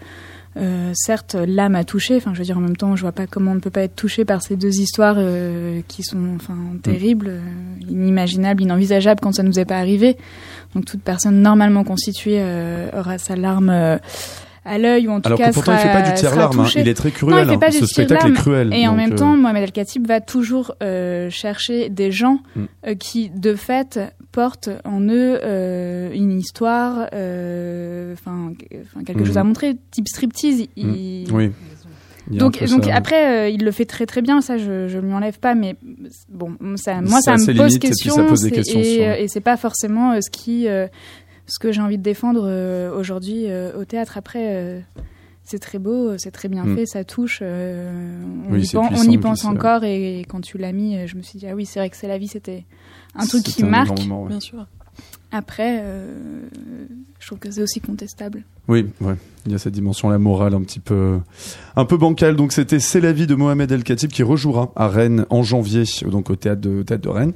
euh, 0.56 0.92
certes, 0.94 1.34
l'âme 1.34 1.74
a 1.74 1.84
touché. 1.84 2.16
Enfin, 2.16 2.34
je 2.34 2.38
veux 2.38 2.44
dire, 2.44 2.58
en 2.58 2.60
même 2.60 2.76
temps, 2.76 2.94
je 2.96 3.02
vois 3.02 3.12
pas 3.12 3.26
comment 3.26 3.52
on 3.52 3.54
ne 3.54 3.60
peut 3.60 3.70
pas 3.70 3.82
être 3.82 3.96
touché 3.96 4.24
par 4.24 4.42
ces 4.42 4.56
deux 4.56 4.80
histoires 4.80 5.16
euh, 5.18 5.80
qui 5.88 6.02
sont, 6.02 6.34
enfin, 6.36 6.56
terribles, 6.82 7.28
euh, 7.28 7.40
inimaginables, 7.88 8.62
inenvisageables 8.62 9.20
quand 9.20 9.32
ça 9.32 9.42
nous 9.42 9.58
est 9.58 9.64
pas 9.64 9.78
arrivé. 9.78 10.16
Donc, 10.74 10.84
toute 10.84 11.02
personne 11.02 11.40
normalement 11.40 11.84
constituée 11.84 12.38
euh, 12.40 12.88
aura 12.94 13.18
sa 13.18 13.36
larme 13.36 13.70
euh, 13.70 13.98
à 14.64 14.78
l'œil 14.78 15.08
ou 15.08 15.10
en 15.12 15.20
tout 15.20 15.26
Alors 15.26 15.38
cas 15.38 15.48
que 15.48 15.54
pourtant, 15.54 15.72
sera, 15.72 15.80
il 15.82 15.88
fait 15.88 15.92
pas 16.02 16.10
du 16.10 16.16
sera 16.20 16.36
larme, 16.36 16.60
hein. 16.60 16.66
il 16.76 16.88
est 16.88 16.94
très 16.94 17.08
Non, 17.08 17.14
cruel. 17.14 17.48
il 17.50 17.58
fait 17.58 17.64
hein. 17.66 17.68
du 17.70 17.72
Ce 17.72 17.78
tir 17.78 17.88
spectacle 17.88 18.28
est 18.28 18.32
cruel. 18.34 18.72
Et 18.74 18.86
en 18.86 18.94
même 18.94 19.12
euh, 19.12 19.16
temps, 19.16 19.36
Mohamed 19.36 19.62
El 19.64 19.72
Khatib 19.72 20.06
va 20.06 20.20
toujours 20.20 20.74
euh, 20.82 21.30
chercher 21.30 21.88
des 21.88 22.12
gens 22.12 22.38
Mm. 22.54 22.60
euh, 22.86 22.94
qui, 22.94 23.30
de 23.30 23.54
fait, 23.54 23.98
portent 24.30 24.70
en 24.84 25.00
eux 25.08 25.40
une 26.14 26.38
histoire, 26.38 27.08
enfin, 28.12 28.52
quelque 29.04 29.20
Mhm. 29.20 29.26
chose 29.26 29.38
à 29.38 29.44
montrer, 29.44 29.76
type 29.90 30.08
striptease. 30.08 30.66
il- 30.76 31.26
oui. 31.32 31.50
Il 32.30 32.38
Donc, 32.38 32.56
ça. 32.56 32.76
après, 32.94 33.26
euh, 33.26 33.48
il 33.48 33.64
le 33.64 33.72
fait 33.72 33.84
très 33.84 34.06
très 34.06 34.22
bien, 34.22 34.40
ça 34.40 34.56
je, 34.56 34.86
je 34.86 34.98
lui 34.98 35.12
enlève 35.12 35.40
pas, 35.40 35.56
mais 35.56 35.74
bon, 36.28 36.52
ça, 36.76 37.00
moi 37.00 37.20
Ça 37.20 37.32
me 37.32 37.56
pose 37.56 37.74
et 37.74 37.78
puis 37.80 37.88
question, 37.90 38.80
et, 38.80 39.08
euh, 39.08 39.14
et 39.18 39.26
c'est 39.28 39.40
pas 39.40 39.56
forcément 39.56 40.12
euh, 40.12 40.18
ce 40.22 40.30
qui, 40.30 40.68
euh, 40.68 40.86
ce 41.46 41.58
que 41.58 41.72
j'ai 41.72 41.80
envie 41.80 41.98
de 41.98 42.02
défendre 42.02 42.44
euh, 42.46 42.96
aujourd'hui 42.96 43.44
euh, 43.48 43.78
au 43.78 43.84
théâtre. 43.84 44.16
Après, 44.16 44.56
euh, 44.56 44.80
c'est 45.44 45.58
très 45.58 45.78
beau, 45.78 46.16
c'est 46.18 46.30
très 46.30 46.48
bien 46.48 46.64
Mm. 46.64 46.76
fait, 46.76 46.86
ça 46.86 47.04
touche, 47.04 47.40
euh, 47.42 48.22
on, 48.48 48.52
Oui, 48.52 48.62
y, 48.62 48.76
on 48.76 49.02
y 49.10 49.18
pense 49.18 49.44
encore, 49.44 49.82
et, 49.84 50.24
quand 50.28 50.40
tu 50.40 50.56
l'as 50.58 50.72
mis, 50.72 51.06
je 51.06 51.16
me 51.16 51.22
suis 51.22 51.38
dit 51.38 51.46
ah 51.48 51.54
oui, 51.54 51.66
c'est 51.66 51.80
vrai 51.80 51.90
que 51.90 51.96
c'est 51.96 52.08
la 52.08 52.18
vie, 52.18 52.28
c'était 52.28 52.64
un 53.16 53.26
truc 53.26 53.42
qui 53.42 53.62
un 53.64 53.66
marque. 53.66 53.88
grand 53.88 54.02
moment, 54.02 54.22
ouais. 54.22 54.28
Bien 54.28 54.40
sûr. 54.40 54.66
Après, 55.30 55.80
euh, 55.82 56.12
je 57.18 57.26
trouve 57.26 57.38
que 57.38 57.50
c'est 57.50 57.62
aussi 57.62 57.80
contestable. 57.80 58.42
Oui, 58.68 58.86
ouais. 59.00 59.14
Il 59.44 59.50
y 59.50 59.54
a 59.56 59.58
cette 59.58 59.72
dimension 59.72 60.08
la 60.08 60.18
morale 60.18 60.54
un 60.54 60.60
petit 60.62 60.78
peu, 60.78 61.18
un 61.74 61.84
peu 61.84 61.96
bancale. 61.96 62.36
Donc 62.36 62.52
c'était 62.52 62.78
C'est 62.78 63.00
la 63.00 63.10
vie 63.12 63.26
de 63.26 63.34
Mohamed 63.34 63.72
El 63.72 63.82
Khatib 63.82 64.12
qui 64.12 64.22
rejouera 64.22 64.70
à 64.76 64.86
Rennes 64.86 65.26
en 65.30 65.42
janvier, 65.42 65.82
donc 66.08 66.30
au 66.30 66.36
théâtre 66.36 66.60
de, 66.60 66.82
théâtre 66.84 67.02
de 67.02 67.08
Rennes. 67.08 67.32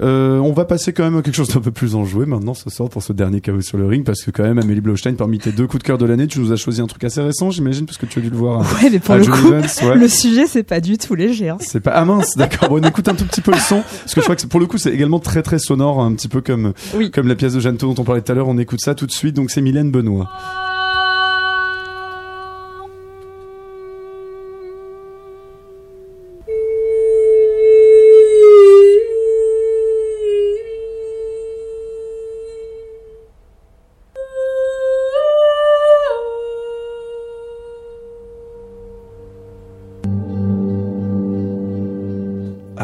Euh, 0.00 0.38
on 0.38 0.52
va 0.52 0.66
passer 0.66 0.92
quand 0.92 1.02
même 1.02 1.16
à 1.16 1.22
quelque 1.22 1.34
chose 1.34 1.48
d'un 1.48 1.60
peu 1.60 1.72
plus 1.72 1.96
enjoué 1.96 2.26
maintenant 2.26 2.54
ce 2.54 2.70
soir 2.70 2.88
pour 2.90 3.02
ce 3.02 3.12
dernier 3.12 3.40
chaos 3.40 3.60
sur 3.60 3.76
le 3.76 3.86
ring 3.88 4.04
parce 4.04 4.22
que 4.22 4.30
quand 4.30 4.44
même 4.44 4.58
Amélie 4.58 4.80
Blaustein, 4.80 5.14
parmi 5.14 5.38
tes 5.40 5.50
deux 5.50 5.66
coups 5.66 5.82
de 5.82 5.86
cœur 5.88 5.98
de 5.98 6.06
l'année, 6.06 6.28
tu 6.28 6.38
nous 6.38 6.52
as 6.52 6.56
choisi 6.56 6.80
un 6.80 6.86
truc 6.86 7.02
assez 7.02 7.22
récent, 7.22 7.50
j'imagine, 7.50 7.86
parce 7.86 7.98
que 7.98 8.06
tu 8.06 8.20
as 8.20 8.22
dû 8.22 8.30
le 8.30 8.36
voir. 8.36 8.60
à- 8.60 8.74
Ouais, 8.84 8.88
mais 8.90 9.00
pour 9.00 9.16
à 9.16 9.18
le 9.18 9.24
coup, 9.26 9.32
Vance, 9.50 9.82
ouais. 9.82 9.94
le 9.98 10.06
sujet 10.06 10.46
c'est 10.46 10.62
pas 10.62 10.80
du 10.80 10.96
tout 10.96 11.16
léger. 11.16 11.48
hein. 11.48 11.56
C'est 11.60 11.80
pas 11.80 11.90
ah 11.90 12.04
mince, 12.04 12.36
d'accord. 12.36 12.68
Bon, 12.68 12.78
on 12.80 12.88
écoute 12.88 13.08
un 13.08 13.14
tout 13.16 13.24
petit 13.24 13.40
peu 13.40 13.50
le 13.50 13.58
son 13.58 13.80
parce 13.82 14.14
que 14.14 14.20
je 14.20 14.24
crois 14.26 14.36
que 14.36 14.46
pour 14.46 14.60
le 14.60 14.66
coup 14.66 14.78
c'est 14.78 14.92
également 14.94 15.18
très 15.18 15.42
très 15.42 15.58
sonore, 15.58 16.00
un 16.00 16.14
petit 16.14 16.28
peu 16.28 16.40
comme 16.40 16.72
Oui. 16.98 17.10
comme 17.10 17.28
la 17.28 17.34
pièce 17.36 17.54
de 17.54 17.60
Jeannetot 17.60 17.94
dont 17.94 18.02
on 18.02 18.04
parlait 18.04 18.22
tout 18.22 18.32
à 18.32 18.34
l'heure. 18.34 18.48
On 18.48 18.58
écoute 18.58 18.80
ça 18.80 18.94
tout 18.94 19.06
de 19.06 19.12
suite. 19.12 19.34
Donc 19.36 19.50
c'est 19.50 19.60
Mylène 19.60 19.90
Benoît. 19.90 20.28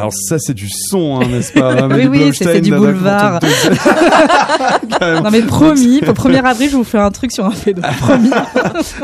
Alors 0.04 0.12
ça 0.12 0.36
c'est 0.38 0.52
du 0.54 0.68
son, 0.68 1.20
hein, 1.20 1.26
n'est-ce 1.28 1.52
pas 1.52 1.72
Amélie 1.84 2.08
Oui, 2.08 2.18
oui, 2.26 2.34
c'est- 2.34 2.60
du 2.60 2.70
boulevard. 2.74 3.40
Non 5.00 5.30
mais 5.30 5.42
promis, 5.42 6.00
pour 6.00 6.14
1er 6.14 6.42
avril, 6.44 6.70
je 6.70 6.76
vous 6.76 6.84
fais 6.84 6.98
un 6.98 7.10
truc 7.10 7.32
sur 7.32 7.44
un 7.44 7.50
pédo. 7.50 7.82
Promis. 8.00 8.30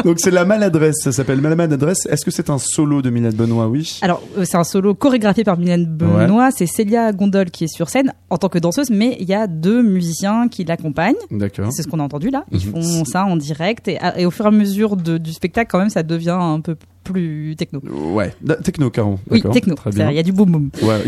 Donc 0.05 0.18
c'est 0.18 0.31
la 0.31 0.45
maladresse, 0.45 0.97
ça 1.03 1.12
s'appelle 1.12 1.41
la 1.41 1.55
maladresse. 1.55 2.07
Est-ce 2.07 2.24
que 2.24 2.31
c'est 2.31 2.51
un 2.51 2.59
solo 2.59 3.03
de 3.03 3.11
Mylène 3.11 3.35
Benoît? 3.35 3.66
Oui. 3.66 3.99
Alors, 4.03 4.22
euh, 4.39 4.45
c'est 4.45 4.57
un 4.57 4.64
solo 4.64 4.95
chorégraphié 4.95 5.45
par 5.45 5.59
Mylène 5.59 5.85
Benoît. 5.87 6.51
C'est 6.51 6.66
Célia 6.66 7.12
Gondol 7.12 7.51
qui 7.51 7.64
est 7.64 7.68
sur 7.74 7.89
scène 7.89 8.12
en 8.31 8.39
tant 8.39 8.49
que 8.49 8.59
danseuse, 8.59 8.91
mais 8.91 9.16
il 9.20 9.29
y 9.29 9.35
a 9.35 9.47
deux 9.47 9.83
musiciens 9.83 10.49
qui 10.49 10.64
l'accompagnent. 10.64 11.14
D'accord. 11.31 11.72
C'est 11.72 11.83
ce 11.83 11.89
qu'on 11.89 12.01
a 12.01 12.05
entendu 12.05 12.31
là. 12.31 12.45
Ils 12.53 12.66
Mhm. 12.68 12.83
font 12.83 13.05
ça 13.05 13.24
en 13.24 13.37
direct 13.37 13.89
et, 13.89 13.99
et 14.16 14.27
au 14.27 14.31
fur 14.31 14.45
et 14.45 14.49
à 14.49 14.53
mesure 14.53 14.97
de- 14.97 15.18
du 15.18 15.33
spectacle, 15.33 15.68
quand 15.70 15.79
même, 15.79 15.91
ça 15.91 16.03
devient 16.03 16.39
un 16.39 16.61
peu 16.61 16.77
plus 17.05 17.55
techno. 17.57 17.80
Ouais, 17.84 18.34
techno 18.62 18.90
carrément. 18.90 19.18
Oui, 19.30 19.42
techno. 19.53 19.74
Très 19.74 19.90
Ça, 19.92 19.98
bien. 19.98 20.11
Il 20.11 20.16
y 20.16 20.18
a 20.18 20.22
du 20.22 20.32
boom 20.32 20.51
boom. 20.51 20.70
Ouais. 20.82 21.01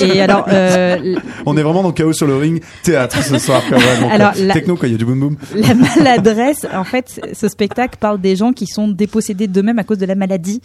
Et 0.00 0.20
alors, 0.22 0.46
euh, 0.48 1.14
On 1.46 1.56
est 1.56 1.62
vraiment 1.62 1.82
dans 1.82 1.92
chaos 1.92 2.12
sur 2.12 2.26
le 2.26 2.36
ring, 2.36 2.62
théâtre 2.82 3.22
ce 3.22 3.38
soir 3.38 3.62
quand 3.68 3.78
même. 3.78 4.10
Alors, 4.10 4.32
euh, 4.36 4.46
la- 4.46 4.54
Techno 4.54 4.76
quoi, 4.76 4.88
il 4.88 4.92
y 4.92 4.94
a 4.94 4.98
du 4.98 5.04
boom 5.04 5.20
boom. 5.20 5.36
la 5.54 5.74
maladresse, 5.74 6.66
en 6.74 6.84
fait, 6.84 7.20
ce 7.32 7.48
spectacle 7.48 7.96
parle 8.00 8.20
des 8.20 8.36
gens 8.36 8.52
qui 8.52 8.66
sont 8.66 8.88
dépossédés 8.88 9.46
d'eux-mêmes 9.46 9.78
à 9.78 9.84
cause 9.84 9.98
de 9.98 10.06
la 10.06 10.14
maladie. 10.14 10.60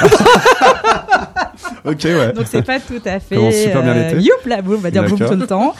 Ok 1.84 2.04
ouais. 2.04 2.32
Donc 2.32 2.46
c'est 2.50 2.62
pas 2.62 2.80
tout 2.80 3.00
à 3.04 3.18
fait. 3.20 3.50
Super 3.52 3.82
bien 3.82 3.94
l'été. 3.94 4.20
youp 4.20 4.44
là, 4.46 4.62
boum, 4.62 4.74
on 4.76 4.78
va 4.78 4.90
dire 4.90 5.02
boum 5.04 5.18
D'accord. 5.18 5.34
tout 5.34 5.40
le 5.40 5.46
temps. 5.46 5.74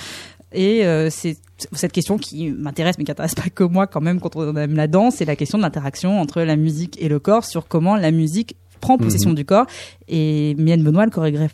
Et 0.53 0.85
euh, 0.87 1.11
c'est 1.11 1.37
cette 1.73 1.93
question 1.93 2.19
qui 2.19 2.51
m'intéresse, 2.51 2.97
mais 2.99 3.05
qui 3.05 3.11
intéresse 3.11 3.35
pas 3.35 3.51
que 3.55 3.65
moi 3.65 3.87
quand 3.87 4.01
même 4.01 4.21
quand 4.21 4.37
on 4.37 4.57
aime 4.57 4.75
la 4.77 4.87
danse, 4.87 5.17
c'est 5.17 5.25
la 5.25 5.37
question 5.37 5.59
de 5.59 5.63
l'interaction 5.63 6.21
entre 6.21 6.41
la 6.43 6.57
musique 6.57 6.97
et 7.03 7.09
le 7.09 7.19
corps, 7.19 7.45
sur 7.45 7.67
comment 7.69 7.97
la 7.97 8.11
musique 8.11 8.57
prend 8.81 8.97
possession 8.97 9.31
Mhm. 9.31 9.35
du 9.37 9.45
corps. 9.45 9.67
Et 10.07 10.55
Mylène 10.57 10.85
Benoît, 10.85 11.05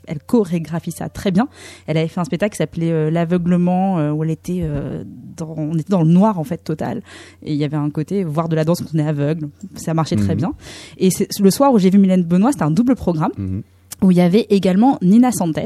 elle, 0.07 0.18
chorégraphie 0.26 0.90
ça 0.92 1.09
très 1.09 1.30
bien. 1.30 1.49
Elle 1.86 1.97
avait 1.97 2.07
fait 2.09 2.20
un 2.20 2.24
spectacle 2.24 2.53
qui 2.53 2.59
s'appelait 2.59 2.92
euh, 2.92 3.11
L'aveuglement, 3.11 3.99
euh, 3.99 4.11
où 4.12 4.22
elle 4.24 4.30
était 4.30 4.61
euh, 4.62 5.05
dans, 5.36 5.55
on 5.57 5.74
était 5.74 5.88
dans 5.90 6.03
le 6.03 6.11
noir 6.11 6.38
en 6.38 6.45
fait 6.45 6.59
total. 6.59 7.03
Et 7.42 7.53
il 7.55 7.59
y 7.59 7.64
avait 7.64 7.78
un 7.78 7.88
côté 7.88 8.24
voir 8.24 8.51
de 8.51 8.57
la 8.57 8.64
danse 8.64 8.82
quand 8.82 8.90
on 8.95 8.99
est 8.99 9.09
aveugle. 9.09 9.49
Ça 9.74 9.95
marchait 9.95 10.16
très 10.16 10.34
Mhm. 10.34 10.38
bien. 10.38 10.53
Et 10.99 11.09
le 11.40 11.51
soir 11.51 11.72
où 11.72 11.78
j'ai 11.78 11.88
vu 11.88 11.99
Mylène 11.99 12.24
Benoît, 12.24 12.53
c'était 12.53 12.64
un 12.64 12.70
double 12.70 12.95
programme 12.95 13.32
Mhm. 13.38 13.62
Où 14.05 14.11
il 14.11 14.19
y 14.19 14.21
avait 14.21 14.47
également 14.51 14.99
Nina 15.03 15.33
Santes, 15.33 15.59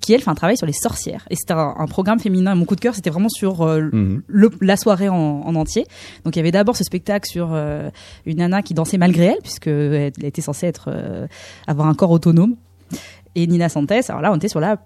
qui 0.00 0.12
elle 0.12 0.20
fait 0.20 0.30
un 0.30 0.34
travail 0.34 0.56
sur 0.56 0.66
les 0.66 0.72
sorcières. 0.74 1.26
Et 1.30 1.34
c'était 1.34 1.54
un, 1.54 1.74
un 1.78 1.86
programme 1.86 2.20
féminin. 2.20 2.54
Mon 2.54 2.66
coup 2.66 2.76
de 2.76 2.80
cœur, 2.80 2.94
c'était 2.94 3.10
vraiment 3.10 3.30
sur 3.30 3.62
euh, 3.62 3.88
Mhm. 3.92 4.22
le- 4.26 4.50
la 4.60 4.76
soirée 4.76 5.08
en, 5.08 5.16
en 5.16 5.54
entier. 5.54 5.86
Donc 6.24 6.36
il 6.36 6.38
y 6.38 6.40
avait 6.40 6.50
d'abord 6.52 6.76
ce 6.76 6.84
spectacle 6.84 7.26
sur 7.28 7.48
euh, 7.52 7.88
une 8.26 8.36
nana 8.36 8.60
qui 8.62 8.74
dansait 8.74 8.98
malgré 8.98 9.24
elle, 9.26 9.40
puisque 9.42 9.66
elle 9.68 10.12
était 10.22 10.42
censée 10.42 10.66
être 10.66 10.90
euh, 10.92 11.26
avoir 11.66 11.88
un 11.88 11.94
corps 11.94 12.10
autonome. 12.10 12.56
Et 13.34 13.46
Nina 13.46 13.68
Santes, 13.68 13.90
alors 14.08 14.20
là, 14.20 14.30
on 14.32 14.36
était 14.36 14.48
sur 14.48 14.60
la 14.60 14.76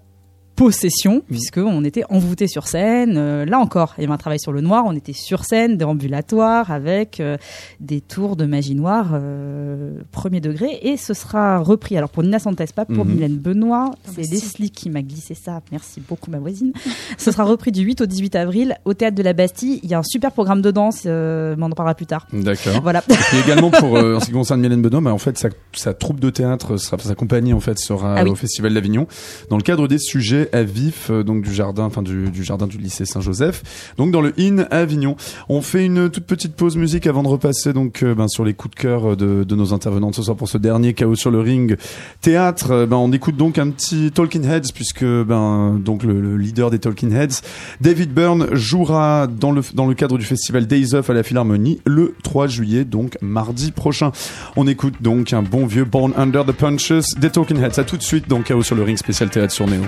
possession, 0.55 1.23
puisque 1.29 1.57
on 1.57 1.83
était 1.83 2.03
envoûté 2.09 2.47
sur 2.47 2.67
scène. 2.67 3.15
Euh, 3.17 3.45
là 3.45 3.59
encore, 3.59 3.93
il 3.97 4.01
y 4.01 4.03
avait 4.05 4.13
un 4.13 4.17
travail 4.17 4.39
sur 4.39 4.51
le 4.51 4.61
noir. 4.61 4.83
On 4.85 4.95
était 4.95 5.13
sur 5.13 5.43
scène, 5.43 5.77
déambulatoire, 5.77 6.71
avec 6.71 7.19
euh, 7.19 7.37
des 7.79 8.01
tours 8.01 8.35
de 8.35 8.45
magie 8.45 8.75
noire 8.75 9.09
euh, 9.13 9.91
premier 10.11 10.39
degré. 10.41 10.79
Et 10.83 10.97
ce 10.97 11.13
sera 11.13 11.59
repris. 11.59 11.97
Alors 11.97 12.09
pour 12.09 12.23
Nina 12.23 12.39
Santes, 12.39 12.61
pas 12.73 12.85
pour 12.85 13.05
Mhm. 13.05 13.13
Mylène 13.13 13.37
Benoît. 13.37 13.91
C'est. 14.05 14.21
Leslie 14.29 14.69
qui 14.71 14.89
m'a 14.89 15.01
glissé 15.01 15.33
ça. 15.35 15.61
Merci 15.71 16.01
beaucoup, 16.07 16.29
ma 16.29 16.39
voisine. 16.39 16.73
ce 17.17 17.31
sera 17.31 17.43
repris 17.43 17.71
du 17.71 17.81
8 17.81 18.01
au 18.01 18.05
18 18.05 18.35
avril 18.35 18.75
au 18.85 18.93
théâtre 18.93 19.15
de 19.15 19.23
la 19.23 19.33
Bastille. 19.33 19.79
Il 19.83 19.89
y 19.89 19.93
a 19.93 19.99
un 19.99 20.03
super 20.03 20.31
programme 20.31 20.61
de 20.61 20.71
danse, 20.71 21.03
euh, 21.05 21.55
mais 21.57 21.63
on 21.63 21.67
en 21.67 21.71
parlera 21.71 21.95
plus 21.95 22.05
tard. 22.05 22.27
D'accord. 22.33 22.81
Voilà. 22.83 23.03
Et 23.09 23.13
puis 23.13 23.37
également 23.43 23.71
pour 23.71 23.97
euh, 23.97 24.17
en 24.17 24.19
ce 24.19 24.25
qui 24.25 24.31
concerne 24.31 24.61
Mylène 24.61 24.81
Benoît, 24.81 25.01
bah, 25.01 25.13
en 25.13 25.17
fait 25.17 25.37
sa, 25.37 25.49
sa 25.73 25.93
troupe 25.93 26.19
de 26.19 26.29
théâtre, 26.29 26.77
sera, 26.77 26.97
sa 26.99 27.15
compagnie 27.15 27.53
en 27.53 27.59
fait 27.59 27.79
sera 27.79 28.15
Ah 28.17 28.23
oui. 28.23 28.29
au 28.29 28.35
Festival 28.35 28.73
d'Avignon 28.73 29.07
dans 29.49 29.57
le 29.57 29.63
cadre 29.63 29.87
des 29.87 29.97
sujets 29.97 30.40
à 30.51 30.63
vif 30.63 31.09
euh, 31.09 31.23
donc 31.23 31.41
du 31.41 31.53
jardin, 31.53 31.85
enfin 31.85 32.01
du, 32.01 32.43
jardin 32.43 32.67
du 32.67 32.77
lycée 32.77 33.05
Saint-Joseph, 33.05 33.93
donc 33.97 34.11
dans 34.11 34.21
le 34.21 34.33
IN 34.39 34.59
à 34.71 34.79
Avignon. 34.79 35.15
On 35.49 35.61
fait 35.61 35.85
une 35.85 36.09
toute 36.09 36.25
petite 36.25 36.55
pause 36.55 36.77
musique 36.77 37.07
avant 37.07 37.23
de 37.23 37.27
repasser 37.27 37.73
donc 37.73 38.03
euh, 38.03 38.15
ben, 38.15 38.27
sur 38.27 38.43
les 38.43 38.53
coups 38.53 38.75
de 38.75 38.81
cœur 38.81 39.17
de, 39.17 39.43
de 39.43 39.55
nos 39.55 39.73
intervenantes 39.73 40.15
ce 40.15 40.23
soir 40.23 40.37
pour 40.37 40.49
ce 40.49 40.57
dernier 40.57 40.93
chaos 40.93 41.15
sur 41.15 41.31
le 41.31 41.39
ring 41.39 41.77
théâtre. 42.21 42.71
Euh, 42.71 42.85
Ben 42.85 42.97
on 42.97 43.11
écoute 43.11 43.37
donc 43.37 43.57
un 43.57 43.69
petit 43.69 44.11
Talking 44.11 44.45
Heads 44.45 44.71
puisque 44.73 45.05
ben 45.05 45.79
donc 45.83 46.03
le, 46.03 46.19
le 46.19 46.37
leader 46.37 46.69
des 46.69 46.79
Talking 46.79 47.13
Heads, 47.13 47.41
David 47.79 48.13
Byrne 48.13 48.47
jouera 48.53 49.27
dans 49.27 49.51
le 49.51 49.61
dans 49.73 49.87
le 49.87 49.93
cadre 49.93 50.17
du 50.17 50.25
festival 50.25 50.67
Days 50.67 50.93
Of 50.93 51.09
à 51.09 51.13
la 51.13 51.23
Philharmonie 51.23 51.79
le 51.85 52.15
3 52.23 52.47
juillet 52.47 52.85
donc 52.85 53.17
mardi 53.21 53.71
prochain. 53.71 54.11
On 54.55 54.67
écoute 54.67 54.95
donc 55.01 55.33
un 55.33 55.41
bon 55.41 55.65
vieux 55.65 55.85
Born 55.85 56.13
Under 56.17 56.45
the 56.45 56.51
Punches 56.51 57.15
des 57.17 57.29
Talking 57.29 57.61
Heads. 57.61 57.79
À 57.79 57.83
tout 57.83 57.97
de 57.97 58.03
suite 58.03 58.27
dans 58.27 58.41
Chaos 58.41 58.63
sur 58.63 58.75
le 58.75 58.83
ring 58.83 58.97
spécial 58.97 59.29
théâtre 59.29 59.53
sur 59.53 59.67
Néo. 59.67 59.81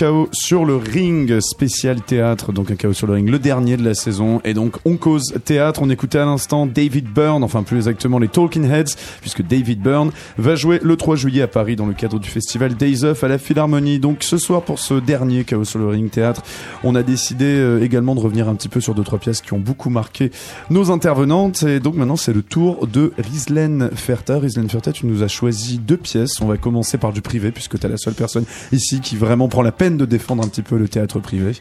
Chaos 0.00 0.30
sur 0.32 0.64
le 0.64 0.76
ring, 0.76 1.40
spécial 1.40 2.00
théâtre, 2.00 2.52
donc 2.52 2.70
un 2.70 2.74
Chaos 2.74 2.94
sur 2.94 3.06
le 3.06 3.12
ring, 3.12 3.28
le 3.28 3.38
dernier 3.38 3.76
de 3.76 3.84
la 3.84 3.92
saison. 3.92 4.40
Et 4.46 4.54
donc, 4.54 4.76
on 4.86 4.96
cause 4.96 5.34
théâtre. 5.44 5.82
On 5.82 5.90
écoutait 5.90 6.16
à 6.16 6.24
l'instant 6.24 6.64
David 6.64 7.12
Byrne, 7.12 7.44
enfin 7.44 7.62
plus 7.62 7.76
exactement 7.76 8.18
les 8.18 8.28
Talking 8.28 8.64
Heads, 8.64 8.96
puisque 9.20 9.42
David 9.42 9.82
Byrne 9.82 10.10
va 10.38 10.54
jouer 10.54 10.80
le 10.82 10.96
3 10.96 11.16
juillet 11.16 11.42
à 11.42 11.48
Paris 11.48 11.76
dans 11.76 11.84
le 11.84 11.92
cadre 11.92 12.18
du 12.18 12.30
festival 12.30 12.76
Days 12.76 13.04
Of 13.04 13.22
à 13.24 13.28
la 13.28 13.36
Philharmonie. 13.36 13.98
Donc 13.98 14.22
ce 14.22 14.38
soir, 14.38 14.62
pour 14.62 14.78
ce 14.78 14.94
dernier 14.94 15.44
Chaos 15.44 15.66
sur 15.66 15.78
le 15.78 15.88
ring 15.88 16.10
théâtre, 16.10 16.40
on 16.82 16.94
a 16.94 17.02
décidé 17.02 17.44
euh, 17.44 17.84
également 17.84 18.14
de 18.14 18.20
revenir 18.20 18.48
un 18.48 18.54
petit 18.54 18.70
peu 18.70 18.80
sur 18.80 18.94
deux, 18.94 19.04
trois 19.04 19.18
pièces 19.18 19.42
qui 19.42 19.52
ont 19.52 19.58
beaucoup 19.58 19.90
marqué 19.90 20.30
nos 20.70 20.90
intervenantes. 20.90 21.62
Et 21.64 21.78
donc 21.78 21.96
maintenant, 21.96 22.16
c'est 22.16 22.32
le 22.32 22.42
tour 22.42 22.86
de 22.86 23.12
Rislaine 23.18 23.90
Ferta. 23.94 24.38
Rislaine 24.38 24.70
Ferta, 24.70 24.92
tu 24.92 25.04
nous 25.04 25.22
as 25.22 25.28
choisi 25.28 25.76
deux 25.76 25.98
pièces. 25.98 26.40
On 26.40 26.46
va 26.46 26.56
commencer 26.56 26.96
par 26.96 27.12
du 27.12 27.20
privé, 27.20 27.50
puisque 27.50 27.78
tu 27.78 27.86
es 27.86 27.90
la 27.90 27.98
seule 27.98 28.14
personne 28.14 28.46
ici 28.72 29.00
qui 29.00 29.16
vraiment 29.16 29.48
prend 29.48 29.60
la 29.60 29.72
peine 29.72 29.89
de 29.96 30.04
défendre 30.04 30.44
un 30.44 30.48
petit 30.48 30.62
peu 30.62 30.76
le 30.76 30.88
théâtre 30.88 31.18
privé. 31.20 31.52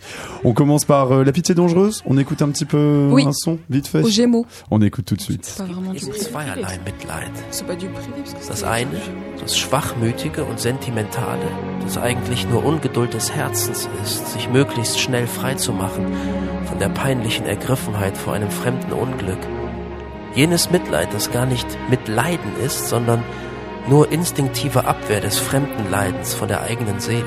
On 0.43 0.53
commence 0.53 0.85
par 0.85 1.11
euh, 1.11 1.23
La 1.23 1.31
Pitié 1.31 1.55
Dangereuse. 1.55 2.01
On 2.05 2.17
écoute 2.17 2.41
un 2.41 2.49
petit 2.49 2.65
peu 2.65 3.09
Oui. 3.11 3.25
un 3.25 3.33
son, 3.33 3.59
vite 3.69 3.87
fait. 3.87 4.01
Au 4.01 4.09
Gémeaux. 4.09 4.45
On 4.71 4.81
écoute 4.81 5.05
tout 5.05 5.15
de 5.15 5.21
suite. 5.21 5.45
C'est 5.45 5.57
pas 5.65 5.71
vraiment 5.71 5.91
du 5.93 5.99
privé. 5.99 6.19
zweierlei 6.19 6.79
Mitleid. 6.85 7.31
C'est 7.51 7.65
pas 7.67 7.75
du 7.75 7.87
privé 7.87 8.11
parce 8.23 8.33
que 8.33 8.47
Das 8.49 8.63
eine, 8.63 8.87
das 9.39 9.57
Schwachmütige 9.57 10.43
und 10.43 10.59
Sentimentale, 10.59 11.39
das 11.83 11.97
eigentlich 11.97 12.47
nur 12.49 12.65
Ungeduld 12.65 13.13
des 13.13 13.31
Herzens 13.33 13.87
ist, 14.03 14.27
sich 14.33 14.49
möglichst 14.49 14.99
schnell 14.99 15.27
frei 15.27 15.55
zu 15.55 15.71
machen 15.73 16.05
von 16.65 16.79
der 16.79 16.89
peinlichen 16.89 17.45
Ergriffenheit 17.45 18.17
vor 18.17 18.33
einem 18.33 18.49
fremden 18.51 18.91
Unglück. 18.93 19.39
Jenes 20.35 20.69
Mitleid, 20.71 21.13
das 21.13 21.31
gar 21.31 21.45
nicht 21.45 21.65
Mitleiden 21.89 22.51
ist, 22.63 22.89
sondern 22.89 23.23
nur 23.89 24.11
instinktive 24.11 24.85
Abwehr 24.85 25.19
des 25.21 25.39
fremden 25.39 25.89
Leidens 25.89 26.33
vor 26.35 26.47
der 26.47 26.61
eigenen 26.61 26.99
Seele. 26.99 27.23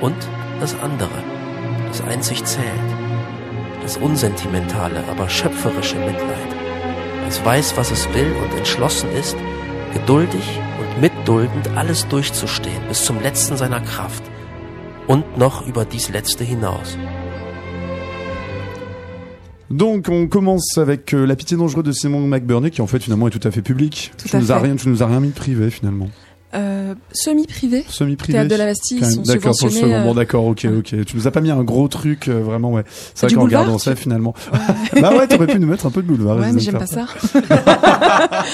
Und 0.00 0.16
das 0.60 0.78
andere, 0.80 1.22
das 1.88 2.00
einzig 2.02 2.44
zählt, 2.44 2.66
das 3.82 3.96
unsentimentale, 3.96 5.04
aber 5.08 5.28
schöpferische 5.28 5.96
Mitleid 5.96 6.56
das 7.26 7.44
weiß, 7.44 7.76
was 7.76 7.90
es 7.90 8.06
will 8.14 8.32
und 8.42 8.56
entschlossen 8.56 9.10
ist, 9.10 9.36
geduldig 9.92 10.60
und 10.80 11.00
mitduldend 11.00 11.68
alles 11.74 12.06
durchzustehen 12.06 12.80
bis 12.88 13.04
zum 13.04 13.20
letzten 13.20 13.56
seiner 13.56 13.80
Kraft 13.80 14.22
und 15.08 15.36
noch 15.36 15.66
über 15.66 15.84
dies 15.84 16.08
letzte 16.08 16.44
hinaus. 16.44 16.96
Donc 19.68 20.08
on 20.08 20.28
commence 20.28 20.78
avec 20.78 21.12
euh, 21.12 21.26
La 21.26 21.34
Pitié 21.34 21.56
Dangereuse 21.56 21.82
de 21.82 21.90
Simon 21.90 22.20
McBurney, 22.20 22.70
qui 22.70 22.80
en 22.80 22.86
fait 22.86 23.02
finalement 23.02 23.26
est 23.26 23.32
tout 23.32 23.48
à 23.48 23.50
fait 23.50 23.62
public. 23.62 24.12
Tout 24.16 24.28
tu 24.28 24.36
à 24.36 24.38
nous 24.38 24.52
as 24.52 24.60
fait. 24.60 24.66
rien, 24.66 24.76
tu 24.76 24.88
nous 24.88 25.02
as 25.02 25.06
rien 25.06 25.18
mis 25.18 25.30
de 25.30 25.34
privé 25.34 25.70
finalement. 25.70 26.08
Euh, 26.54 26.94
Semi-privé. 27.12 27.84
Semi-privé. 27.88 28.34
Théâtre 28.38 28.50
de 28.50 28.54
la 28.56 28.66
Bastille, 28.66 29.00
D'accord, 29.24 29.52
pour 29.58 29.66
le 29.68 29.72
second. 29.72 30.02
Bon, 30.02 30.10
euh, 30.12 30.14
d'accord, 30.14 30.44
ok, 30.46 30.66
ok. 30.78 31.04
Tu 31.04 31.16
nous 31.16 31.26
as 31.26 31.30
pas 31.30 31.40
mis 31.40 31.50
un 31.50 31.62
gros 31.64 31.88
truc, 31.88 32.28
euh, 32.28 32.40
vraiment, 32.40 32.72
ouais. 32.72 32.84
C'est 33.14 33.22
vrai 33.26 33.28
Du 33.28 33.34
qu'en 33.36 33.42
regardant 33.44 33.78
ça, 33.78 33.96
finalement. 33.96 34.34
bah 35.00 35.10
ouais, 35.16 35.26
t'aurais 35.26 35.48
pu 35.48 35.58
nous 35.58 35.66
mettre 35.66 35.86
un 35.86 35.90
peu 35.90 36.02
de 36.02 36.06
boulevard. 36.06 36.38
Ouais, 36.38 36.52
mais 36.52 36.60
j'aime 36.60 36.78
pas 36.78 36.86
ça. 36.86 37.06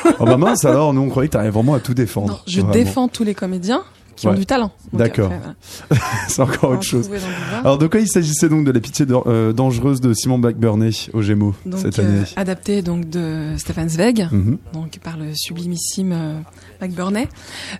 Oh 0.18 0.26
bah 0.26 0.36
mince, 0.36 0.64
alors, 0.66 0.92
nous 0.92 1.00
on 1.00 1.08
croyait 1.08 1.28
que 1.28 1.32
t'arrivais 1.32 1.50
vraiment 1.50 1.74
à 1.74 1.80
tout 1.80 1.94
défendre. 1.94 2.28
Non, 2.28 2.38
je 2.46 2.60
Vraiment. 2.60 2.72
défends 2.72 3.08
tous 3.08 3.24
les 3.24 3.34
comédiens 3.34 3.82
qui 4.20 4.28
ont 4.28 4.34
du 4.34 4.46
talent. 4.46 4.70
D'accord. 4.92 5.28
voilà. 5.88 6.02
C'est 6.28 6.42
encore 6.42 6.70
autre 6.72 6.82
chose. 6.82 7.10
Alors 7.64 7.78
de 7.78 7.86
quoi 7.86 8.00
il 8.00 8.08
s'agissait 8.08 8.48
donc 8.48 8.64
de 8.64 8.70
La 8.72 8.80
Pitié 8.80 9.06
euh, 9.10 9.52
Dangereuse 9.52 10.00
de 10.00 10.12
Simon 10.12 10.38
McBurney 10.38 10.90
au 11.12 11.22
Gémeaux 11.22 11.54
Donc, 11.66 11.80
cette 11.80 11.98
euh, 11.98 12.02
année? 12.18 12.24
adapté 12.36 12.82
donc 12.82 13.08
de 13.08 13.54
Stefan 13.56 13.88
Zweig, 13.88 14.28
Mhm. 14.30 14.58
donc 14.72 14.98
par 15.02 15.16
le 15.16 15.34
sublimissime 15.34 16.12
euh, 16.12 16.38
McBurney. 16.80 17.28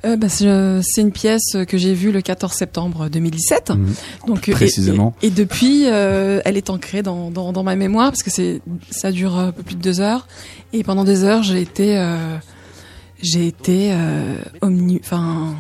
Euh, 0.05 0.17
bah, 0.17 0.29
c'est 0.29 0.47
euh, 0.47 0.81
c'est 0.83 1.01
une 1.03 1.13
pièce 1.13 1.57
que 1.69 1.77
j'ai 1.79 1.95
vue 1.95 2.13
le 2.13 2.21
14 2.23 2.53
septembre 2.53 3.09
2017. 3.09 3.71
Mhm. 3.71 3.95
Donc 4.27 4.49
euh, 4.49 4.53
et- 4.53 4.55
Précisément. 4.55 5.15
Et, 5.23 5.27
et 5.27 5.31
depuis, 5.31 5.85
euh, 5.87 6.41
elle 6.45 6.57
est 6.57 6.71
ancrée 6.71 7.03
dans, 7.03 7.31
dans, 7.31 7.53
dans 7.53 7.63
ma 7.63 7.77
mémoire 7.77 8.11
parce 8.11 8.23
que 8.23 8.31
c'est 8.31 8.61
ça 8.91 9.13
dure 9.13 9.37
un 9.37 9.53
peu 9.53 9.63
plus 9.63 9.75
de 9.77 9.83
deux 9.83 10.01
heures. 10.01 10.27
Et 10.73 10.83
pendant 10.85 11.05
des 11.05 11.25
heures, 11.25 11.43
j'ai 11.43 11.61
été 11.61 11.99
euh, 11.99 12.37
j'ai 13.23 13.47
été 13.47 13.91
euh, 13.93 14.37
omni, 14.63 15.01
enfin 15.05 15.55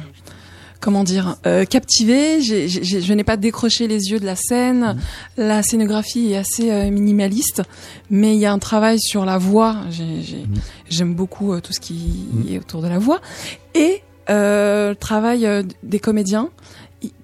comment 0.80 1.04
dire, 1.04 1.36
euh, 1.46 1.64
captivée. 1.64 2.40
Je 2.40 3.12
n'ai 3.12 3.24
pas 3.24 3.36
décroché 3.36 3.86
les 3.86 4.10
yeux 4.10 4.18
de 4.18 4.26
la 4.26 4.36
scène. 4.36 4.96
La 5.36 5.62
scénographie 5.62 6.32
est 6.32 6.36
assez 6.36 6.70
euh, 6.70 6.90
minimaliste, 6.90 7.62
mais 8.10 8.34
il 8.34 8.40
y 8.40 8.46
a 8.46 8.52
un 8.52 8.58
travail 8.58 8.98
sur 8.98 9.24
la 9.24 9.38
voix. 9.38 9.76
J'ai- 9.90 10.46
J'aime 10.88 11.14
beaucoup 11.14 11.52
euh, 11.52 11.60
tout 11.60 11.72
ce 11.72 11.80
qui 11.80 12.26
est 12.50 12.58
autour 12.58 12.82
de 12.82 12.88
la 12.88 12.98
voix 12.98 13.20
et 13.74 14.02
euh, 14.28 14.90
le 14.90 14.96
travail 14.96 15.46
des 15.82 15.98
comédiens 16.00 16.48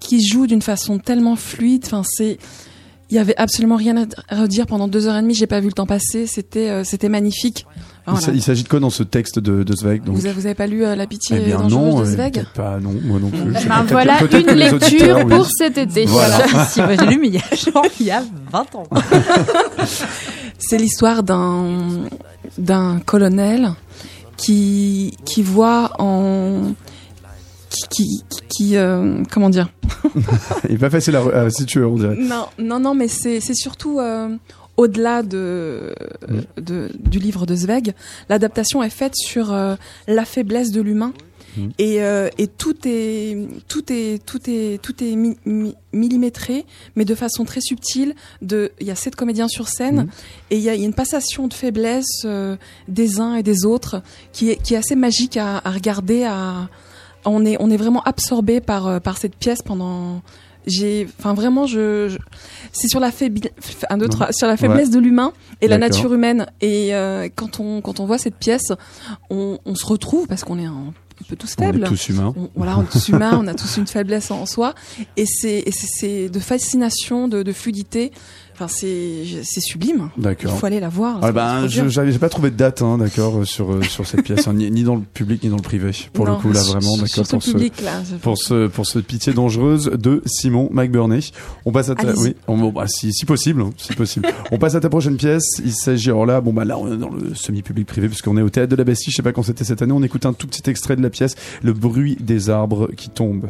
qui 0.00 0.24
jouent 0.26 0.46
d'une 0.46 0.62
façon 0.62 0.98
tellement 0.98 1.36
fluide. 1.36 1.82
Enfin, 1.86 2.02
c'est 2.04 2.38
il 3.11 3.16
y 3.16 3.18
avait 3.18 3.36
absolument 3.36 3.76
rien 3.76 4.07
à 4.28 4.40
redire 4.42 4.66
pendant 4.66 4.88
deux 4.88 5.07
heures 5.07 5.16
et 5.16 5.22
demie. 5.22 5.34
J'ai 5.34 5.46
pas 5.46 5.61
vu 5.61 5.66
le 5.66 5.72
temps 5.72 5.86
passer. 5.86 6.26
C'était 6.26 6.70
euh, 6.70 6.82
c'était 6.84 7.09
magnifique. 7.09 7.66
Il 8.09 8.11
Voilà. 8.11 8.20
s'a- 8.20 8.32
Il 8.32 8.42
s'agit 8.42 8.62
de 8.62 8.68
quoi 8.68 8.78
dans 8.80 8.90
ce 8.90 9.02
texte 9.02 9.38
de, 9.38 9.62
de 9.64 9.76
Zweig 9.76 10.04
donc 10.04 10.16
Vous, 10.16 10.26
avez, 10.26 10.34
vous 10.34 10.46
avez 10.46 10.54
pas 10.54 10.66
lu 10.66 10.84
euh, 10.84 10.94
La 10.96 11.07
pitié 11.07 11.38
Eh 11.40 11.44
bien 11.44 11.57
dangereuse 11.59 11.70
non, 11.72 11.96
de 11.98 12.02
euh, 12.02 12.04
Zweig 12.04 12.44
pas, 12.54 12.78
non, 12.80 12.94
moi 13.04 13.18
non 13.18 13.30
plus. 13.30 13.54
Sais 13.54 13.68
Ben 13.68 13.84
voilà 13.88 14.18
une 14.22 14.52
lecture 14.52 15.16
oui. 15.18 15.24
pour 15.24 15.46
cet 15.46 15.78
été. 15.78 16.07
Voilà. 16.07 16.66
si, 16.68 16.80
moi, 16.80 16.96
j'ai 16.98 17.07
lu, 17.07 17.18
mais 17.20 17.28
il 17.28 17.34
y 17.34 17.38
a 17.38 17.54
genre, 17.72 17.84
il 18.00 18.07
y 18.07 18.11
a 18.11 18.22
20 18.52 18.74
ans. 18.76 18.84
C'est 20.59 20.78
l'histoire 20.78 21.22
d'un 21.22 22.04
d'un 22.59 23.00
colonel 23.04 23.70
qui 24.36 25.16
qui 25.24 25.42
voit 25.42 25.90
en 25.98 26.72
qui 27.91 28.77
euh, 28.77 29.22
comment 29.31 29.51
dire 29.51 29.68
Il 30.68 30.74
est 30.74 30.79
pas 30.79 30.91
facile 30.91 31.16
à, 31.16 31.51
situer, 31.51 31.85
on 31.85 31.97
dirait. 31.97 32.16
non 32.16 32.47
non 32.59 32.79
non 32.81 32.95
mais 32.95 33.09
c'est 33.09 33.41
c'est 33.41 33.55
surtout 33.55 33.99
euh, 34.01 34.29
au-delà 34.77 35.22
de, 35.22 35.95
de 36.57 36.91
du 36.99 37.18
livre 37.18 37.47
de 37.47 37.55
Zweig 37.55 37.95
l'adaptation 38.29 38.83
est 38.83 38.91
faite 38.91 39.14
sur 39.16 39.53
euh, 39.53 39.74
la 40.09 40.24
faiblesse 40.24 40.70
de 40.72 40.81
l'humain 40.81 41.12
Mm. 41.59 41.68
et, 41.79 41.97
et 42.37 42.49
tout 42.49 42.77
est 42.85 43.49
tout 43.66 43.91
est 43.91 44.22
tout 44.27 44.41
est 44.47 44.79
tout 44.83 45.03
est 45.03 45.16
mi- 45.16 45.39
mi- 45.47 45.74
millimétré 45.95 46.66
mais 46.97 47.07
de 47.07 47.14
façon 47.14 47.47
très 47.47 47.62
subtile 47.62 48.14
de 48.43 48.72
il 48.79 48.87
y 48.87 48.91
a 48.91 48.95
sept 48.95 49.16
comédiens 49.16 49.49
sur 49.49 49.66
scène 49.68 50.03
Mm. 50.03 50.09
et 50.51 50.57
il 50.59 50.62
y 50.62 50.68
a, 50.68 50.74
il 50.74 50.81
y 50.83 50.85
a 50.85 50.87
une 50.87 50.93
passation 50.93 51.49
de 51.49 51.55
faiblesse 51.55 52.27
des 52.89 53.20
uns 53.20 53.37
et 53.37 53.43
des 53.43 53.64
autres 53.64 54.03
qui 54.35 54.51
est 54.51 54.57
qui 54.62 54.74
est 54.74 54.77
assez 54.77 54.97
magique 54.97 55.39
à, 55.39 55.62
à 55.64 55.70
regarder 55.70 56.24
à 56.24 56.68
on 57.27 57.45
est 57.45 57.57
on 57.61 57.70
est 57.70 57.77
vraiment 57.77 58.03
absorbé 58.03 58.61
par 58.61 58.87
euh, 58.87 59.01
par 59.01 59.16
cette 59.18 59.37
pièce 59.37 59.61
pendant 59.62 60.22
j'ai 60.66 61.07
enfin 61.20 61.33
vraiment 61.35 61.66
je, 61.66 62.09
je- 62.09 62.18
c'est 62.72 62.89
sur 62.89 62.99
la 62.99 63.11
faibli- 63.11 63.51
un 63.89 63.99
deux 63.99 64.09
trois 64.09 64.33
sur 64.33 64.49
la 64.49 64.57
faiblesse 64.57 64.91
de 64.91 64.99
l'humain 64.99 65.33
et 65.61 65.68
la 65.68 65.79
nature 65.79 66.12
humaine. 66.12 66.47
Et 66.61 66.95
euh, 66.95 67.29
quand 67.35 67.61
on 67.61 67.81
quand 67.81 68.01
on 68.01 68.07
voit 68.07 68.18
cette 68.18 68.35
pièce 68.37 68.72
on, 69.31 69.59
on 69.64 69.74
se 69.77 69.87
retrouve 69.87 70.27
parce 70.27 70.43
qu'on 70.43 70.59
est 70.59 70.64
un, 70.64 70.93
peu 71.29 71.37
tous 71.37 71.55
On 71.59 71.62
est 71.62 71.66
faibles. 71.66 71.85
tous 71.87 72.09
humains. 72.09 72.35
on, 72.37 72.51
voilà, 72.57 72.79
on 72.79 72.83
est 72.83 72.91
tous 72.91 73.09
humains, 73.09 73.39
on 73.43 73.47
a 73.47 73.55
tous 73.55 73.77
une 73.77 73.87
faiblesse 73.87 74.31
en 74.33 74.45
soi, 74.45 74.74
et 75.16 75.24
c'est 75.27 75.62
et 75.66 75.70
c'est- 75.72 75.87
c'est 75.89 76.29
de 76.29 76.39
fascination, 76.41 77.29
de, 77.29 77.43
de 77.45 77.53
fluidité. 77.53 78.11
Enfin, 78.59 78.68
c'est 78.68 79.61
sublime. 79.61 80.09
Il 80.18 80.48
faut 80.48 80.66
aller 80.66 80.80
la 80.80 80.88
voir. 80.88 81.18
Ah 81.22 81.30
ben, 81.32 81.66
j'avais 81.68 82.16
pas 82.18 82.28
trouvé 82.30 82.50
de 82.50 82.57
date, 82.57 82.80
hein, 82.82 82.96
d'accord, 82.98 83.38
euh, 83.38 83.44
sur 83.44 83.70
euh, 83.72 83.82
sur 83.82 84.07
cette 84.07 84.22
pièce, 84.22 84.48
hein, 84.48 84.54
ni, 84.54 84.70
ni 84.70 84.82
dans 84.82 84.94
le 84.96 85.02
public 85.02 85.42
ni 85.44 85.50
dans 85.50 85.57
le 85.57 85.62
privé. 85.62 85.90
Pour 86.12 86.24
Non, 86.26 86.32
le 86.36 86.38
coup, 86.38 86.52
là, 86.52 86.62
vraiment, 86.62 86.96
d'accord, 86.96 87.26
pour 87.28 87.42
ce 87.42 87.50
ce 87.50 87.52
public 87.52 87.82
là. 87.82 88.02
je- 88.11 88.16
pour 88.16 88.38
ce 88.38 88.66
pour 88.68 88.86
ce 88.86 88.98
pitié 88.98 89.32
dangereuse 89.34 89.90
de 89.92 90.22
Simon 90.26 90.68
McBurney. 90.72 91.20
On 91.66 91.72
passe 91.72 91.90
à 91.90 91.94
ta, 91.94 92.12
oui, 92.14 92.34
on, 92.48 92.70
bah, 92.70 92.86
si 92.88 93.12
si 93.12 93.24
possible, 93.26 93.61
hein, 93.62 93.70
si 93.76 93.92
possible. 93.94 94.26
on 94.50 94.59
passe 94.59 94.74
à 94.74 94.80
ta 94.80 94.88
prochaine 94.88 95.16
pièce. 95.16 95.61
Il 95.64 95.72
s'agit 95.72 96.09
alors 96.09 96.24
là, 96.26 96.40
bon 96.40 96.52
bah 96.52 96.64
là, 96.64 96.78
on 96.78 96.92
est 96.92 96.96
dans 96.96 97.11
le 97.11 97.34
semi-public 97.34 97.86
privé 97.86 98.09
puisqu'on 98.09 98.36
est 98.38 98.42
au 98.42 98.48
théâtre 98.50 98.70
de 98.70 98.76
la 98.76 98.84
Bastille. 98.84 99.11
Je 99.12 99.16
sais 99.16 99.22
pas 99.22 99.32
quand 99.32 99.42
c'était 99.42 99.64
cette 99.64 99.82
année. 99.82 99.92
On 99.92 100.02
écoute 100.02 100.24
un 100.26 100.32
tout 100.32 100.46
petit 100.46 100.68
extrait 100.70 100.96
de 100.96 101.02
la 101.02 101.11
pièce, 101.11 101.34
le 101.62 101.72
bruit 101.74 102.16
des 102.20 102.48
arbres 102.50 102.88
qui 102.96 103.11
tombent. 103.11 103.48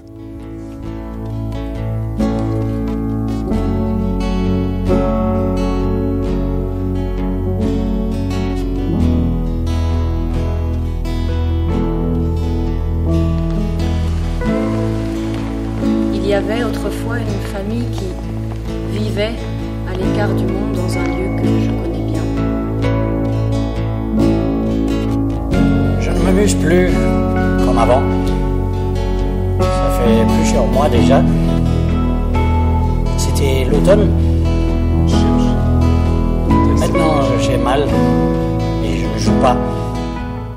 Avait 16.36 16.64
autrefois 16.64 17.16
une 17.18 17.40
famille 17.50 17.86
qui 17.92 18.12
vivait 18.92 19.32
à 19.90 19.96
l'écart 19.96 20.28
du 20.34 20.44
monde 20.44 20.72
dans 20.74 20.98
un 20.98 21.04
lieu 21.04 21.34
que 21.40 21.48
je 21.48 21.70
connais 21.70 22.04
bien. 22.12 22.22
Je 25.98 26.10
ne 26.10 26.18
m'amuse 26.22 26.54
plus 26.56 26.90
comme 27.64 27.78
avant. 27.78 28.02
Ça 29.60 29.90
fait 29.98 30.26
plus 30.26 30.46
sur 30.50 30.66
moi 30.66 30.90
déjà. 30.90 31.22
C'était 33.16 33.64
l'automne. 33.70 34.10
Maintenant 36.78 37.22
j'ai 37.40 37.56
mal 37.56 37.86
et 38.84 38.98
je 38.98 39.06
ne 39.06 39.18
joue 39.18 39.40
pas. 39.40 39.56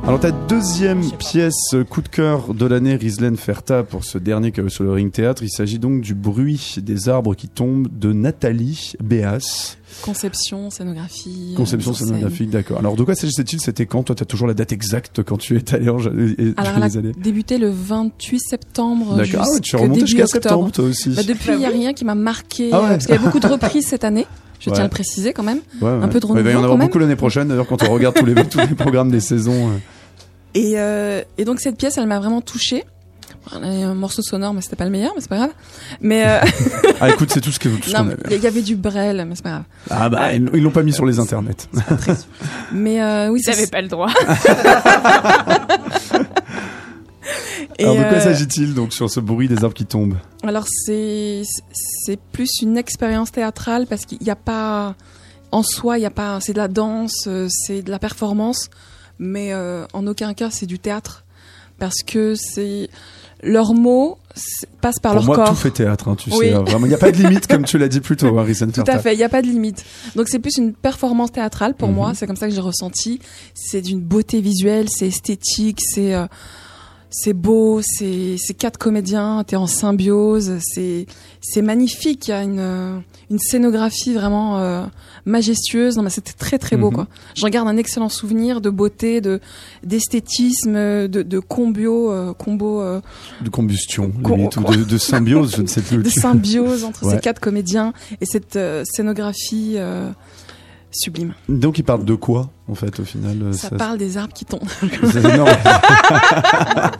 Alors 0.05 0.19
ta 0.19 0.31
deuxième 0.31 1.03
pièce 1.19 1.75
coup 1.87 2.01
de 2.01 2.07
cœur 2.07 2.55
de 2.55 2.65
l'année, 2.65 2.95
Rislaine 2.95 3.37
Ferta, 3.37 3.83
pour 3.83 4.03
ce 4.05 4.17
dernier 4.17 4.51
Chaos 4.51 4.69
sur 4.69 4.83
le 4.83 4.91
Ring 4.91 5.11
Théâtre, 5.11 5.43
il 5.43 5.51
s'agit 5.51 5.77
donc 5.77 6.01
du 6.01 6.15
bruit 6.15 6.75
des 6.81 7.09
arbres 7.09 7.35
qui 7.35 7.47
tombent 7.47 7.87
de 7.99 8.11
Nathalie 8.11 8.93
Béas. 9.03 9.75
Conception, 10.01 10.71
scénographie. 10.71 11.53
Conception 11.55 11.91
euh, 11.91 11.93
scène. 11.93 12.07
scénographique, 12.07 12.49
d'accord. 12.49 12.79
Alors 12.79 12.95
de 12.95 13.03
quoi 13.03 13.13
s'agissait-il 13.13 13.61
C'était 13.61 13.85
quand 13.85 14.01
Toi, 14.01 14.15
tu 14.15 14.23
as 14.23 14.25
toujours 14.25 14.47
la 14.47 14.55
date 14.55 14.71
exacte 14.71 15.21
quand 15.21 15.37
tu 15.37 15.55
es 15.57 15.73
allé 15.75 15.89
en 15.89 15.99
et- 15.99 16.53
Alors, 16.57 16.73
elle 16.77 16.83
a 16.83 16.89
débuté 17.21 17.59
le 17.59 17.69
28 17.69 18.39
septembre. 18.39 19.15
D'accord. 19.15 19.43
Ah 19.45 19.51
ouais, 19.51 19.59
tu 19.59 19.75
es 19.75 19.79
remonté 19.79 20.01
jusqu'à 20.07 20.25
septembre, 20.25 20.71
toi 20.71 20.85
aussi. 20.85 21.09
Bah, 21.11 21.21
depuis, 21.23 21.51
il 21.51 21.57
n'y 21.59 21.65
a 21.65 21.69
rien 21.69 21.93
qui 21.93 22.05
m'a 22.05 22.15
marqué. 22.15 22.69
Ah 22.71 22.79
ouais. 22.79 22.85
euh, 22.85 22.89
Parce 22.91 23.05
qu'il 23.05 23.15
y 23.15 23.17
a 23.17 23.21
beaucoup 23.21 23.39
de 23.39 23.47
reprises 23.51 23.85
cette 23.85 24.03
année. 24.05 24.25
Je 24.59 24.69
Ouais. 24.69 24.75
tiens 24.75 24.83
à 24.83 24.87
le 24.87 24.91
préciser 24.91 25.31
quand 25.33 25.43
même. 25.43 25.59
Ouais, 25.81 25.89
ouais. 25.89 26.03
Un 26.03 26.07
peu 26.09 26.19
de 26.19 26.25
Ouais, 26.25 26.39
Il 26.39 26.43
va 26.43 26.49
y 26.51 26.53
en 26.53 26.57
renouveau 26.57 26.73
avoir 26.73 26.87
beaucoup 26.87 26.99
l'année 26.99 27.15
prochaine, 27.15 27.47
d'ailleurs, 27.47 27.67
quand 27.67 27.81
on 27.83 27.91
regarde 27.93 28.15
tous 28.15 28.25
les, 28.25 28.35
tous 28.49 28.59
les 28.59 28.75
programmes 28.75 29.09
des 29.11 29.21
saisons. 29.21 29.69
euh. 29.69 29.77
Et, 30.55 30.73
euh, 30.79 31.21
et 31.37 31.45
donc 31.45 31.59
cette 31.59 31.77
pièce, 31.77 31.97
elle 31.97 32.07
m'a 32.07 32.19
vraiment 32.19 32.41
touchée. 32.41 32.83
Un 33.53 33.95
morceau 33.95 34.21
sonore, 34.21 34.53
mais 34.53 34.61
c'était 34.61 34.75
pas 34.75 34.83
le 34.85 34.91
meilleur, 34.91 35.11
mais 35.15 35.21
c'est 35.21 35.29
pas 35.29 35.37
grave. 35.37 35.51
Mais 36.01 36.23
euh, 36.27 36.39
Ah, 37.01 37.09
écoute, 37.09 37.31
c'est 37.33 37.41
tout 37.41 37.51
ce 37.51 37.57
que 37.59 37.69
avait. 37.95 38.15
il 38.31 38.41
y 38.43 38.47
avait 38.47 38.61
du 38.61 38.75
Brel, 38.75 39.25
mais 39.27 39.35
c'est 39.35 39.43
pas 39.43 39.49
grave. 39.49 39.63
Ah 39.89 40.09
bah, 40.09 40.33
ils 40.33 40.49
ils 40.53 40.61
l'ont 40.61 40.69
pas 40.71 40.83
mis 40.83 40.93
sur 40.93 41.05
les 41.05 41.19
internets. 41.19 41.67
Mais 42.71 43.01
euh, 43.01 43.29
oui, 43.29 43.41
Ils 43.43 43.49
n'avaient 43.49 43.67
pas 43.67 43.81
le 43.81 43.87
droit. 43.87 44.09
Alors 47.83 47.95
de 47.95 48.03
quoi 48.03 48.17
euh, 48.17 48.19
s'agit-il 48.21 48.73
donc 48.73 48.93
sur 48.93 49.09
ce 49.09 49.19
bruit 49.19 49.47
des 49.47 49.63
arbres 49.63 49.73
qui 49.73 49.85
tombent 49.85 50.17
Alors 50.43 50.65
c'est 50.67 51.41
c'est 51.73 52.19
plus 52.31 52.49
une 52.61 52.77
expérience 52.77 53.31
théâtrale 53.31 53.87
parce 53.87 54.05
qu'il 54.05 54.19
n'y 54.21 54.29
a 54.29 54.35
pas 54.35 54.95
en 55.51 55.63
soi 55.63 55.97
il 55.97 56.01
y 56.01 56.05
a 56.05 56.11
pas 56.11 56.39
c'est 56.41 56.53
de 56.53 56.57
la 56.59 56.67
danse 56.67 57.25
euh, 57.27 57.47
c'est 57.49 57.81
de 57.81 57.89
la 57.91 57.99
performance 57.99 58.69
mais 59.17 59.53
euh, 59.53 59.85
en 59.93 60.05
aucun 60.07 60.33
cas 60.33 60.49
c'est 60.51 60.65
du 60.65 60.79
théâtre 60.79 61.23
parce 61.77 62.03
que 62.05 62.35
c'est 62.35 62.89
leurs 63.41 63.73
mots 63.73 64.17
passent 64.81 64.99
par 64.99 65.13
Pour 65.13 65.21
leur 65.21 65.25
moi, 65.25 65.35
corps. 65.37 65.49
tout 65.49 65.55
fait 65.55 65.71
théâtre, 65.71 66.09
hein, 66.09 66.15
tu 66.17 66.29
Oui. 66.31 66.49
sais. 66.49 66.53
hein, 66.53 66.61
Vraiment, 66.61 66.85
il 66.85 66.89
n'y 66.89 66.95
a 66.95 66.97
pas 66.97 67.11
de 67.11 67.17
limite, 67.17 67.47
comme 67.47 67.63
tu 67.63 67.77
l'as 67.77 67.87
dit 67.87 68.01
plus 68.01 68.17
tôt, 68.17 68.37
Harrison 68.37 68.67
Tout 68.67 68.83
à 68.85 68.99
fait, 68.99 69.13
il 69.13 69.17
n'y 69.17 69.23
a 69.23 69.29
pas 69.29 69.41
de 69.41 69.47
limite. 69.47 69.85
Donc 70.17 70.27
c'est 70.27 70.39
plus 70.39 70.57
une 70.57 70.73
performance 70.73 71.31
théâtrale 71.31 71.73
pour 71.73 71.87
Mhm. 71.87 71.95
moi, 71.95 72.11
c'est 72.15 72.27
comme 72.27 72.35
ça 72.35 72.47
que 72.49 72.53
j'ai 72.53 72.59
ressenti. 72.59 73.19
C'est 73.53 73.81
d'une 73.81 74.01
beauté 74.01 74.41
visuelle, 74.41 74.87
c'est 74.89 75.07
esthétique, 75.07 75.79
c'est 75.81 76.13
euh, 76.15 76.25
c'est 77.11 77.33
beau, 77.33 77.81
c'est 77.83 78.37
quatre 78.57 78.77
comédiens, 78.77 79.43
t'es 79.45 79.55
en 79.55 79.67
symbiose, 79.67 80.57
c'est 80.61 81.05
c'est 81.41 81.61
magnifique, 81.61 82.27
il 82.27 82.31
y 82.31 82.33
a 82.33 82.43
une 82.43 83.01
une 83.31 83.39
scénographie 83.39 84.13
vraiment 84.13 84.59
euh, 84.59 84.83
majestueuse. 85.25 85.97
Non 85.97 86.03
mais 86.03 86.09
c'était 86.09 86.33
très 86.33 86.57
très 86.59 86.75
beau 86.77 86.89
Mhm. 86.89 86.95
quoi. 86.95 87.07
J'en 87.35 87.49
garde 87.49 87.67
un 87.67 87.77
excellent 87.77 88.09
souvenir 88.09 88.61
de 88.61 88.69
beauté, 88.69 89.21
de 89.21 89.39
d'esthétisme, 89.83 90.73
de 91.07 91.21
de 91.23 91.39
combio 91.39 92.11
euh, 92.11 92.33
combo 92.33 92.81
euh, 92.81 93.01
De 93.41 93.49
combustion, 93.49 94.11
limite, 94.23 94.57
ou 94.57 94.63
de, 94.63 94.83
de 94.83 94.97
symbiose, 94.97 95.55
je 95.57 95.61
ne 95.61 95.67
sais 95.67 95.81
plus. 95.81 95.97
de 96.03 96.09
symbiose 96.09 96.83
entre 96.83 97.05
Ouais. 97.05 97.15
ces 97.15 97.19
quatre 97.21 97.39
comédiens 97.39 97.93
et 98.21 98.25
cette 98.25 98.55
euh, 98.55 98.83
scénographie 98.85 99.73
euh, 99.77 100.09
sublime. 100.91 101.33
Donc, 101.47 101.77
ils 101.77 101.83
parlent 101.83 102.05
de 102.05 102.15
quoi, 102.15 102.49
en 102.67 102.75
fait, 102.75 102.99
au 102.99 103.03
final 103.03 103.37
euh, 103.43 103.51
Ça 103.53 103.69
parle 103.69 103.97
des 103.97 104.17
arbres 104.17 104.33
qui 104.33 104.45
tombent. 104.45 104.67
C'est 105.11 105.23
énorme. 105.23 105.49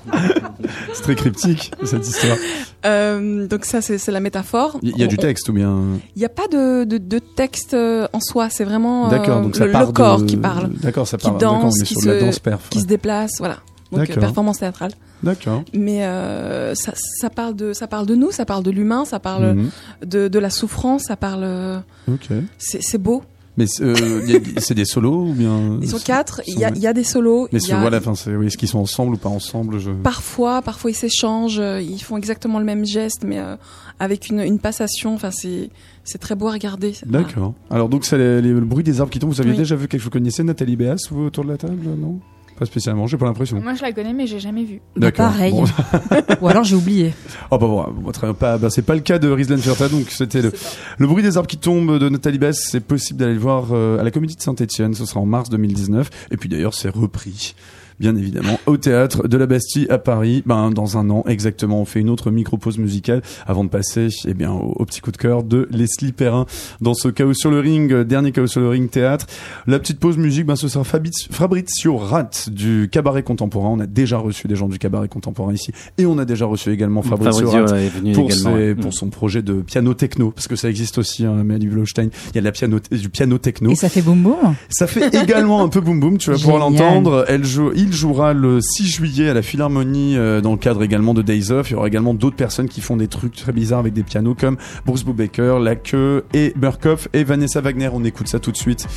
C'est 0.94 1.02
très 1.04 1.16
cryptique, 1.16 1.72
cette 1.84 2.08
histoire. 2.08 2.38
Euh, 2.86 3.48
donc 3.48 3.66
ça, 3.66 3.82
c'est 3.82 4.06
la 4.12 4.20
métaphore. 4.20 4.80
Il 4.82 4.98
y 4.98 5.04
a 5.04 5.08
du 5.08 5.16
On- 5.16 5.22
texte 5.22 5.50
ou 5.50 5.54
bien 5.54 5.78
Il 6.16 6.20
n'y 6.20 6.26
a 6.26 6.30
pas 6.30 6.48
de, 6.48 6.84
de, 6.84 6.98
de 6.98 7.20
texte 7.20 7.74
euh, 7.74 8.08
en 8.14 8.20
soi, 8.20 8.50
c'est 8.50 8.64
vraiment 8.64 9.08
euh, 9.08 9.10
D'accord, 9.10 9.42
donc 9.42 9.56
ça 9.56 9.66
le, 9.66 9.72
part 9.72 9.86
le 9.88 9.92
corps 9.92 10.20
de- 10.22 10.26
qui 10.26 10.38
parle, 10.38 10.70
D'accord, 10.82 11.08
ça 11.08 11.18
qui 11.18 11.28
parle. 11.28 11.40
Danse, 11.40 11.80
qui 11.84 11.94
sur 11.94 12.02
se, 12.02 12.08
de 12.08 12.14
la 12.14 12.20
danse 12.22 12.40
perf. 12.40 12.70
qui 12.70 12.78
ouais. 12.78 12.84
se 12.84 12.88
déplace, 12.88 13.32
voilà. 13.40 13.58
Donc 13.92 14.06
performance 14.08 14.60
théâtrale. 14.60 14.92
D'accord. 15.24 15.64
Mais 15.74 16.06
euh, 16.06 16.76
ça, 16.76 16.94
ça 16.96 17.30
parle 17.30 17.56
de 17.56 17.74
ça 17.74 17.88
parle 17.88 18.06
de 18.06 18.16
nous, 18.16 18.32
ça 18.32 18.46
parle 18.46 18.64
de 18.64 18.72
l'humain, 18.72 19.04
ça 19.06 19.20
parle 19.20 19.54
Mhm. 19.56 19.70
de, 20.06 20.28
de 20.28 20.40
la 20.40 20.50
souffrance, 20.50 21.04
ça 21.08 21.16
parle. 21.16 21.82
Ok. 22.08 22.28
C'est 22.60 22.98
beau. 23.02 23.24
Mais 23.60 23.68
c'est 23.68 23.84
euh, 23.84 24.40
c'est 24.58 24.74
des 24.74 24.86
solos 24.86 25.28
ou 25.28 25.34
bien 25.34 25.78
Ils 25.82 25.90
sont 25.90 26.00
quatre. 26.00 26.42
Il 26.48 26.58
y 26.58 26.64
a, 26.64 26.70
sont- 26.70 26.76
il 26.76 26.82
y 26.82 26.88
a 26.88 26.94
des 26.94 27.04
solos. 27.04 27.48
Mais 27.52 27.60
c'est- 27.60 27.74
a- 27.74 27.80
voilà, 27.82 27.98
enfin, 27.98 28.16
c'est 28.16 28.34
oui, 28.36 28.48
est-ce 28.48 28.58
qu'ils 28.58 28.70
sont 28.70 28.80
ensemble 28.80 29.16
ou 29.16 29.18
pas 29.18 29.28
ensemble 29.30 29.80
je... 29.80 29.92
Parfois, 29.92 30.62
parfois 30.62 30.90
ils 30.92 30.96
s'échangent, 30.96 31.60
euh, 31.60 31.82
ils 31.82 32.00
font 32.02 32.16
exactement 32.18 32.58
le 32.58 32.66
même 32.66 32.86
geste, 32.86 33.24
mais 33.26 33.38
euh, 33.38 33.56
avec 34.00 34.30
une, 34.30 34.40
une 34.40 34.60
passation. 34.60 35.14
Enfin, 35.14 35.32
c'est 35.32 35.70
c'est 36.06 36.18
très 36.20 36.36
beau 36.36 36.48
à 36.48 36.54
regarder. 36.54 36.94
D'accord. 37.06 37.54
Alors 37.70 37.90
donc 37.90 38.06
c'est 38.06 38.18
le 38.18 38.60
bruit 38.62 38.84
des 38.84 39.02
arbres 39.02 39.12
qui 39.12 39.20
tombent. 39.20 39.32
Vous 39.32 39.42
aviez 39.42 39.52
Oui. 39.52 39.58
déjà 39.58 39.76
vu 39.76 39.88
quelque 39.88 40.00
chose? 40.00 40.06
Vous 40.06 40.10
connaissez 40.20 40.42
Nathalie 40.44 40.76
Béas 40.78 40.96
vous 41.12 41.26
autour 41.26 41.44
de 41.44 41.50
la 41.50 41.58
table? 41.58 41.76
Non? 41.98 42.20
Pas 42.60 42.66
spécialement. 42.66 43.08
J'ai 43.08 43.18
pas 43.18 43.26
l'impression. 43.26 43.62
Moi, 43.62 43.74
je 43.74 43.82
la 43.82 43.94
connais, 43.94 44.14
mais 44.14 44.28
j'ai 44.28 44.40
jamais 44.40 44.66
vu. 44.66 44.82
Bah, 44.98 45.12
pareil. 45.12 45.54
Bon. 45.54 45.64
Ou 46.42 46.48
alors 46.50 46.66
j'ai 46.66 46.76
oublié. 46.76 47.14
Oh 47.52 47.58
bah 47.58 47.66
voilà, 47.66 47.90
bon, 47.90 48.34
pas, 48.34 48.58
bah, 48.58 48.70
c'est 48.70 48.82
pas 48.82 48.96
le 48.96 49.02
cas 49.02 49.18
de 49.18 49.30
Rislaine 49.30 49.60
Ferta, 49.60 49.88
donc 49.88 50.10
c'était 50.10 50.42
le, 50.42 50.52
le 50.98 51.08
bruit 51.08 51.24
des 51.24 51.38
arbres 51.38 51.48
qui 51.48 51.58
tombent 51.58 51.98
de 51.98 52.10
Nathalie 52.10 52.38
Bass. 52.38 52.60
C'est 52.70 52.82
possible 52.82 53.18
d'aller 53.20 53.34
le 53.34 53.40
voir 53.40 53.68
euh, 53.72 53.98
à 54.00 54.04
la 54.04 54.12
Comédie 54.12 54.36
de 54.36 54.42
Saint-Etienne. 54.42 54.94
Ce 54.94 55.06
sera 55.06 55.22
en 55.22 55.26
mars 55.26 55.50
2019. 55.50 56.10
Et 56.32 56.38
puis 56.38 56.50
d'ailleurs, 56.50 56.74
c'est 56.74 56.90
repris. 56.90 57.56
Bien 58.00 58.16
évidemment, 58.16 58.58
au 58.66 58.78
théâtre 58.78 59.28
de 59.28 59.38
la 59.38 59.46
Bastille 59.46 59.86
à 59.90 59.98
Paris, 59.98 60.42
ben, 60.46 60.72
dans 60.72 60.98
un 60.98 61.10
an 61.10 61.24
exactement, 61.28 61.82
on 61.82 61.86
fait 61.86 62.00
une 62.00 62.10
autre 62.10 62.32
micro-pause 62.32 62.78
musicale 62.78 63.22
avant 63.46 63.64
de 63.66 63.70
passer, 63.70 64.08
eh 64.26 64.34
bien, 64.34 64.52
au, 64.52 64.74
au 64.78 64.86
petit 64.86 65.02
coup 65.02 65.12
de 65.12 65.18
cœur 65.18 65.44
de 65.44 65.68
Leslie 65.72 66.14
Perrin 66.14 66.46
dans 66.80 66.94
ce 66.94 67.10
Chaos 67.10 67.34
sur 67.34 67.52
le 67.52 67.60
ring, 67.60 67.92
euh, 67.92 68.04
dernier 68.06 68.32
Chaos 68.32 68.48
sur 68.48 68.62
le 68.62 68.70
ring 68.70 68.90
théâtre. 68.90 69.26
La 69.68 69.80
petite 69.80 70.00
pause 70.00 70.18
musique, 70.18 70.46
ben, 70.46 70.56
ce 70.56 70.68
sera 70.70 70.84
Fabriz- 70.86 71.28
Fabrizio 71.30 71.98
Rat 71.98 72.30
du 72.50 72.88
cabaret 72.92 73.24
contemporain. 73.24 73.70
On 73.70 73.80
a 73.82 73.86
déjà 73.86 74.18
reçu 74.18 74.48
des 74.48 74.56
gens 74.56 74.70
du 74.70 74.80
cabaret 74.80 75.10
contemporain 75.10 75.54
ici 75.54 75.72
et 75.98 76.06
on 76.06 76.18
a 76.20 76.26
déjà 76.26 76.46
reçu 76.46 76.72
également 76.72 77.02
Fabrizio, 77.02 77.50
Fabrizio 77.52 77.66
Rat 77.76 78.14
pour, 78.14 78.26
également, 78.32 78.34
ses- 78.34 78.48
ouais. 78.48 78.76
pour 78.76 78.94
son 78.94 79.10
projet 79.10 79.42
de 79.42 79.56
piano 79.62 79.94
techno, 79.94 80.32
parce 80.32 80.48
que 80.48 80.56
ça 80.56 80.70
existe 80.70 80.98
aussi, 80.98 81.26
hein, 81.26 81.34
Mehdi 81.44 81.68
Blaustein. 81.68 82.10
Il 82.30 82.36
y 82.36 82.38
a 82.38 82.42
de 82.42 82.46
la 82.46 82.52
piano, 82.54 82.80
du 82.92 83.10
piano 83.10 83.38
techno. 83.40 83.72
Et 83.72 83.76
ça 83.76 83.90
fait 83.90 84.02
boum 84.02 84.22
boum. 84.22 84.36
Ça 84.70 84.88
fait 84.88 85.14
également 85.16 85.64
un 85.64 85.68
peu 85.68 85.82
boum 85.82 86.00
boum, 86.00 86.18
tu 86.18 86.32
vas 86.32 86.38
pouvoir 86.38 86.60
l'entendre. 86.60 87.26
Elle 87.28 87.44
joue, 87.44 87.72
il 87.76 87.89
jouera 87.94 88.34
le 88.34 88.60
6 88.62 88.88
juillet 88.88 89.30
à 89.30 89.34
la 89.34 89.42
Philharmonie 89.42 90.18
euh, 90.18 90.42
dans 90.42 90.52
le 90.52 90.58
cadre 90.58 90.84
également 90.84 91.14
de 91.14 91.22
Days 91.22 91.52
Off. 91.52 91.70
Il 91.70 91.74
y 91.74 91.76
aura 91.76 91.88
également 91.88 92.14
d'autres 92.14 92.36
personnes 92.36 92.68
qui 92.68 92.82
font 92.82 92.98
des 92.98 93.08
trucs 93.08 93.36
très 93.36 93.52
bizarres 93.52 93.80
avec 93.80 93.94
des 93.94 94.04
pianos 94.04 94.36
comme 94.36 94.58
Bruce 94.86 95.04
Brubaker, 95.04 95.60
La 95.60 95.76
Queue 95.76 96.26
et 96.34 96.54
Murkoff 96.60 97.08
et 97.14 97.24
Vanessa 97.24 97.62
Wagner. 97.62 97.90
On 97.94 98.04
écoute 98.04 98.28
ça 98.28 98.40
tout 98.40 98.52
de 98.52 98.58
suite. 98.58 98.88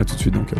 À 0.00 0.04
tout 0.04 0.14
de 0.14 0.20
suite 0.20 0.34
donc. 0.34 0.52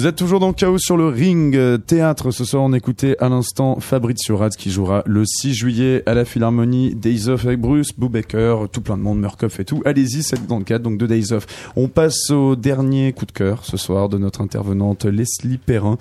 Vous 0.00 0.06
êtes 0.06 0.16
toujours 0.16 0.40
dans 0.40 0.54
Chaos 0.54 0.78
sur 0.78 0.96
le 0.96 1.08
ring 1.08 1.54
euh, 1.54 1.76
théâtre. 1.76 2.30
Ce 2.30 2.46
soir, 2.46 2.62
on 2.62 2.72
écoutait 2.72 3.18
à 3.18 3.28
l'instant 3.28 3.80
Fabrizio 3.80 4.38
Rad 4.38 4.56
qui 4.56 4.70
jouera 4.70 5.02
le 5.04 5.26
6 5.26 5.52
juillet 5.52 6.02
à 6.06 6.14
la 6.14 6.24
Philharmonie 6.24 6.94
Days 6.94 7.28
Off 7.28 7.44
avec 7.44 7.60
Bruce, 7.60 7.88
Boubaker, 7.98 8.66
tout 8.72 8.80
plein 8.80 8.96
de 8.96 9.02
monde, 9.02 9.20
Murkoff 9.20 9.60
et 9.60 9.66
tout. 9.66 9.82
Allez-y, 9.84 10.22
c'est 10.22 10.46
dans 10.46 10.56
le 10.56 10.64
cadre 10.64 10.84
donc 10.84 10.96
de 10.96 11.06
Days 11.06 11.34
Off. 11.34 11.46
On 11.76 11.88
passe 11.88 12.30
au 12.30 12.56
dernier 12.56 13.12
coup 13.12 13.26
de 13.26 13.32
cœur 13.32 13.66
ce 13.66 13.76
soir 13.76 14.08
de 14.08 14.16
notre 14.16 14.40
intervenante 14.40 15.04
Leslie 15.04 15.58
Perrin. 15.58 15.98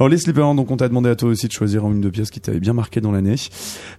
Alors 0.00 0.08
Leslie 0.08 0.32
Perrin, 0.32 0.56
donc 0.56 0.72
on 0.72 0.76
t'a 0.76 0.88
demandé 0.88 1.08
à 1.08 1.14
toi 1.14 1.28
aussi 1.28 1.46
de 1.46 1.52
choisir 1.52 1.86
une 1.86 2.00
de 2.00 2.10
pièces 2.10 2.32
qui 2.32 2.40
t'avait 2.40 2.58
bien 2.58 2.72
marqué 2.72 3.00
dans 3.00 3.12
l'année. 3.12 3.36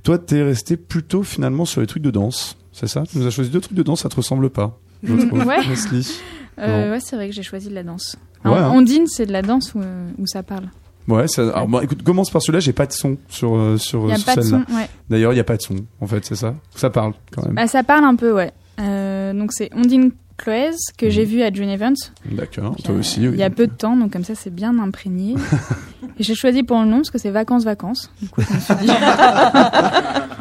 Toi, 0.03 0.17
t'es 0.17 0.43
resté 0.43 0.75
plutôt 0.75 1.23
finalement 1.23 1.63
sur 1.63 1.79
les 1.79 1.87
trucs 1.87 2.03
de 2.03 2.11
danse. 2.11 2.57
C'est 2.73 2.87
ça? 2.87 3.03
Tu 3.09 3.17
nous 3.17 3.25
as 3.25 3.29
choisi 3.29 3.49
deux 3.49 3.61
trucs 3.61 3.77
de 3.77 3.83
danse, 3.83 4.01
ça 4.01 4.09
te 4.09 4.17
ressemble 4.17 4.49
pas? 4.49 4.77
Je 5.03 5.13
trouve, 5.27 5.45
Ouais. 5.45 5.63
Leslie. 5.67 6.19
Euh, 6.59 6.91
ouais, 6.93 6.99
c'est 6.99 7.15
vrai 7.15 7.27
que 7.29 7.35
j'ai 7.35 7.43
choisi 7.43 7.69
de 7.69 7.75
la 7.75 7.83
danse. 7.83 8.15
Ouais, 8.43 8.51
hein. 8.51 8.71
Ondine, 8.71 9.05
c'est 9.05 9.27
de 9.27 9.31
la 9.31 9.43
danse 9.43 9.75
où, 9.75 9.79
euh, 9.79 10.09
où 10.17 10.25
ça 10.25 10.41
parle. 10.41 10.63
Ouais, 11.07 11.27
ça, 11.27 11.43
alors, 11.55 11.83
écoute, 11.83 12.01
commence 12.01 12.31
par 12.31 12.41
celui-là, 12.41 12.59
j'ai 12.61 12.73
pas 12.73 12.87
de 12.87 12.93
son 12.93 13.15
sur, 13.29 13.55
euh, 13.55 13.77
sur, 13.77 14.09
sur 14.17 14.33
celle-là. 14.33 14.63
ouais. 14.71 14.89
D'ailleurs, 15.07 15.33
il 15.33 15.35
y 15.35 15.39
a 15.39 15.43
pas 15.43 15.57
de 15.57 15.61
son, 15.61 15.75
en 16.01 16.07
fait, 16.07 16.25
c'est 16.25 16.33
ça 16.35 16.55
Ça 16.73 16.89
parle, 16.89 17.13
quand 17.31 17.45
même. 17.45 17.53
Bah, 17.53 17.67
ça 17.67 17.83
parle 17.83 18.05
un 18.05 18.15
peu, 18.15 18.33
ouais. 18.33 18.51
Euh, 18.79 19.33
donc 19.33 19.53
c'est 19.53 19.69
Ondine 19.75 20.09
Cloez 20.37 20.71
que 20.97 21.11
j'ai 21.11 21.25
vu 21.25 21.43
à 21.43 21.53
June 21.53 21.69
Evans. 21.69 21.95
D'accord, 22.25 22.75
toi 22.83 22.95
a- 22.95 22.97
aussi, 22.97 23.19
oui. 23.19 23.33
Il 23.33 23.39
y 23.39 23.43
a 23.43 23.51
peu 23.51 23.67
de 23.67 23.73
temps, 23.73 23.95
donc 23.95 24.11
comme 24.13 24.23
ça 24.23 24.33
c'est 24.33 24.49
bien 24.53 24.79
imprégné. 24.79 25.35
Et 26.19 26.23
j'ai 26.23 26.33
choisi 26.33 26.63
pour 26.63 26.79
le 26.79 26.85
nom 26.87 26.97
parce 26.97 27.11
que 27.11 27.19
c'est 27.19 27.29
vacances 27.29 27.65
vacances. 27.65 28.11
Du 28.19 28.29
coup, 28.29 28.41
je 28.41 28.51
me 28.51 28.59
suis 28.59 28.75
dit 28.75 28.87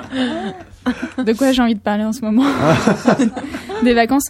de 1.24 1.32
quoi 1.32 1.52
j'ai 1.52 1.62
envie 1.62 1.74
de 1.74 1.80
parler 1.80 2.04
en 2.04 2.12
ce 2.12 2.20
moment 2.22 2.44
Des 3.84 3.94
vacances. 3.94 4.24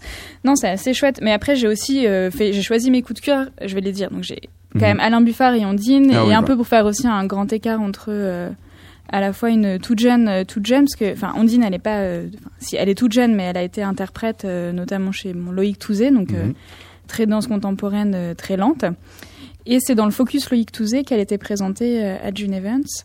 Non, 0.45 0.55
c'est 0.57 0.68
assez 0.68 0.95
chouette. 0.95 1.20
Mais 1.22 1.32
après 1.32 1.57
j'ai 1.57 1.68
aussi 1.68 2.07
euh, 2.07 2.30
fait, 2.30 2.53
j'ai 2.53 2.62
choisi 2.62 2.91
mes 2.91 3.03
coups 3.03 3.20
de 3.20 3.24
cœur. 3.24 3.47
Je 3.64 3.74
vais 3.74 3.80
les 3.80 3.93
dire. 3.93 4.11
Donc 4.11 4.22
j'ai 4.22 4.41
quand 4.72 4.80
Mhm. 4.80 4.82
même 4.89 5.01
Alain 5.01 5.20
Buffard 5.20 5.55
et 5.55 5.64
Ondine 5.64 6.11
Ah 6.12 6.22
et 6.22 6.26
oui, 6.28 6.34
un 6.34 6.41
bah. 6.43 6.49
peu 6.49 6.57
pour 6.57 6.66
faire 6.66 6.84
aussi 6.84 7.07
un 7.07 7.24
grand 7.24 7.51
écart 7.53 7.80
entre 7.80 8.07
euh, 8.09 8.51
à 9.11 9.20
la 9.20 9.32
fois 9.32 9.51
une 9.51 9.78
toute 9.78 10.01
jeune, 10.01 10.28
euh, 10.28 10.45
toute 10.45 10.66
jeune, 10.66 10.84
parce 10.84 10.97
que, 10.97 11.12
enfin, 11.12 11.32
Ondine, 11.37 11.62
elle 11.62 11.74
est 11.74 11.78
pas, 11.78 11.99
euh, 12.01 12.26
si 12.59 12.74
elle 12.76 12.89
est 12.89 12.97
toute 12.97 13.12
jeune, 13.12 13.34
mais 13.37 13.45
elle 13.45 13.57
a 13.57 13.62
été 13.62 13.82
interprète, 13.82 14.45
notamment 14.45 15.12
chez 15.12 15.32
bon, 15.32 15.53
Loïc 15.53 15.78
Touzé, 15.78 16.11
donc 16.11 16.30
Mhm. 16.32 16.53
très 17.07 17.26
danse 17.26 17.47
contemporaine, 17.47 18.34
très 18.37 18.57
lente. 18.57 18.84
Et 19.64 19.78
c'est 19.80 19.95
dans 19.95 20.05
le 20.07 20.11
focus 20.11 20.51
Loïc 20.51 20.72
Touzé 20.72 21.05
qu'elle 21.05 21.20
était 21.20 21.39
présentée 21.39 22.03
à 22.05 22.32
June 22.34 22.53
Events. 22.53 23.05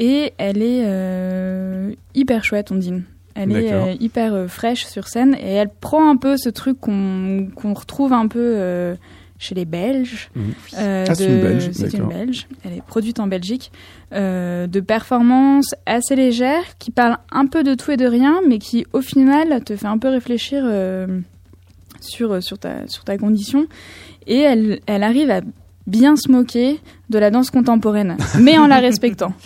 Et 0.00 0.32
elle 0.38 0.62
est 0.62 0.82
euh, 0.86 1.92
hyper 2.14 2.42
chouette, 2.42 2.72
Ondine. 2.72 3.04
Elle 3.34 3.52
est 3.52 3.72
euh, 3.72 3.94
hyper 4.00 4.34
euh, 4.34 4.48
fraîche 4.48 4.84
sur 4.86 5.06
scène 5.06 5.36
et 5.40 5.52
elle 5.52 5.68
prend 5.68 6.10
un 6.10 6.16
peu 6.16 6.36
ce 6.36 6.48
truc 6.48 6.80
qu'on 6.80 7.48
retrouve 7.74 8.12
un 8.12 8.26
peu 8.26 8.96
chez 9.38 9.54
les 9.54 9.64
Belges. 9.64 10.30
Mhm. 10.34 10.52
Euh, 10.78 11.04
Ah, 11.08 11.14
c'est 11.14 11.26
une 11.26 11.40
Belge, 11.40 11.70
c'est 11.72 11.94
une. 11.94 12.08
Belge. 12.08 12.46
Elle 12.64 12.74
est 12.74 12.82
produite 12.82 13.20
en 13.20 13.26
Belgique. 13.26 13.72
euh, 14.12 14.66
de 14.66 14.80
performances 14.80 15.74
assez 15.86 16.16
légères 16.16 16.76
qui 16.78 16.90
parlent 16.90 17.18
un 17.30 17.46
peu 17.46 17.62
de 17.62 17.74
tout 17.74 17.92
et 17.92 17.96
de 17.96 18.06
rien, 18.06 18.40
mais 18.48 18.58
qui 18.58 18.84
au 18.92 19.00
final 19.02 19.62
te 19.64 19.76
fait 19.76 19.86
un 19.86 19.98
peu 19.98 20.08
réfléchir 20.08 20.62
euh, 20.64 21.06
sur, 22.00 22.42
sur, 22.42 22.58
ta, 22.58 22.88
sur 22.88 23.04
ta 23.04 23.16
condition. 23.18 23.66
Et 24.26 24.38
elle, 24.38 24.80
elle 24.86 25.04
arrive 25.04 25.30
à 25.30 25.42
bien 25.86 26.16
se 26.16 26.30
moquer 26.30 26.80
de 27.10 27.18
la 27.18 27.30
danse 27.30 27.50
contemporaine, 27.50 28.16
mais 28.38 28.56
en 28.58 28.66
la 28.66 28.78
respectant. 28.78 29.32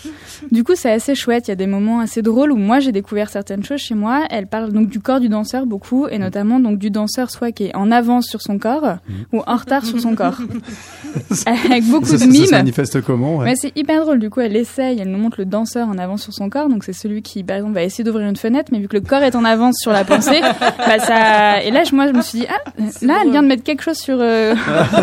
Du 0.50 0.62
coup, 0.62 0.72
c'est 0.74 0.90
assez 0.90 1.14
chouette. 1.14 1.44
Il 1.46 1.50
y 1.50 1.52
a 1.52 1.56
des 1.56 1.66
moments 1.66 2.00
assez 2.00 2.20
drôles 2.20 2.52
où 2.52 2.56
moi 2.56 2.78
j'ai 2.78 2.92
découvert 2.92 3.30
certaines 3.30 3.64
choses 3.64 3.80
chez 3.80 3.94
moi. 3.94 4.24
Elle 4.28 4.46
parle 4.46 4.72
donc 4.72 4.88
du 4.88 5.00
corps 5.00 5.18
du 5.18 5.30
danseur 5.30 5.64
beaucoup, 5.64 6.06
et 6.08 6.18
notamment 6.18 6.60
donc 6.60 6.78
du 6.78 6.90
danseur 6.90 7.30
soit 7.30 7.50
qui 7.52 7.64
est 7.66 7.74
en 7.76 7.90
avance 7.90 8.26
sur 8.26 8.42
son 8.42 8.58
corps 8.58 8.96
ou 9.32 9.40
en 9.46 9.56
retard 9.56 9.86
sur 9.86 9.98
son 10.00 10.14
corps, 10.14 10.36
avec 11.46 11.84
beaucoup 11.84 12.04
ça, 12.06 12.12
de 12.12 12.18
ça- 12.18 12.24
ça 12.26 12.30
mimes. 12.30 12.46
se 12.46 12.50
manifeste 12.50 13.00
comment 13.02 13.36
ouais? 13.38 13.44
Mais 13.46 13.54
c'est 13.56 13.72
hyper 13.76 14.02
drôle. 14.04 14.18
Du 14.18 14.28
coup, 14.28 14.40
elle 14.40 14.54
essaye, 14.56 14.98
elle 15.00 15.10
nous 15.10 15.18
montre 15.18 15.36
le 15.38 15.46
danseur 15.46 15.88
en 15.88 15.96
avance 15.98 16.22
sur 16.22 16.32
son 16.34 16.50
corps. 16.50 16.68
Donc, 16.68 16.84
c'est 16.84 16.92
celui 16.92 17.22
qui, 17.22 17.42
par 17.42 17.56
exemple, 17.56 17.74
va 17.74 17.82
essayer 17.82 18.04
d'ouvrir 18.04 18.28
une 18.28 18.36
fenêtre, 18.36 18.70
mais 18.72 18.80
vu 18.80 18.88
que 18.88 18.96
le 18.96 19.02
corps 19.02 19.22
est 19.22 19.36
en 19.36 19.44
avance 19.44 19.76
sur 19.80 19.92
la 19.92 20.04
pensée, 20.04 20.40
bah 20.60 20.98
ça. 20.98 21.62
Et 21.62 21.70
là, 21.70 21.84
je- 21.84 21.94
moi, 21.94 22.06
je 22.08 22.12
me 22.12 22.20
suis 22.22 22.40
dit, 22.40 22.46
ah, 22.50 22.70
là, 23.02 23.20
elle 23.24 23.30
vient 23.30 23.42
de 23.42 23.48
mettre 23.48 23.62
quelque 23.62 23.82
chose 23.82 23.96
sur. 23.96 24.18
euh, 24.20 24.54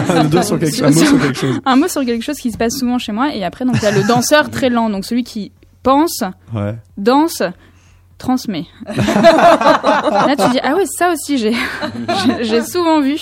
un 0.09 0.23
mot 0.23 0.41
sur 0.41 0.59
quelque 0.59 1.33
chose. 1.37 1.59
Un 1.65 1.75
mot 1.77 1.87
sur 1.87 2.05
quelque 2.05 2.23
chose 2.23 2.37
qui 2.37 2.50
se 2.51 2.57
passe 2.57 2.73
souvent 2.77 2.97
chez 2.97 3.11
moi. 3.11 3.33
Et 3.35 3.43
après, 3.43 3.65
donc, 3.65 3.75
il 3.77 3.83
y 3.83 3.87
a 3.87 3.91
le 3.91 4.03
danseur 4.07 4.49
très 4.49 4.69
lent. 4.69 4.89
Donc, 4.89 5.05
celui 5.05 5.23
qui 5.23 5.51
pense, 5.83 6.23
Ouais. 6.53 6.75
danse, 6.97 7.41
transmet. 8.17 8.65
Là, 8.85 10.35
tu 10.37 10.49
dis, 10.51 10.59
ah 10.63 10.73
oui, 10.77 10.83
ça 10.85 11.11
aussi, 11.11 11.37
j'ai, 11.37 11.53
j'ai- 12.41 12.61
souvent 12.61 13.01
vu. 13.01 13.17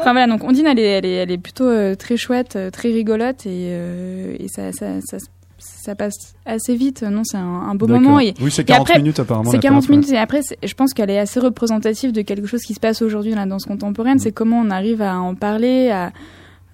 Enfin 0.00 0.12
voilà, 0.12 0.26
donc 0.26 0.42
Ondine, 0.44 0.66
elle 0.66 0.78
est, 0.78 0.82
elle 0.82 1.06
est, 1.06 1.12
elle 1.14 1.30
est 1.30 1.38
plutôt 1.38 1.66
euh, 1.68 1.94
très 1.94 2.16
chouette, 2.16 2.56
euh, 2.56 2.70
très 2.70 2.88
rigolote 2.90 3.44
et, 3.46 3.68
euh, 3.72 4.34
et 4.38 4.48
ça, 4.48 4.72
ça, 4.72 4.86
ça, 5.04 5.18
ça 5.58 5.94
passe 5.94 6.14
assez 6.46 6.74
vite. 6.74 7.02
Non, 7.02 7.20
c'est 7.24 7.36
un, 7.36 7.42
un 7.42 7.74
beau 7.74 7.86
D'accord. 7.86 8.00
moment. 8.02 8.20
Et, 8.20 8.32
Oui, 8.40 8.50
c'est 8.50 8.62
et 8.62 8.64
40 8.64 8.88
après- 8.88 8.98
minutes, 9.00 9.20
apparemment, 9.20 9.50
C'est 9.50 9.58
la 9.58 9.62
40 9.62 9.80
pièce, 9.80 9.90
ouais. 9.90 9.96
minutes 9.96 10.12
et 10.12 10.18
après, 10.18 10.40
je 10.62 10.74
pense 10.74 10.94
qu'elle 10.94 11.10
est 11.10 11.18
assez 11.18 11.40
représentative 11.40 12.12
de 12.12 12.22
quelque 12.22 12.46
chose 12.46 12.62
qui 12.62 12.72
se 12.74 12.80
passe 12.80 13.02
aujourd'hui 13.02 13.32
dans 13.32 13.40
la 13.40 13.46
danse 13.46 13.66
contemporaine. 13.66 14.18
C'est 14.18 14.32
comment 14.32 14.58
on 14.58 14.70
arrive 14.70 15.02
à 15.02 15.18
en 15.20 15.34
parler, 15.34 15.90
à, 15.90 16.12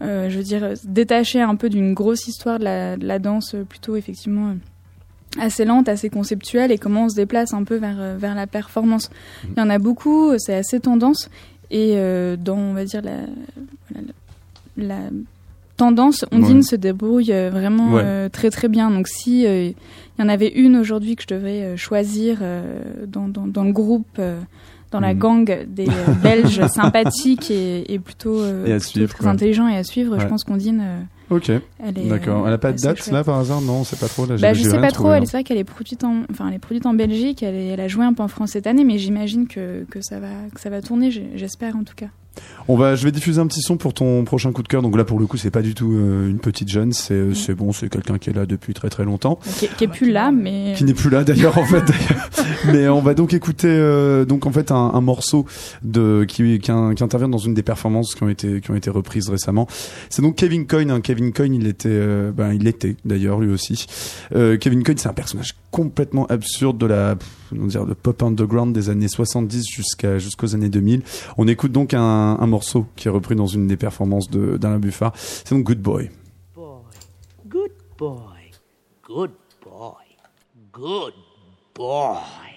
je 0.01 0.37
veux 0.37 0.43
dire, 0.43 0.77
se 0.77 0.87
détacher 0.87 1.41
un 1.41 1.57
peu 1.57 1.69
d'une 1.69 1.93
grosse 1.95 2.27
histoire 2.27 2.59
de 2.59 2.65
la, 2.65 2.97
de 2.97 3.07
la 3.07 3.19
danse 3.19 3.55
euh, 3.55 3.65
plutôt 3.65 3.97
effectivement 3.97 4.49
euh, 4.51 4.55
assez 5.41 5.65
lente, 5.65 5.89
assez 5.89 6.11
conceptuelle 6.11 6.73
et 6.73 6.79
comment 6.79 7.05
on 7.05 7.09
se 7.09 7.17
déplace 7.17 7.53
un 7.55 7.65
peu 7.65 7.77
vers, 7.77 7.97
euh, 8.01 8.17
vers 8.19 8.35
la 8.35 8.47
performance. 8.47 9.11
Il 9.45 9.59
y 9.59 9.61
en 9.63 9.71
a 9.71 9.79
beaucoup, 9.79 10.31
euh, 10.31 10.37
c'est 10.39 10.55
assez 10.55 10.81
tendance 10.81 11.31
et 11.71 11.93
euh, 11.97 12.37
dans, 12.37 12.57
on 12.59 12.73
va 12.73 12.85
dire, 12.85 13.03
la, 13.03 13.19
voilà, 13.91 14.07
la, 14.77 14.87
la 14.97 15.11
tendance, 15.77 16.25
Ondine 16.33 16.57
Ouais. 16.59 16.63
se 16.63 16.77
débrouille 16.77 17.33
euh, 17.33 17.49
vraiment 17.51 17.95
Ouais. 17.95 18.03
euh, 18.05 18.29
très 18.29 18.51
très 18.51 18.69
bien. 18.69 18.91
Donc 18.91 19.07
si 19.09 19.47
euh, 19.47 19.65
il 19.67 19.75
y 20.19 20.23
en 20.23 20.29
avait 20.29 20.49
une 20.49 20.77
aujourd'hui 20.77 21.17
que 21.17 21.23
je 21.23 21.35
devrais 21.35 21.63
euh, 21.63 21.77
choisir 21.77 22.39
euh, 22.43 22.83
dans, 23.07 23.29
dans, 23.29 23.47
dans 23.47 23.65
le 23.65 23.73
groupe, 23.73 24.21
dans 24.91 25.01
la 25.01 25.15
Mhm. 25.15 25.19
gang 25.19 25.67
des 25.69 25.87
euh, 25.89 26.13
Belges 26.23 26.67
sympathiques 26.69 27.51
et, 27.51 27.93
et 27.93 27.99
plutôt, 27.99 28.41
euh, 28.41 28.67
Et 28.67 28.73
à 28.73 28.77
plutôt 28.77 28.87
suivre, 28.91 29.09
très 29.15 29.23
quoi. 29.25 29.31
intelligents 29.33 29.69
et 29.69 29.77
à 29.77 29.85
suivre, 29.85 30.19
je 30.19 30.27
pense 30.27 30.45
qu'Ondine, 30.45 30.81
euh, 30.83 31.35
Ok. 31.37 31.49
elle 31.49 31.61
est, 31.99 32.09
D'accord. 32.09 32.47
Elle 32.49 32.53
a 32.55 32.59
pas 32.59 32.73
de 32.73 32.79
date 32.79 32.99
chouette. 32.99 33.13
là 33.13 33.23
par 33.25 33.39
hasard? 33.39 33.61
Non, 33.61 33.85
c'est 33.85 33.99
pas 34.01 34.09
trop. 34.09 34.27
Là, 34.27 34.37
Bah, 34.37 34.53
je 34.53 34.63
sais 34.65 34.81
pas 34.81 34.91
trop. 34.91 35.13
Elle, 35.13 35.27
c'est 35.27 35.37
vrai 35.37 35.45
qu'elle 35.45 35.59
est 35.59 35.65
produite 35.65 36.03
en, 36.05 36.23
enfin, 36.31 36.49
elle 36.49 36.55
est 36.55 36.59
produite 36.59 36.87
en 36.87 36.95
Belgique. 36.95 37.43
Elle, 37.43 37.55
est- 37.55 37.67
elle 37.69 37.81
a 37.81 37.89
joué 37.89 38.05
un 38.05 38.13
peu 38.13 38.23
en 38.25 38.29
France 38.29 38.51
cette 38.51 38.67
année, 38.67 38.83
mais 38.85 38.99
j'imagine 38.99 39.47
que, 39.47 39.85
que 39.91 40.01
ça 40.01 40.19
va, 40.19 40.29
que 40.55 40.61
ça 40.61 40.71
va 40.71 40.83
tourner. 40.83 41.11
J'espère 41.37 41.77
en 41.77 41.85
tout 41.85 41.95
cas. 41.95 42.09
On 42.69 42.77
va, 42.77 42.95
je 42.95 43.05
vais 43.05 43.11
diffuser 43.11 43.41
un 43.41 43.47
petit 43.49 43.63
son 43.63 43.77
pour 43.77 43.95
ton 43.95 44.23
prochain 44.25 44.53
coup 44.53 44.63
de 44.63 44.69
cœur. 44.69 44.81
Donc 44.83 44.97
là, 44.97 45.05
pour 45.05 45.19
le 45.19 45.27
coup, 45.27 45.37
c'est 45.37 45.51
pas 45.51 45.63
du 45.63 45.75
tout 45.75 45.93
euh, 45.93 46.29
une 46.31 46.39
petite 46.39 46.69
jeune. 46.69 46.93
C'est, 46.93 47.15
euh, 47.15 47.35
c'est 47.35 47.55
bon, 47.55 47.73
c'est 47.73 47.89
quelqu'un 47.89 48.19
qui 48.19 48.31
est 48.31 48.33
là 48.33 48.47
depuis 48.47 48.75
très 48.75 48.89
très 48.91 49.05
longtemps. 49.05 49.41
Qui, 49.59 49.67
qui 49.69 49.85
est 49.85 49.89
plus 49.89 50.13
là, 50.13 50.31
mais 50.31 50.75
qui 50.77 50.85
n'est 50.85 50.95
plus 50.95 51.11
là 51.11 51.25
d'ailleurs 51.25 51.59
en 51.59 51.65
fait 51.65 51.83
mais 52.73 52.89
on 52.89 53.01
va 53.01 53.15
donc 53.15 53.33
écouter 53.35 53.69
euh, 53.69 54.25
donc 54.25 54.47
en 54.47 54.53
fait 54.53 54.71
un, 54.71 54.77
un 54.95 55.01
morceau 55.01 55.47
de 55.83 56.25
qui, 56.29 56.59
qui, 56.61 56.71
in- 56.71 56.95
qui 56.95 57.03
intervient 57.03 57.29
dans 57.29 57.39
une 57.39 57.55
des 57.55 57.63
performances 57.63 58.15
qui 58.15 58.23
ont 58.23 58.29
été 58.29 58.61
qui 58.61 58.71
ont 58.71 58.75
été 58.77 58.91
reprises 58.91 59.29
récemment 59.29 59.67
c'est 60.11 60.23
donc 60.23 60.37
Kevin 60.37 60.67
Coyne 60.67 60.91
hein. 60.91 61.01
Kevin 61.01 61.33
Coyne 61.33 61.55
il 61.55 61.67
était 61.67 61.89
euh, 61.91 62.31
ben 62.33 62.53
il 62.53 62.67
était 62.69 62.97
d'ailleurs 63.05 63.41
lui 63.41 63.51
aussi 63.53 63.87
Euh, 64.35 64.57
Kevin 64.59 64.83
Coyne 64.83 64.99
c'est 64.99 65.09
un 65.09 65.13
personnage 65.15 65.55
complètement 65.71 66.27
absurde 66.27 66.77
de 66.79 66.87
la 66.87 67.17
comment 67.51 67.67
dire 67.67 67.87
pop 68.03 68.23
underground 68.23 68.75
des 68.75 68.89
années 68.89 69.09
70 69.09 69.65
jusqu'à 69.69 70.19
jusqu'aux 70.19 70.55
années 70.55 70.69
2000 70.69 71.03
on 71.37 71.47
écoute 71.49 71.73
donc 71.73 71.95
un, 71.95 72.01
un 72.01 72.47
morceau 72.47 72.87
qui 72.97 73.09
est 73.09 73.11
repris 73.11 73.37
dans 73.37 73.47
une 73.47 73.67
des 73.67 73.77
performances 73.77 74.31
d'Alain 74.31 74.79
Buffard 74.79 75.13
c'est 75.17 75.51
donc 75.51 75.65
Good 75.65 75.83
Boy 75.83 76.11
Good 77.51 77.73
boy. 78.01 78.51
Good 79.03 79.33
boy. 79.61 79.93
Good 80.73 81.13
boy. 81.75 82.55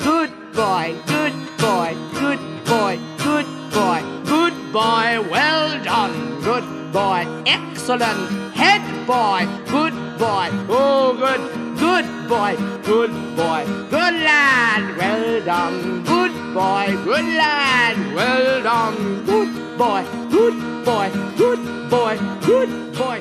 Good 0.00 0.32
boy. 0.52 0.94
Good 1.06 1.34
boy. 1.58 1.94
Good 2.18 2.40
boy. 2.64 2.98
Good 3.18 3.46
boy. 3.70 4.02
Good 4.24 4.72
boy. 4.72 5.20
Well 5.30 5.84
done. 5.84 6.40
Good 6.42 6.64
boy. 6.92 7.24
Excellent. 7.46 8.52
Head 8.52 8.82
boy. 9.06 9.46
Good 9.70 9.94
boy. 10.18 10.48
Oh, 10.68 11.14
good. 11.16 11.67
Good 11.78 12.04
boy. 12.28 12.56
Good 12.84 13.10
boy. 13.36 13.62
Good 13.90 14.14
lad. 14.22 14.82
Well 14.98 15.42
done. 15.44 16.02
Good 16.04 16.32
boy. 16.52 16.96
Good 17.04 17.24
lad. 17.36 17.96
Well 18.14 18.62
done. 18.62 19.24
Good 19.26 19.78
boy. 19.78 20.02
Good 20.30 20.84
boy. 20.84 21.08
Good 21.36 21.60
boy. 21.90 22.16
Good 22.46 22.68
boy. 22.98 23.20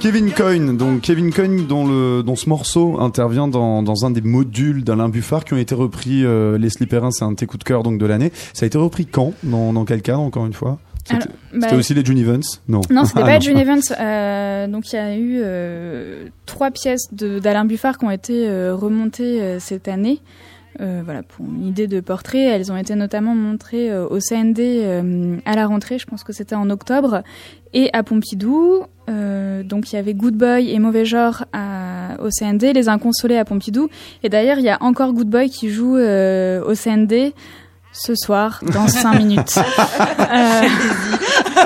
Kevin 0.00 0.30
Coyne, 0.30 0.76
donc 0.76 1.00
Kevin 1.00 1.32
Coyne 1.32 1.66
dont 1.66 1.84
le 1.86 2.22
dont 2.22 2.36
ce 2.36 2.48
morceau 2.48 3.00
intervient 3.00 3.48
dans, 3.48 3.82
dans 3.82 4.04
un 4.06 4.10
des 4.10 4.20
modules 4.20 4.84
d'Alain 4.84 5.08
Buffard 5.08 5.44
qui 5.44 5.54
ont 5.54 5.58
été 5.58 5.74
repris 5.74 6.24
euh, 6.24 6.56
les 6.56 6.86
Perrin, 6.86 7.10
c'est 7.10 7.24
un 7.24 7.32
de 7.32 7.36
tes 7.36 7.46
coups 7.46 7.58
de 7.58 7.64
cœur 7.64 7.82
donc 7.82 7.98
de 7.98 8.06
l'année. 8.06 8.30
Ça 8.52 8.64
a 8.64 8.66
été 8.66 8.78
repris 8.78 9.06
quand? 9.06 9.32
Dans, 9.42 9.72
dans 9.72 9.84
quel 9.84 10.02
cadre 10.02 10.20
encore 10.20 10.46
une 10.46 10.52
fois? 10.52 10.78
C'était 11.08 11.14
Alors, 11.22 11.26
c'était 11.52 11.70
bah, 11.70 11.76
aussi 11.76 11.94
les 11.94 12.04
June 12.04 12.18
Evans 12.18 12.42
Non. 12.68 12.80
Non, 12.90 13.04
c'était 13.04 13.20
Ah, 13.22 13.26
pas 13.26 13.34
non. 13.34 13.40
June 13.40 13.58
Evans. 13.58 13.80
Euh, 13.98 14.66
donc 14.66 14.92
il 14.92 14.96
y 14.96 14.98
a 14.98 15.16
eu 15.16 15.40
euh, 15.42 16.26
trois 16.46 16.70
pièces 16.70 17.08
d'Alain 17.12 17.64
Buffard 17.64 17.96
qui 17.98 18.04
ont 18.04 18.10
été 18.10 18.46
euh, 18.48 18.74
remontées 18.74 19.58
cette 19.58 19.88
année. 19.88 20.20
voilà, 20.78 21.22
pour 21.22 21.46
une 21.46 21.66
idée 21.66 21.86
de 21.86 22.00
portrait. 22.00 22.42
Elles 22.44 22.70
ont 22.70 22.76
été 22.76 22.94
notamment 22.94 23.34
montrées 23.34 23.96
au 23.96 24.18
CND 24.20 25.40
à 25.44 25.56
la 25.56 25.66
rentrée, 25.66 25.98
je 25.98 26.06
pense 26.06 26.22
que 26.24 26.32
c'était 26.32 26.54
en 26.54 26.68
octobre, 26.70 27.22
et 27.72 27.90
à 27.92 28.02
Pompidou. 28.02 28.82
Donc 29.08 29.92
il 29.92 29.96
y 29.96 29.98
avait 29.98 30.14
Good 30.14 30.34
Boy 30.34 30.70
et 30.70 30.78
Mauvais 30.78 31.04
Genre 31.04 31.44
à- 31.52 32.16
au 32.22 32.30
CND, 32.30 32.72
Les 32.74 32.88
Inconsolés 32.88 33.36
à 33.38 33.44
Pompidou. 33.44 33.88
Et 34.22 34.28
d'ailleurs, 34.28 34.58
il 34.58 34.64
y 34.64 34.68
a 34.68 34.76
encore 34.82 35.12
Good 35.14 35.28
Boy 35.30 35.48
qui 35.50 35.70
joue 35.70 35.96
au 35.96 36.74
CND 36.74 37.32
ce 37.92 38.14
soir, 38.14 38.60
dans 38.72 38.86
5 38.88 39.18
minutes. 39.18 39.54
Euh, 40.30 40.62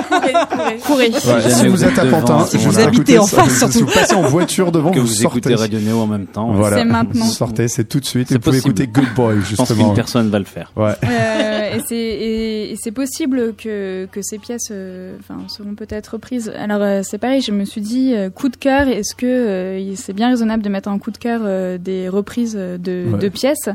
courez, 0.09 0.33
courez, 0.49 0.79
courez. 0.79 1.09
Ouais, 1.09 1.49
si 1.49 1.65
vous 1.67 1.71
vous 1.71 1.83
êtes 1.83 1.99
à 1.99 2.05
Pantin, 2.05 2.45
si 2.45 2.57
si 2.57 2.65
vous 2.65 2.79
habitez 2.79 3.19
en 3.19 3.27
face, 3.27 3.49
si 3.51 3.57
surtout. 3.59 3.79
vous 3.79 3.85
passez 3.93 4.15
en 4.15 4.21
voiture 4.21 4.71
devant, 4.71 4.91
que 4.91 4.99
vous, 4.99 5.05
vous 5.07 5.13
sortez. 5.13 5.39
écoutez 5.39 5.55
Radio 5.55 5.79
Néo 5.79 5.99
en 5.99 6.07
même 6.07 6.25
temps. 6.27 6.51
Voilà, 6.53 6.77
C'est 6.77 6.85
maintenant. 6.85 7.25
vous 7.25 7.31
sortez, 7.31 7.67
c'est 7.67 7.83
tout 7.83 7.99
de 7.99 8.05
suite. 8.05 8.27
Et 8.31 8.33
C'est 8.33 8.33
vous 8.35 8.39
pouvez 8.39 8.61
possible. 8.61 8.81
écouter 8.81 9.01
Good 9.01 9.13
Boy, 9.15 9.35
Je 9.43 9.55
pense 9.55 9.67
justement. 9.67 9.87
qu'une 9.89 9.95
personne 9.95 10.29
va 10.29 10.39
le 10.39 10.45
faire. 10.45 10.71
Ouais. 10.75 10.93
Euh, 11.03 11.79
et 11.91 12.75
c'est 12.81 12.91
possible 12.91 13.53
que, 13.55 14.07
que 14.11 14.21
ces 14.21 14.37
pièces 14.39 14.69
euh, 14.71 15.15
enfin 15.19 15.39
seront 15.49 15.75
peut-être 15.75 16.07
reprises. 16.13 16.51
Alors 16.57 16.81
euh, 16.81 17.01
c'est 17.03 17.17
pareil, 17.17 17.41
je 17.41 17.51
me 17.51 17.65
suis 17.65 17.81
dit 17.81 18.13
euh, 18.15 18.29
coup 18.29 18.49
de 18.49 18.55
cœur, 18.57 18.87
est-ce 18.87 19.13
que 19.15 19.25
euh, 19.25 19.95
c'est 19.95 20.13
bien 20.13 20.29
raisonnable 20.29 20.63
de 20.63 20.69
mettre 20.69 20.89
en 20.89 20.97
coup 20.99 21.11
de 21.11 21.17
cœur 21.17 21.41
euh, 21.43 21.77
des 21.77 22.07
reprises 22.09 22.53
de, 22.55 23.05
Ouais. 23.11 23.19
de 23.19 23.29
pièces? 23.29 23.69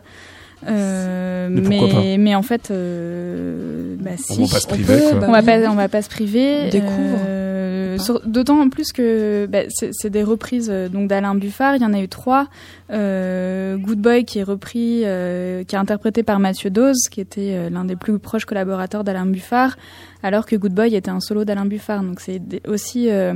Euh, 0.66 1.48
Mais 1.50 1.60
mais, 1.60 2.16
mais 2.18 2.34
en 2.34 2.42
fait, 2.42 2.70
euh, 2.70 3.94
bah, 4.00 4.10
si, 4.16 4.42
va 4.44 4.48
pas 4.48 4.60
se 4.60 4.66
on 4.66 4.70
priver, 4.70 4.94
peut, 4.96 5.18
quoi. 5.18 5.28
on 5.28 5.32
va 5.32 5.42
pas, 5.42 5.70
on 5.70 5.74
va 5.74 5.88
pas 5.88 6.02
se 6.02 6.08
priver. 6.08 6.68
Découvre. 6.70 7.18
Euh, 7.26 7.98
D'autant 8.26 8.60
en 8.60 8.68
plus 8.68 8.92
que 8.92 9.46
bah, 9.50 9.62
c'est 9.68 10.10
des 10.10 10.22
reprises 10.22 10.68
euh, 10.70 10.88
donc 10.88 11.08
d'Alain 11.08 11.34
Buffard. 11.34 11.74
Il 11.74 11.82
y 11.82 11.84
en 11.84 11.92
a 11.92 12.00
eu 12.00 12.06
trois. 12.08 12.46
Euh, 12.92 13.76
Good 13.76 13.98
Boy 13.98 14.24
qui 14.24 14.38
est 14.38 14.44
repris, 14.44 15.02
euh, 15.04 15.64
qui 15.64 15.74
est 15.74 15.78
interprété 15.78 16.22
par 16.22 16.38
Mathieu 16.38 16.70
Dose, 16.70 17.08
qui 17.10 17.20
était 17.20 17.54
euh, 17.54 17.70
l'un 17.70 17.84
des 17.84 17.96
plus 17.96 18.18
proches 18.20 18.44
collaborateurs 18.44 19.02
d'Alain 19.02 19.26
Buffard, 19.26 19.76
alors 20.22 20.46
que 20.46 20.54
Good 20.54 20.72
Boy 20.74 20.94
était 20.94 21.10
un 21.10 21.18
solo 21.20 21.44
d'Alain 21.44 21.66
Buffard. 21.66 22.02
Donc 22.04 22.20
c'est 22.20 22.40
aussi 22.68 23.10
euh, 23.10 23.34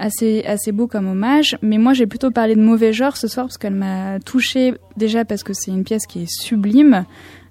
assez 0.00 0.42
assez 0.44 0.72
beau 0.72 0.86
comme 0.88 1.06
hommage. 1.08 1.56
Mais 1.62 1.78
moi 1.78 1.92
j'ai 1.92 2.06
plutôt 2.06 2.30
parlé 2.30 2.56
de 2.56 2.60
mauvais 2.62 2.92
genre 2.92 3.16
ce 3.16 3.28
soir 3.28 3.46
parce 3.46 3.58
qu'elle 3.58 3.74
m'a 3.74 4.18
touchée 4.20 4.74
déjà 4.96 5.24
parce 5.24 5.42
que 5.44 5.52
c'est 5.52 5.70
une 5.70 5.84
pièce 5.84 6.06
qui 6.06 6.22
est 6.22 6.30
sublime. 6.30 7.04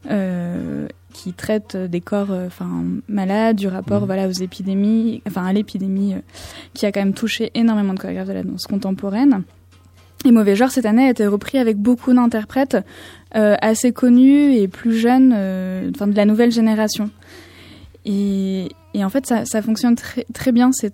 euh, 0.10 0.88
qui 1.12 1.34
traite 1.34 1.76
des 1.76 2.00
corps 2.00 2.32
euh, 2.32 2.48
enfin 2.48 2.70
malades, 3.10 3.58
du 3.58 3.68
rapport 3.68 4.02
Mhm. 4.02 4.06
voilà 4.06 4.28
aux 4.30 4.32
épidémies, 4.32 5.22
enfin 5.28 5.44
à 5.46 5.52
l'épidémie 5.52 6.14
euh, 6.14 6.20
qui 6.74 6.86
a 6.86 6.92
quand 6.94 7.02
même 7.02 7.14
touché 7.14 7.52
énormément 7.56 7.94
de 7.94 8.00
chorégraphes 8.00 8.28
de 8.30 8.34
la 8.34 8.44
danse 8.44 8.66
contemporaine. 8.66 9.44
Et 10.24 10.32
Mauvais 10.32 10.56
Genre, 10.56 10.70
cette 10.72 10.86
année, 10.86 11.08
a 11.08 11.10
été 11.10 11.26
repris 11.28 11.58
avec 11.58 11.78
beaucoup 11.78 12.14
d'interprètes 12.14 12.78
euh, 13.36 13.56
assez 13.62 13.92
connus 13.92 14.54
et 14.54 14.68
plus 14.70 14.94
jeunes, 14.98 15.34
euh, 15.36 15.90
enfin 15.94 16.08
de 16.08 16.16
la 16.16 16.26
nouvelle 16.26 16.52
génération. 16.52 17.10
Et, 18.06 18.70
et 18.94 19.04
en 19.04 19.10
fait, 19.10 19.26
ça, 19.26 19.46
ça 19.46 19.62
fonctionne 19.62 19.96
très, 19.96 20.26
très 20.34 20.52
bien. 20.52 20.72
C'est 20.72 20.94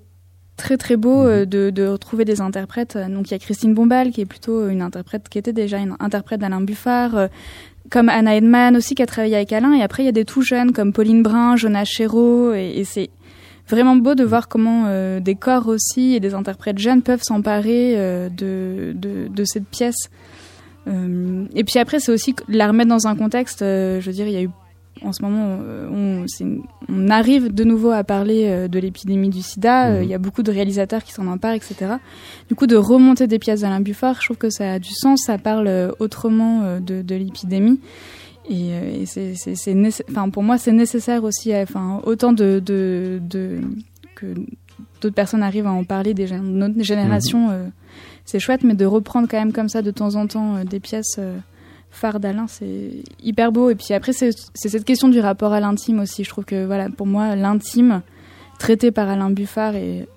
très 0.58 0.78
très 0.78 0.95
beau 0.95 1.24
euh, 1.24 1.45
de, 1.45 1.70
de 1.70 1.88
retrouver 1.88 2.26
des 2.26 2.41
interprètes. 2.41 2.97
Donc 3.10 3.30
il 3.30 3.32
y 3.32 3.36
a 3.36 3.39
Christine 3.39 3.74
Bombal, 3.74 4.12
qui 4.12 4.22
est 4.22 4.26
plutôt 4.26 4.68
une 4.70 4.82
interprète, 4.82 5.30
qui 5.30 5.38
était 5.38 5.53
déjà 5.53 5.78
une 5.78 5.95
interprète 5.99 6.39
d'Alain 6.41 6.62
Buffard. 6.62 7.16
euh, 7.16 7.28
comme 7.89 8.10
Anna 8.10 8.36
Edman 8.36 8.76
aussi, 8.76 8.95
qui 8.95 9.03
a 9.03 9.06
travaillé 9.06 9.36
avec 9.36 9.53
Alain. 9.53 9.74
Et 9.74 9.84
après, 9.84 10.03
il 10.03 10.08
y 10.08 10.10
a 10.10 10.14
des 10.14 10.26
tout 10.26 10.41
jeunes 10.41 10.72
comme 10.72 10.91
Pauline 10.91 11.22
Brun, 11.22 11.56
Jonas 11.56 11.86
Chéreau. 11.86 12.51
Et, 12.53 12.80
et 12.80 12.84
c'est 12.84 13.10
vraiment 13.68 13.95
beau 13.95 14.16
de 14.16 14.24
voir 14.24 14.47
comment 14.47 14.86
euh, 14.88 15.20
des 15.20 15.36
corps 15.36 15.68
aussi 15.68 16.16
et 16.16 16.20
des 16.20 16.34
interprètes 16.34 16.80
jeunes 16.80 17.01
peuvent 17.03 17.22
s'emparer 17.24 17.93
euh, 17.97 18.30
de, 18.30 18.93
de, 18.95 19.28
de 19.28 19.43
cette 19.45 19.68
pièce. 19.68 20.10
Euh, 20.88 21.45
et 21.56 21.64
puis 21.64 21.80
après, 21.80 21.99
c'est 21.99 22.12
aussi 22.12 22.36
la 22.47 22.68
remettre 22.68 22.89
dans 22.89 23.08
un 23.08 23.16
contexte. 23.16 23.62
euh, 23.62 24.01
je 24.01 24.08
veux 24.08 24.14
dire, 24.14 24.28
il 24.28 24.34
y 24.34 24.38
a 24.38 24.43
eu 24.43 24.49
en 25.02 25.14
ce 25.14 25.22
moment, 25.22 25.60
euh, 25.62 26.26
on, 26.89 27.10
arrive 27.10 27.54
de 27.54 27.64
nouveau 27.64 27.91
à 27.91 28.04
parler 28.04 28.46
euh, 28.46 28.68
de 28.68 28.80
l'épidémie 28.80 29.30
du 29.30 29.41
sida. 29.41 29.89
euh, 29.91 30.04
Il 30.04 30.10
y 30.10 30.14
a 30.14 30.18
beaucoup 30.18 30.43
de 30.43 30.52
réalisateurs 30.52 31.04
qui 31.04 31.12
s'en 31.12 31.28
emparent, 31.28 31.54
etc. 31.54 31.96
Du 32.48 32.56
coup, 32.56 32.68
de 32.68 32.76
remonter 32.76 33.28
des 33.28 33.39
pièces 33.39 33.62
d'Alain 33.62 33.82
Buffard, 33.82 34.22
je 34.22 34.28
trouve 34.28 34.38
que 34.38 34.50
ça 34.50 34.74
a 34.74 34.80
du 34.80 34.93
sens. 34.93 35.24
Ça 35.26 35.38
parle 35.38 35.93
autrement 36.00 36.80
de, 36.80 37.02
de 37.02 37.16
l'épidémie. 37.16 37.80
Et, 38.50 39.02
et 39.02 39.06
c'est, 39.06 39.34
pour 40.32 40.43
moi, 40.43 40.58
c'est 40.58 40.72
nécessaire 40.72 41.24
aussi. 41.24 41.56
Enfin, 41.56 42.02
autant 42.06 42.32
de, 42.32 42.62
de, 42.64 43.20
de 43.22 43.60
que 44.16 44.28
d'autres 45.02 45.16
personnes 45.16 45.43
arrivent 45.43 45.68
à 45.68 45.72
en 45.72 45.84
parler, 45.84 46.14
des 46.14 46.28
notre 46.39 46.82
génération, 46.82 47.50
euh, 47.52 47.68
c'est 48.26 48.39
chouette, 48.39 48.64
mais 48.64 48.74
de 48.74 48.86
reprendre 48.86 49.28
quand 49.30 49.38
même 49.38 49.54
comme 49.54 49.70
ça 49.70 49.82
de 49.82 49.91
temps 49.91 50.16
en 50.16 50.28
temps 50.28 50.56
euh, 50.56 50.64
des 50.64 50.80
pièces 50.80 51.20
phares 51.96 52.20
d'Alain, 52.20 52.46
c'est 52.48 52.91
hyper 53.24 53.52
beau. 53.52 53.70
Et 53.70 53.76
puis 53.76 53.93
après, 53.93 54.14
c'est 54.14 54.32
cette 54.54 54.86
question 54.86 55.08
du 55.08 55.20
rapport 55.20 55.54
à 55.54 55.60
l'intime 55.60 56.00
aussi. 56.00 56.24
Je 56.24 56.30
trouve 56.30 56.46
que 56.46 56.66
voilà, 56.66 56.89
pour 56.89 57.08
moi, 57.08 57.36
l'intime 57.36 58.02
traité 58.60 58.91
par 58.91 59.10
Alain 59.10 59.30
Buffard, 59.32 59.76
et 59.76 60.08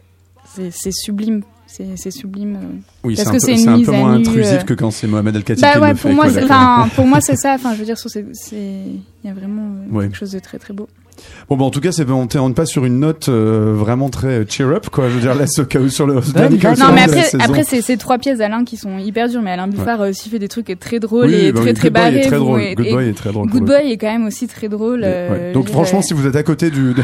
c'est 0.45 0.93
sublime. 0.93 1.43
C'est 1.67 2.11
sublime. 2.11 2.57
euh, 2.57 2.77
Oui, 3.05 3.15
c'est 3.17 3.29
un, 3.29 3.33
peu, 3.33 3.39
une 3.51 3.69
un 3.69 3.83
peu 3.85 3.93
moins 3.93 4.17
nu, 4.19 4.27
intrusif 4.27 4.61
euh, 4.61 4.65
que 4.65 4.73
quand 4.75 4.91
c'est 4.91 5.07
Mohamed 5.07 5.37
El 5.37 5.45
Khatib 5.45 5.61
bah 5.63 5.73
qui 5.75 5.79
ouais, 5.81 5.89
le 5.91 5.95
pour 5.97 6.03
fait. 6.11 6.15
moi, 6.15 6.25
quoi, 6.25 6.33
c'est, 6.33 6.41
d'accord. 6.41 6.57
enfin, 6.57 6.89
pour 6.95 7.07
moi, 7.07 7.21
c'est 7.21 7.37
ça. 7.37 7.55
Enfin, 7.55 7.75
je 7.75 7.79
veux 7.81 7.85
dire, 7.85 7.97
il 8.53 9.01
y 9.23 9.29
a 9.29 9.35
vraiment 9.35 9.63
euh, 9.91 9.95
Ouais. 9.95 10.05
quelque 10.07 10.17
chose 10.17 10.33
de 10.33 10.39
très 10.39 10.59
très 10.59 10.73
beau. 10.73 10.89
Bon, 11.49 11.57
bah, 11.57 11.65
en 11.65 11.71
tout 11.71 11.81
cas, 11.81 11.93
c'est 11.93 12.09
on 12.11 12.29
on 12.35 12.53
pas 12.53 12.67
sur 12.67 12.85
une 12.85 13.01
note 13.01 13.29
euh, 13.29 13.75
vraiment 13.77 14.09
très 14.11 14.45
cheer 14.49 14.69
up, 14.69 14.89
quoi. 14.91 15.09
Je 15.09 15.15
veux 15.15 15.21
dire, 15.21 15.35
là, 15.35 15.47
ce 15.47 15.63
chaos 15.63 15.89
sur 15.89 16.07
le 16.07 16.15
chaos 16.15 16.75
sur 16.75 16.85
Non, 16.85 16.91
le 16.91 16.95
mais 16.95 17.03
après, 17.43 17.65
c'est, 17.65 17.83
c'est 17.83 17.97
trois 17.97 18.19
pièces 18.19 18.39
d'Alain 18.39 18.65
qui 18.65 18.77
sont 18.77 18.99
hyper 18.99 19.29
dures, 19.29 19.43
mais 19.43 19.53
Alain 19.53 19.69
Buffard 19.69 20.03
a 20.03 20.09
aussi 20.09 20.29
fait 20.29 20.39
des 20.39 20.49
trucs 20.49 20.77
très 20.79 21.01
drôles 21.01 21.27
Oui, 21.27 21.35
et 21.35 21.53
bah 21.53 21.61
très 21.61 21.75
très 21.75 21.91
Good 21.91 21.95
Boy 22.01 22.19
est 22.19 22.31
barrés. 22.31 22.75
Good 22.75 22.91
Boy 22.91 23.09
est 23.09 23.13
très 23.15 23.33
drôle, 23.33 23.49
Good 23.49 23.65
Boy 23.65 23.93
est 23.93 23.97
quand 23.97 24.13
même 24.13 24.27
aussi 24.27 24.47
très 24.47 24.69
drôle. 24.69 25.03
euh, 25.05 25.29
Ouais. 25.29 25.53
Donc 25.53 25.69
franchement, 25.69 26.03
si 26.03 26.15
vous 26.15 26.27
êtes 26.27 26.37
à 26.37 26.43
côté 26.43 26.71
du 26.71 26.95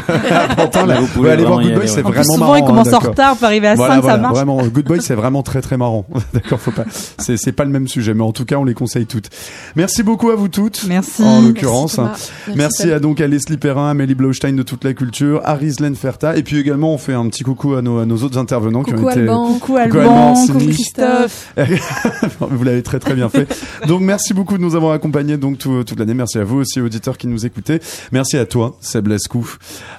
Pantin, 0.55 0.85
là, 0.87 0.99
Vous 0.99 1.05
vous 1.05 1.13
pouvez 1.13 1.31
aller 1.31 1.43
voir 1.45 1.61
Good 1.61 1.73
Boy, 1.75 1.87
c'est 1.87 1.97
ouais. 1.97 2.01
Vraiment 2.03 2.23
souvent, 2.23 2.37
marrant. 2.39 2.55
il 2.55 2.63
commence 2.65 2.93
hein, 2.93 2.99
en 3.03 3.07
retard 3.09 3.35
pour 3.35 3.45
arriver 3.45 3.67
à 3.67 3.75
Voilà, 3.75 3.95
5, 3.95 4.01
voilà, 4.01 4.15
ça 4.15 4.21
marche. 4.21 4.35
Vraiment, 4.35 4.63
Good 4.67 4.85
Boy, 4.85 5.01
c'est 5.01 5.15
vraiment 5.15 5.43
très 5.43 5.61
très 5.61 5.77
marrant. 5.77 6.05
D'accord, 6.33 6.59
faut 6.59 6.71
pas. 6.71 6.85
C'est 7.17 7.37
c'est 7.37 7.51
pas 7.51 7.65
le 7.65 7.71
même 7.71 7.87
sujet, 7.87 8.13
mais 8.13 8.23
en 8.23 8.31
tout 8.31 8.45
cas, 8.45 8.55
on 8.57 8.63
les 8.63 8.73
conseille 8.73 9.05
toutes. 9.05 9.29
Merci 9.75 10.03
beaucoup 10.03 10.29
à 10.29 10.35
vous 10.35 10.47
toutes. 10.47 10.85
Merci. 10.87 11.23
En 11.23 11.41
l'occurrence, 11.41 11.99
hein. 11.99 12.11
Merci, 12.55 12.91
à 12.91 12.99
donc 12.99 13.21
à 13.21 13.27
Leslie 13.27 13.57
Perrin, 13.57 13.93
Amélie 14.05 14.13
Blaustein 14.13 14.53
de 14.53 14.61
toute 14.61 14.83
la 14.83 14.93
culture, 14.93 15.41
à 15.45 15.55
Rizlen 15.55 15.95
Ferta, 15.95 16.37
et 16.37 16.43
puis 16.43 16.59
également 16.59 16.93
on 16.93 16.99
fait 16.99 17.13
un 17.15 17.27
petit 17.27 17.41
coucou 17.43 17.73
à 17.73 17.81
nos, 17.81 17.97
à 17.97 18.05
nos 18.05 18.17
autres 18.17 18.37
intervenants 18.37 18.83
qui 18.83 18.91
Coucou 18.91 19.07
ont 19.07 19.09
été. 19.09 19.21
Alban. 19.21 19.53
Coucou 19.53 19.77
Alban, 19.77 19.99
Alban, 19.99 20.45
coucou. 20.45 20.59
Christophe. 20.59 21.53
Vous 22.39 22.63
l'avez 22.63 22.83
très 22.83 22.99
très 22.99 23.15
bien 23.15 23.29
fait. 23.29 23.47
Donc 23.87 24.01
merci 24.01 24.35
beaucoup 24.35 24.59
de 24.59 24.61
nous 24.61 24.75
avoir 24.75 24.93
accompagnés 24.93 25.37
donc 25.37 25.57
tout- 25.57 25.83
toute 25.83 25.97
l'année. 25.97 26.13
Merci 26.13 26.37
à 26.37 26.43
vous 26.43 26.57
aussi 26.57 26.79
auditeurs 26.81 27.17
qui 27.17 27.25
nous 27.25 27.47
écoutez. 27.47 27.79
Merci 28.11 28.37
à 28.37 28.45
toi 28.45 28.75
Seb 28.79 29.07
Lascou 29.07 29.49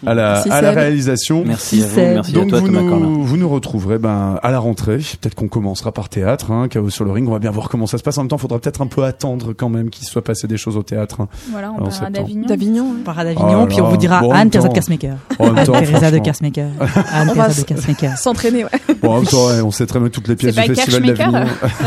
à 0.07 0.15
la 0.15 0.35
Merci, 0.35 0.51
à 0.51 0.61
la 0.63 0.69
Seb. 0.69 0.79
réalisation. 0.79 1.43
Merci 1.45 1.83
à 1.83 1.87
vous, 1.89 1.95
Seb. 1.97 2.15
merci 2.15 2.33
Donc 2.33 2.47
à 2.47 2.51
toi 2.51 2.61
vous 2.61 2.67
Thomas 2.69 2.89
Corlin. 2.89 3.07
nous, 3.07 3.25
vous 3.25 3.37
nous 3.37 3.49
retrouverez 3.49 3.99
ben, 3.99 4.39
à 4.41 4.51
la 4.53 4.61
rentrée. 4.61 4.99
Peut-être 5.21 5.35
qu'on 5.35 5.49
commencera 5.49 5.91
par 5.91 6.09
théâtre, 6.09 6.53
hein, 6.53 6.69
Chaos 6.69 6.91
sur 6.91 7.05
le 7.05 7.11
ring. 7.11 7.29
On 7.29 7.33
va 7.33 7.41
bien 7.41 7.51
voir 7.51 7.69
comment 7.69 7.89
ça 7.89 7.99
se 7.99 8.05
passe. 8.05 8.19
En 8.19 8.23
même 8.23 8.29
temps, 8.29 8.37
il 8.37 8.41
faudra 8.43 8.61
peut-être 8.61 8.83
un 8.83 8.87
peu 8.87 9.03
attendre 9.03 9.53
quand 9.53 9.69
même 9.69 9.91
qu'il 9.91 10.07
soit 10.07 10.23
passé 10.23 10.47
des 10.47 10.57
choses 10.59 10.77
au 10.77 10.85
théâtre. 10.85 11.21
hein. 11.23 11.29
Voilà, 11.51 11.73
on 11.73 11.79
parlera 11.79 11.91
septembre. 11.91 12.13
d'Avignon. 12.19 12.47
D'Avignon. 12.47 12.95
On 13.01 13.03
parlera 13.03 13.25
Oh 13.25 13.35
d'Avignon, 13.41 13.61
là 13.63 13.67
puis 13.67 13.81
on 13.81 13.85
là. 13.85 13.91
Vous 13.97 14.01
dira 14.01 14.21
Bon, 14.21 14.29
même 14.29 14.37
Anne-Thérèse 14.39 14.65
de 14.65 14.69
temps, 14.69 14.75
Anne-Thérèse 14.77 15.17
de. 15.19 15.21
On 15.39 15.53
va 15.53 15.61
Anne-Thérèse 15.61 17.57
de 17.59 17.63
Kersmaker. 17.65 18.19
S'entraîner, 18.19 18.65
ouais. 18.65 18.71
Bon, 19.03 19.13
en 19.13 19.17
même 19.17 19.27
temps, 19.27 19.47
ouais, 19.49 19.61
on 19.61 19.71
sait 19.71 19.87
très 19.87 19.99
bien 19.99 20.09
que 20.09 20.15
toutes 20.15 20.29
les 20.29 20.37
pièces 20.37 20.55
du 20.55 20.75
Festival 20.75 21.03
d'Avignon. 21.15 21.45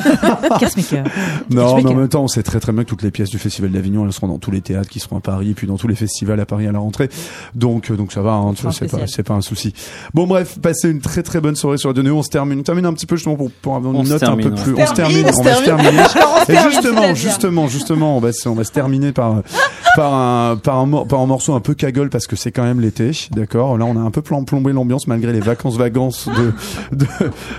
Kersmaker. 0.60 1.04
Non, 1.50 1.76
mais 1.82 1.90
en 1.90 1.94
même 1.96 2.08
temps, 2.10 2.24
on 2.24 2.28
sait 2.28 2.44
très 2.44 2.60
très 2.60 2.72
bien 2.72 2.84
que 2.84 2.90
toutes 2.90 3.04
les 3.04 3.12
pièces 3.12 3.30
du 3.30 3.38
Festival 3.40 3.72
d'Avignon, 3.72 4.06
elles 4.06 4.14
seront 4.14 4.28
dans 4.28 4.38
tous 4.38 4.52
les 4.52 4.62
théâtres 4.62 4.90
qui 4.90 5.00
seront 5.00 5.18
à 5.18 5.22
Paris, 5.22 5.52
et 5.52 5.54
puis 5.54 5.68
dans 5.68 5.78
tous 5.78 5.88
les 5.88 5.96
festivals 5.96 6.40
à 6.40 6.46
Paris 6.46 6.68
à 6.68 6.72
la 6.72 6.80
rentrée. 6.80 7.10
Donc, 7.56 7.92
euh, 7.92 7.96
donc 7.98 8.12
ça 8.12 8.22
va, 8.22 8.34
hein, 8.34 8.54
c'est 8.56 8.64
pas, 8.64 8.72
spécial. 8.72 9.04
c'est 9.08 9.24
pas 9.24 9.34
un 9.34 9.42
souci. 9.42 9.74
Bon, 10.14 10.28
bref, 10.28 10.60
passez 10.62 10.90
une 10.90 11.02
très 11.02 11.24
très 11.24 11.42
bonne 11.42 11.56
soirée 11.56 11.78
sur 11.78 11.90
Radio 11.90 12.04
Néo. 12.04 12.18
On 12.18 12.24
se 12.24 12.30
termine, 12.30 12.60
on 12.60 12.64
termine 12.64 12.86
un 12.86 12.94
petit 12.94 13.06
peu 13.06 13.16
justement 13.16 13.36
pour, 13.36 13.52
pour 13.52 13.76
avoir 13.76 13.94
une 13.94 14.00
On 14.00 14.04
note 14.04 14.20
termine, 14.20 14.48
un 14.48 14.50
peu 14.52 14.56
plus. 14.56 14.76
On 14.82 14.86
se 14.86 14.94
termine, 14.94 15.26
on 15.38 15.44
va 15.44 15.56
se 15.56 15.64
terminer. 15.64 15.90
Et 16.50 16.58
justement, 16.72 17.14
justement, 17.16 17.68
justement, 17.68 18.18
on 18.18 18.20
va, 18.20 18.32
se- 18.32 18.48
on 18.50 18.56
va 18.56 18.64
se 18.64 18.72
terminer 18.72 19.12
par 19.12 19.42
par 19.96 20.14
un 20.14 20.56
par 20.58 20.78
un 20.78 20.86
mor- 20.86 21.08
par 21.08 21.20
un 21.20 21.26
morceau 21.26 21.54
un 21.54 21.60
peu 21.60 21.74
cagole 21.74 21.99
parce 22.08 22.26
que 22.26 22.38
c'est 22.38 22.54
quand 22.54 22.64
même 22.64 22.80
l'été, 22.80 23.12
d'accord? 23.32 23.78
Là, 23.78 23.84
on 23.84 23.98
a 23.98 24.00
un 24.00 24.12
peu 24.12 24.22
plombé 24.22 24.72
l'ambiance 24.72 25.08
malgré 25.08 25.34
les 25.34 25.42
vacances 25.42 25.76
vacances 25.76 26.30
de 26.30 26.54
de 26.96 27.06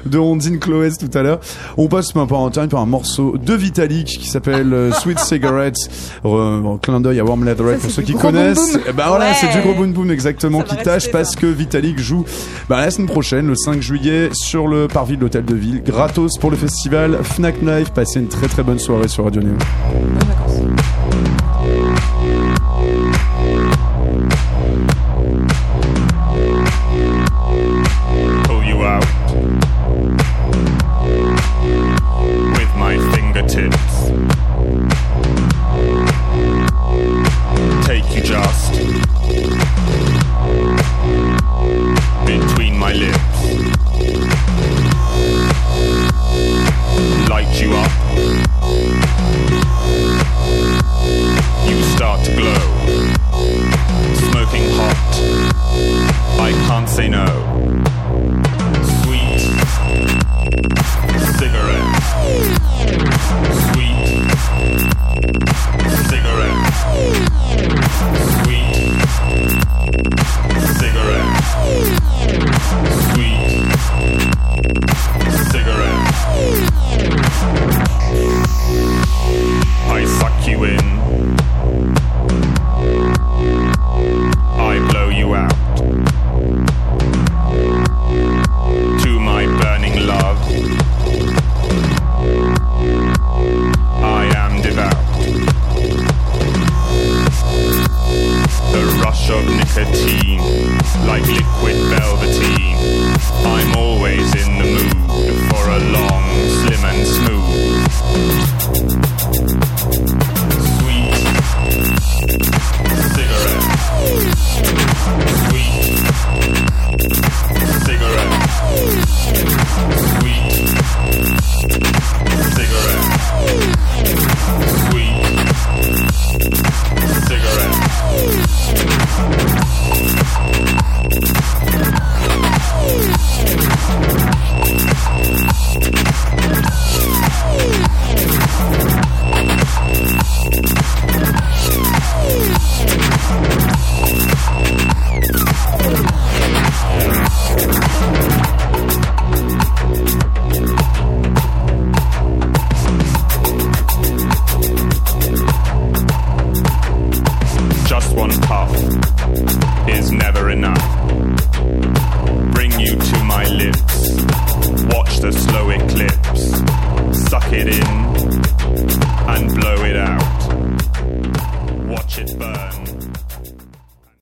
de 0.06 0.18
Ondine 0.18 0.58
Cloès 0.58 0.96
tout 0.96 1.10
à 1.12 1.22
l'heure. 1.22 1.40
On 1.76 1.88
passe 1.88 2.12
par 2.12 2.22
un 2.22 2.50
par 2.68 2.80
un 2.80 2.86
morceau 2.86 3.36
de 3.36 3.52
Vitalik 3.54 4.06
qui 4.06 4.28
s'appelle 4.28 4.72
euh, 4.72 4.92
Sweet 4.92 5.18
Cigarettes. 5.18 5.76
Euh, 6.24 6.76
clin 6.80 7.00
d'œil 7.00 7.20
à 7.20 7.24
Warm 7.24 7.44
Leatherette 7.44 7.80
pour 7.80 7.90
ceux 7.90 8.02
qui 8.02 8.12
boom 8.12 8.22
connaissent. 8.22 8.72
boom. 8.72 8.82
Ben 8.96 9.08
voilà, 9.08 9.26
Ouais. 9.26 9.36
c'est 9.38 9.52
du 9.52 9.60
gros 9.62 9.74
boom 9.74 9.92
boom 9.92 10.10
exactement 10.10 10.60
Ça 10.66 10.76
qui 10.76 10.82
tâche 10.82 11.10
parce 11.10 11.36
que 11.36 11.46
Vitalik 11.46 11.98
joue 11.98 12.24
bah, 12.68 12.80
la 12.80 12.90
semaine 12.90 13.08
prochaine, 13.08 13.46
le 13.48 13.56
5 13.56 13.82
juillet, 13.82 14.30
sur 14.32 14.66
le 14.68 14.88
parvis 14.88 15.16
de 15.16 15.22
l'hôtel 15.22 15.44
de 15.44 15.54
ville, 15.54 15.82
gratos 15.84 16.38
pour 16.38 16.50
le 16.50 16.56
festival 16.56 17.18
Fnac 17.22 17.60
Live. 17.60 17.90
Passez 17.92 18.20
une 18.20 18.28
très 18.28 18.46
très 18.48 18.62
bonne 18.62 18.78
soirée 18.78 19.08
sur 19.08 19.24
Radio 19.24 19.42
Néo. 19.42 19.54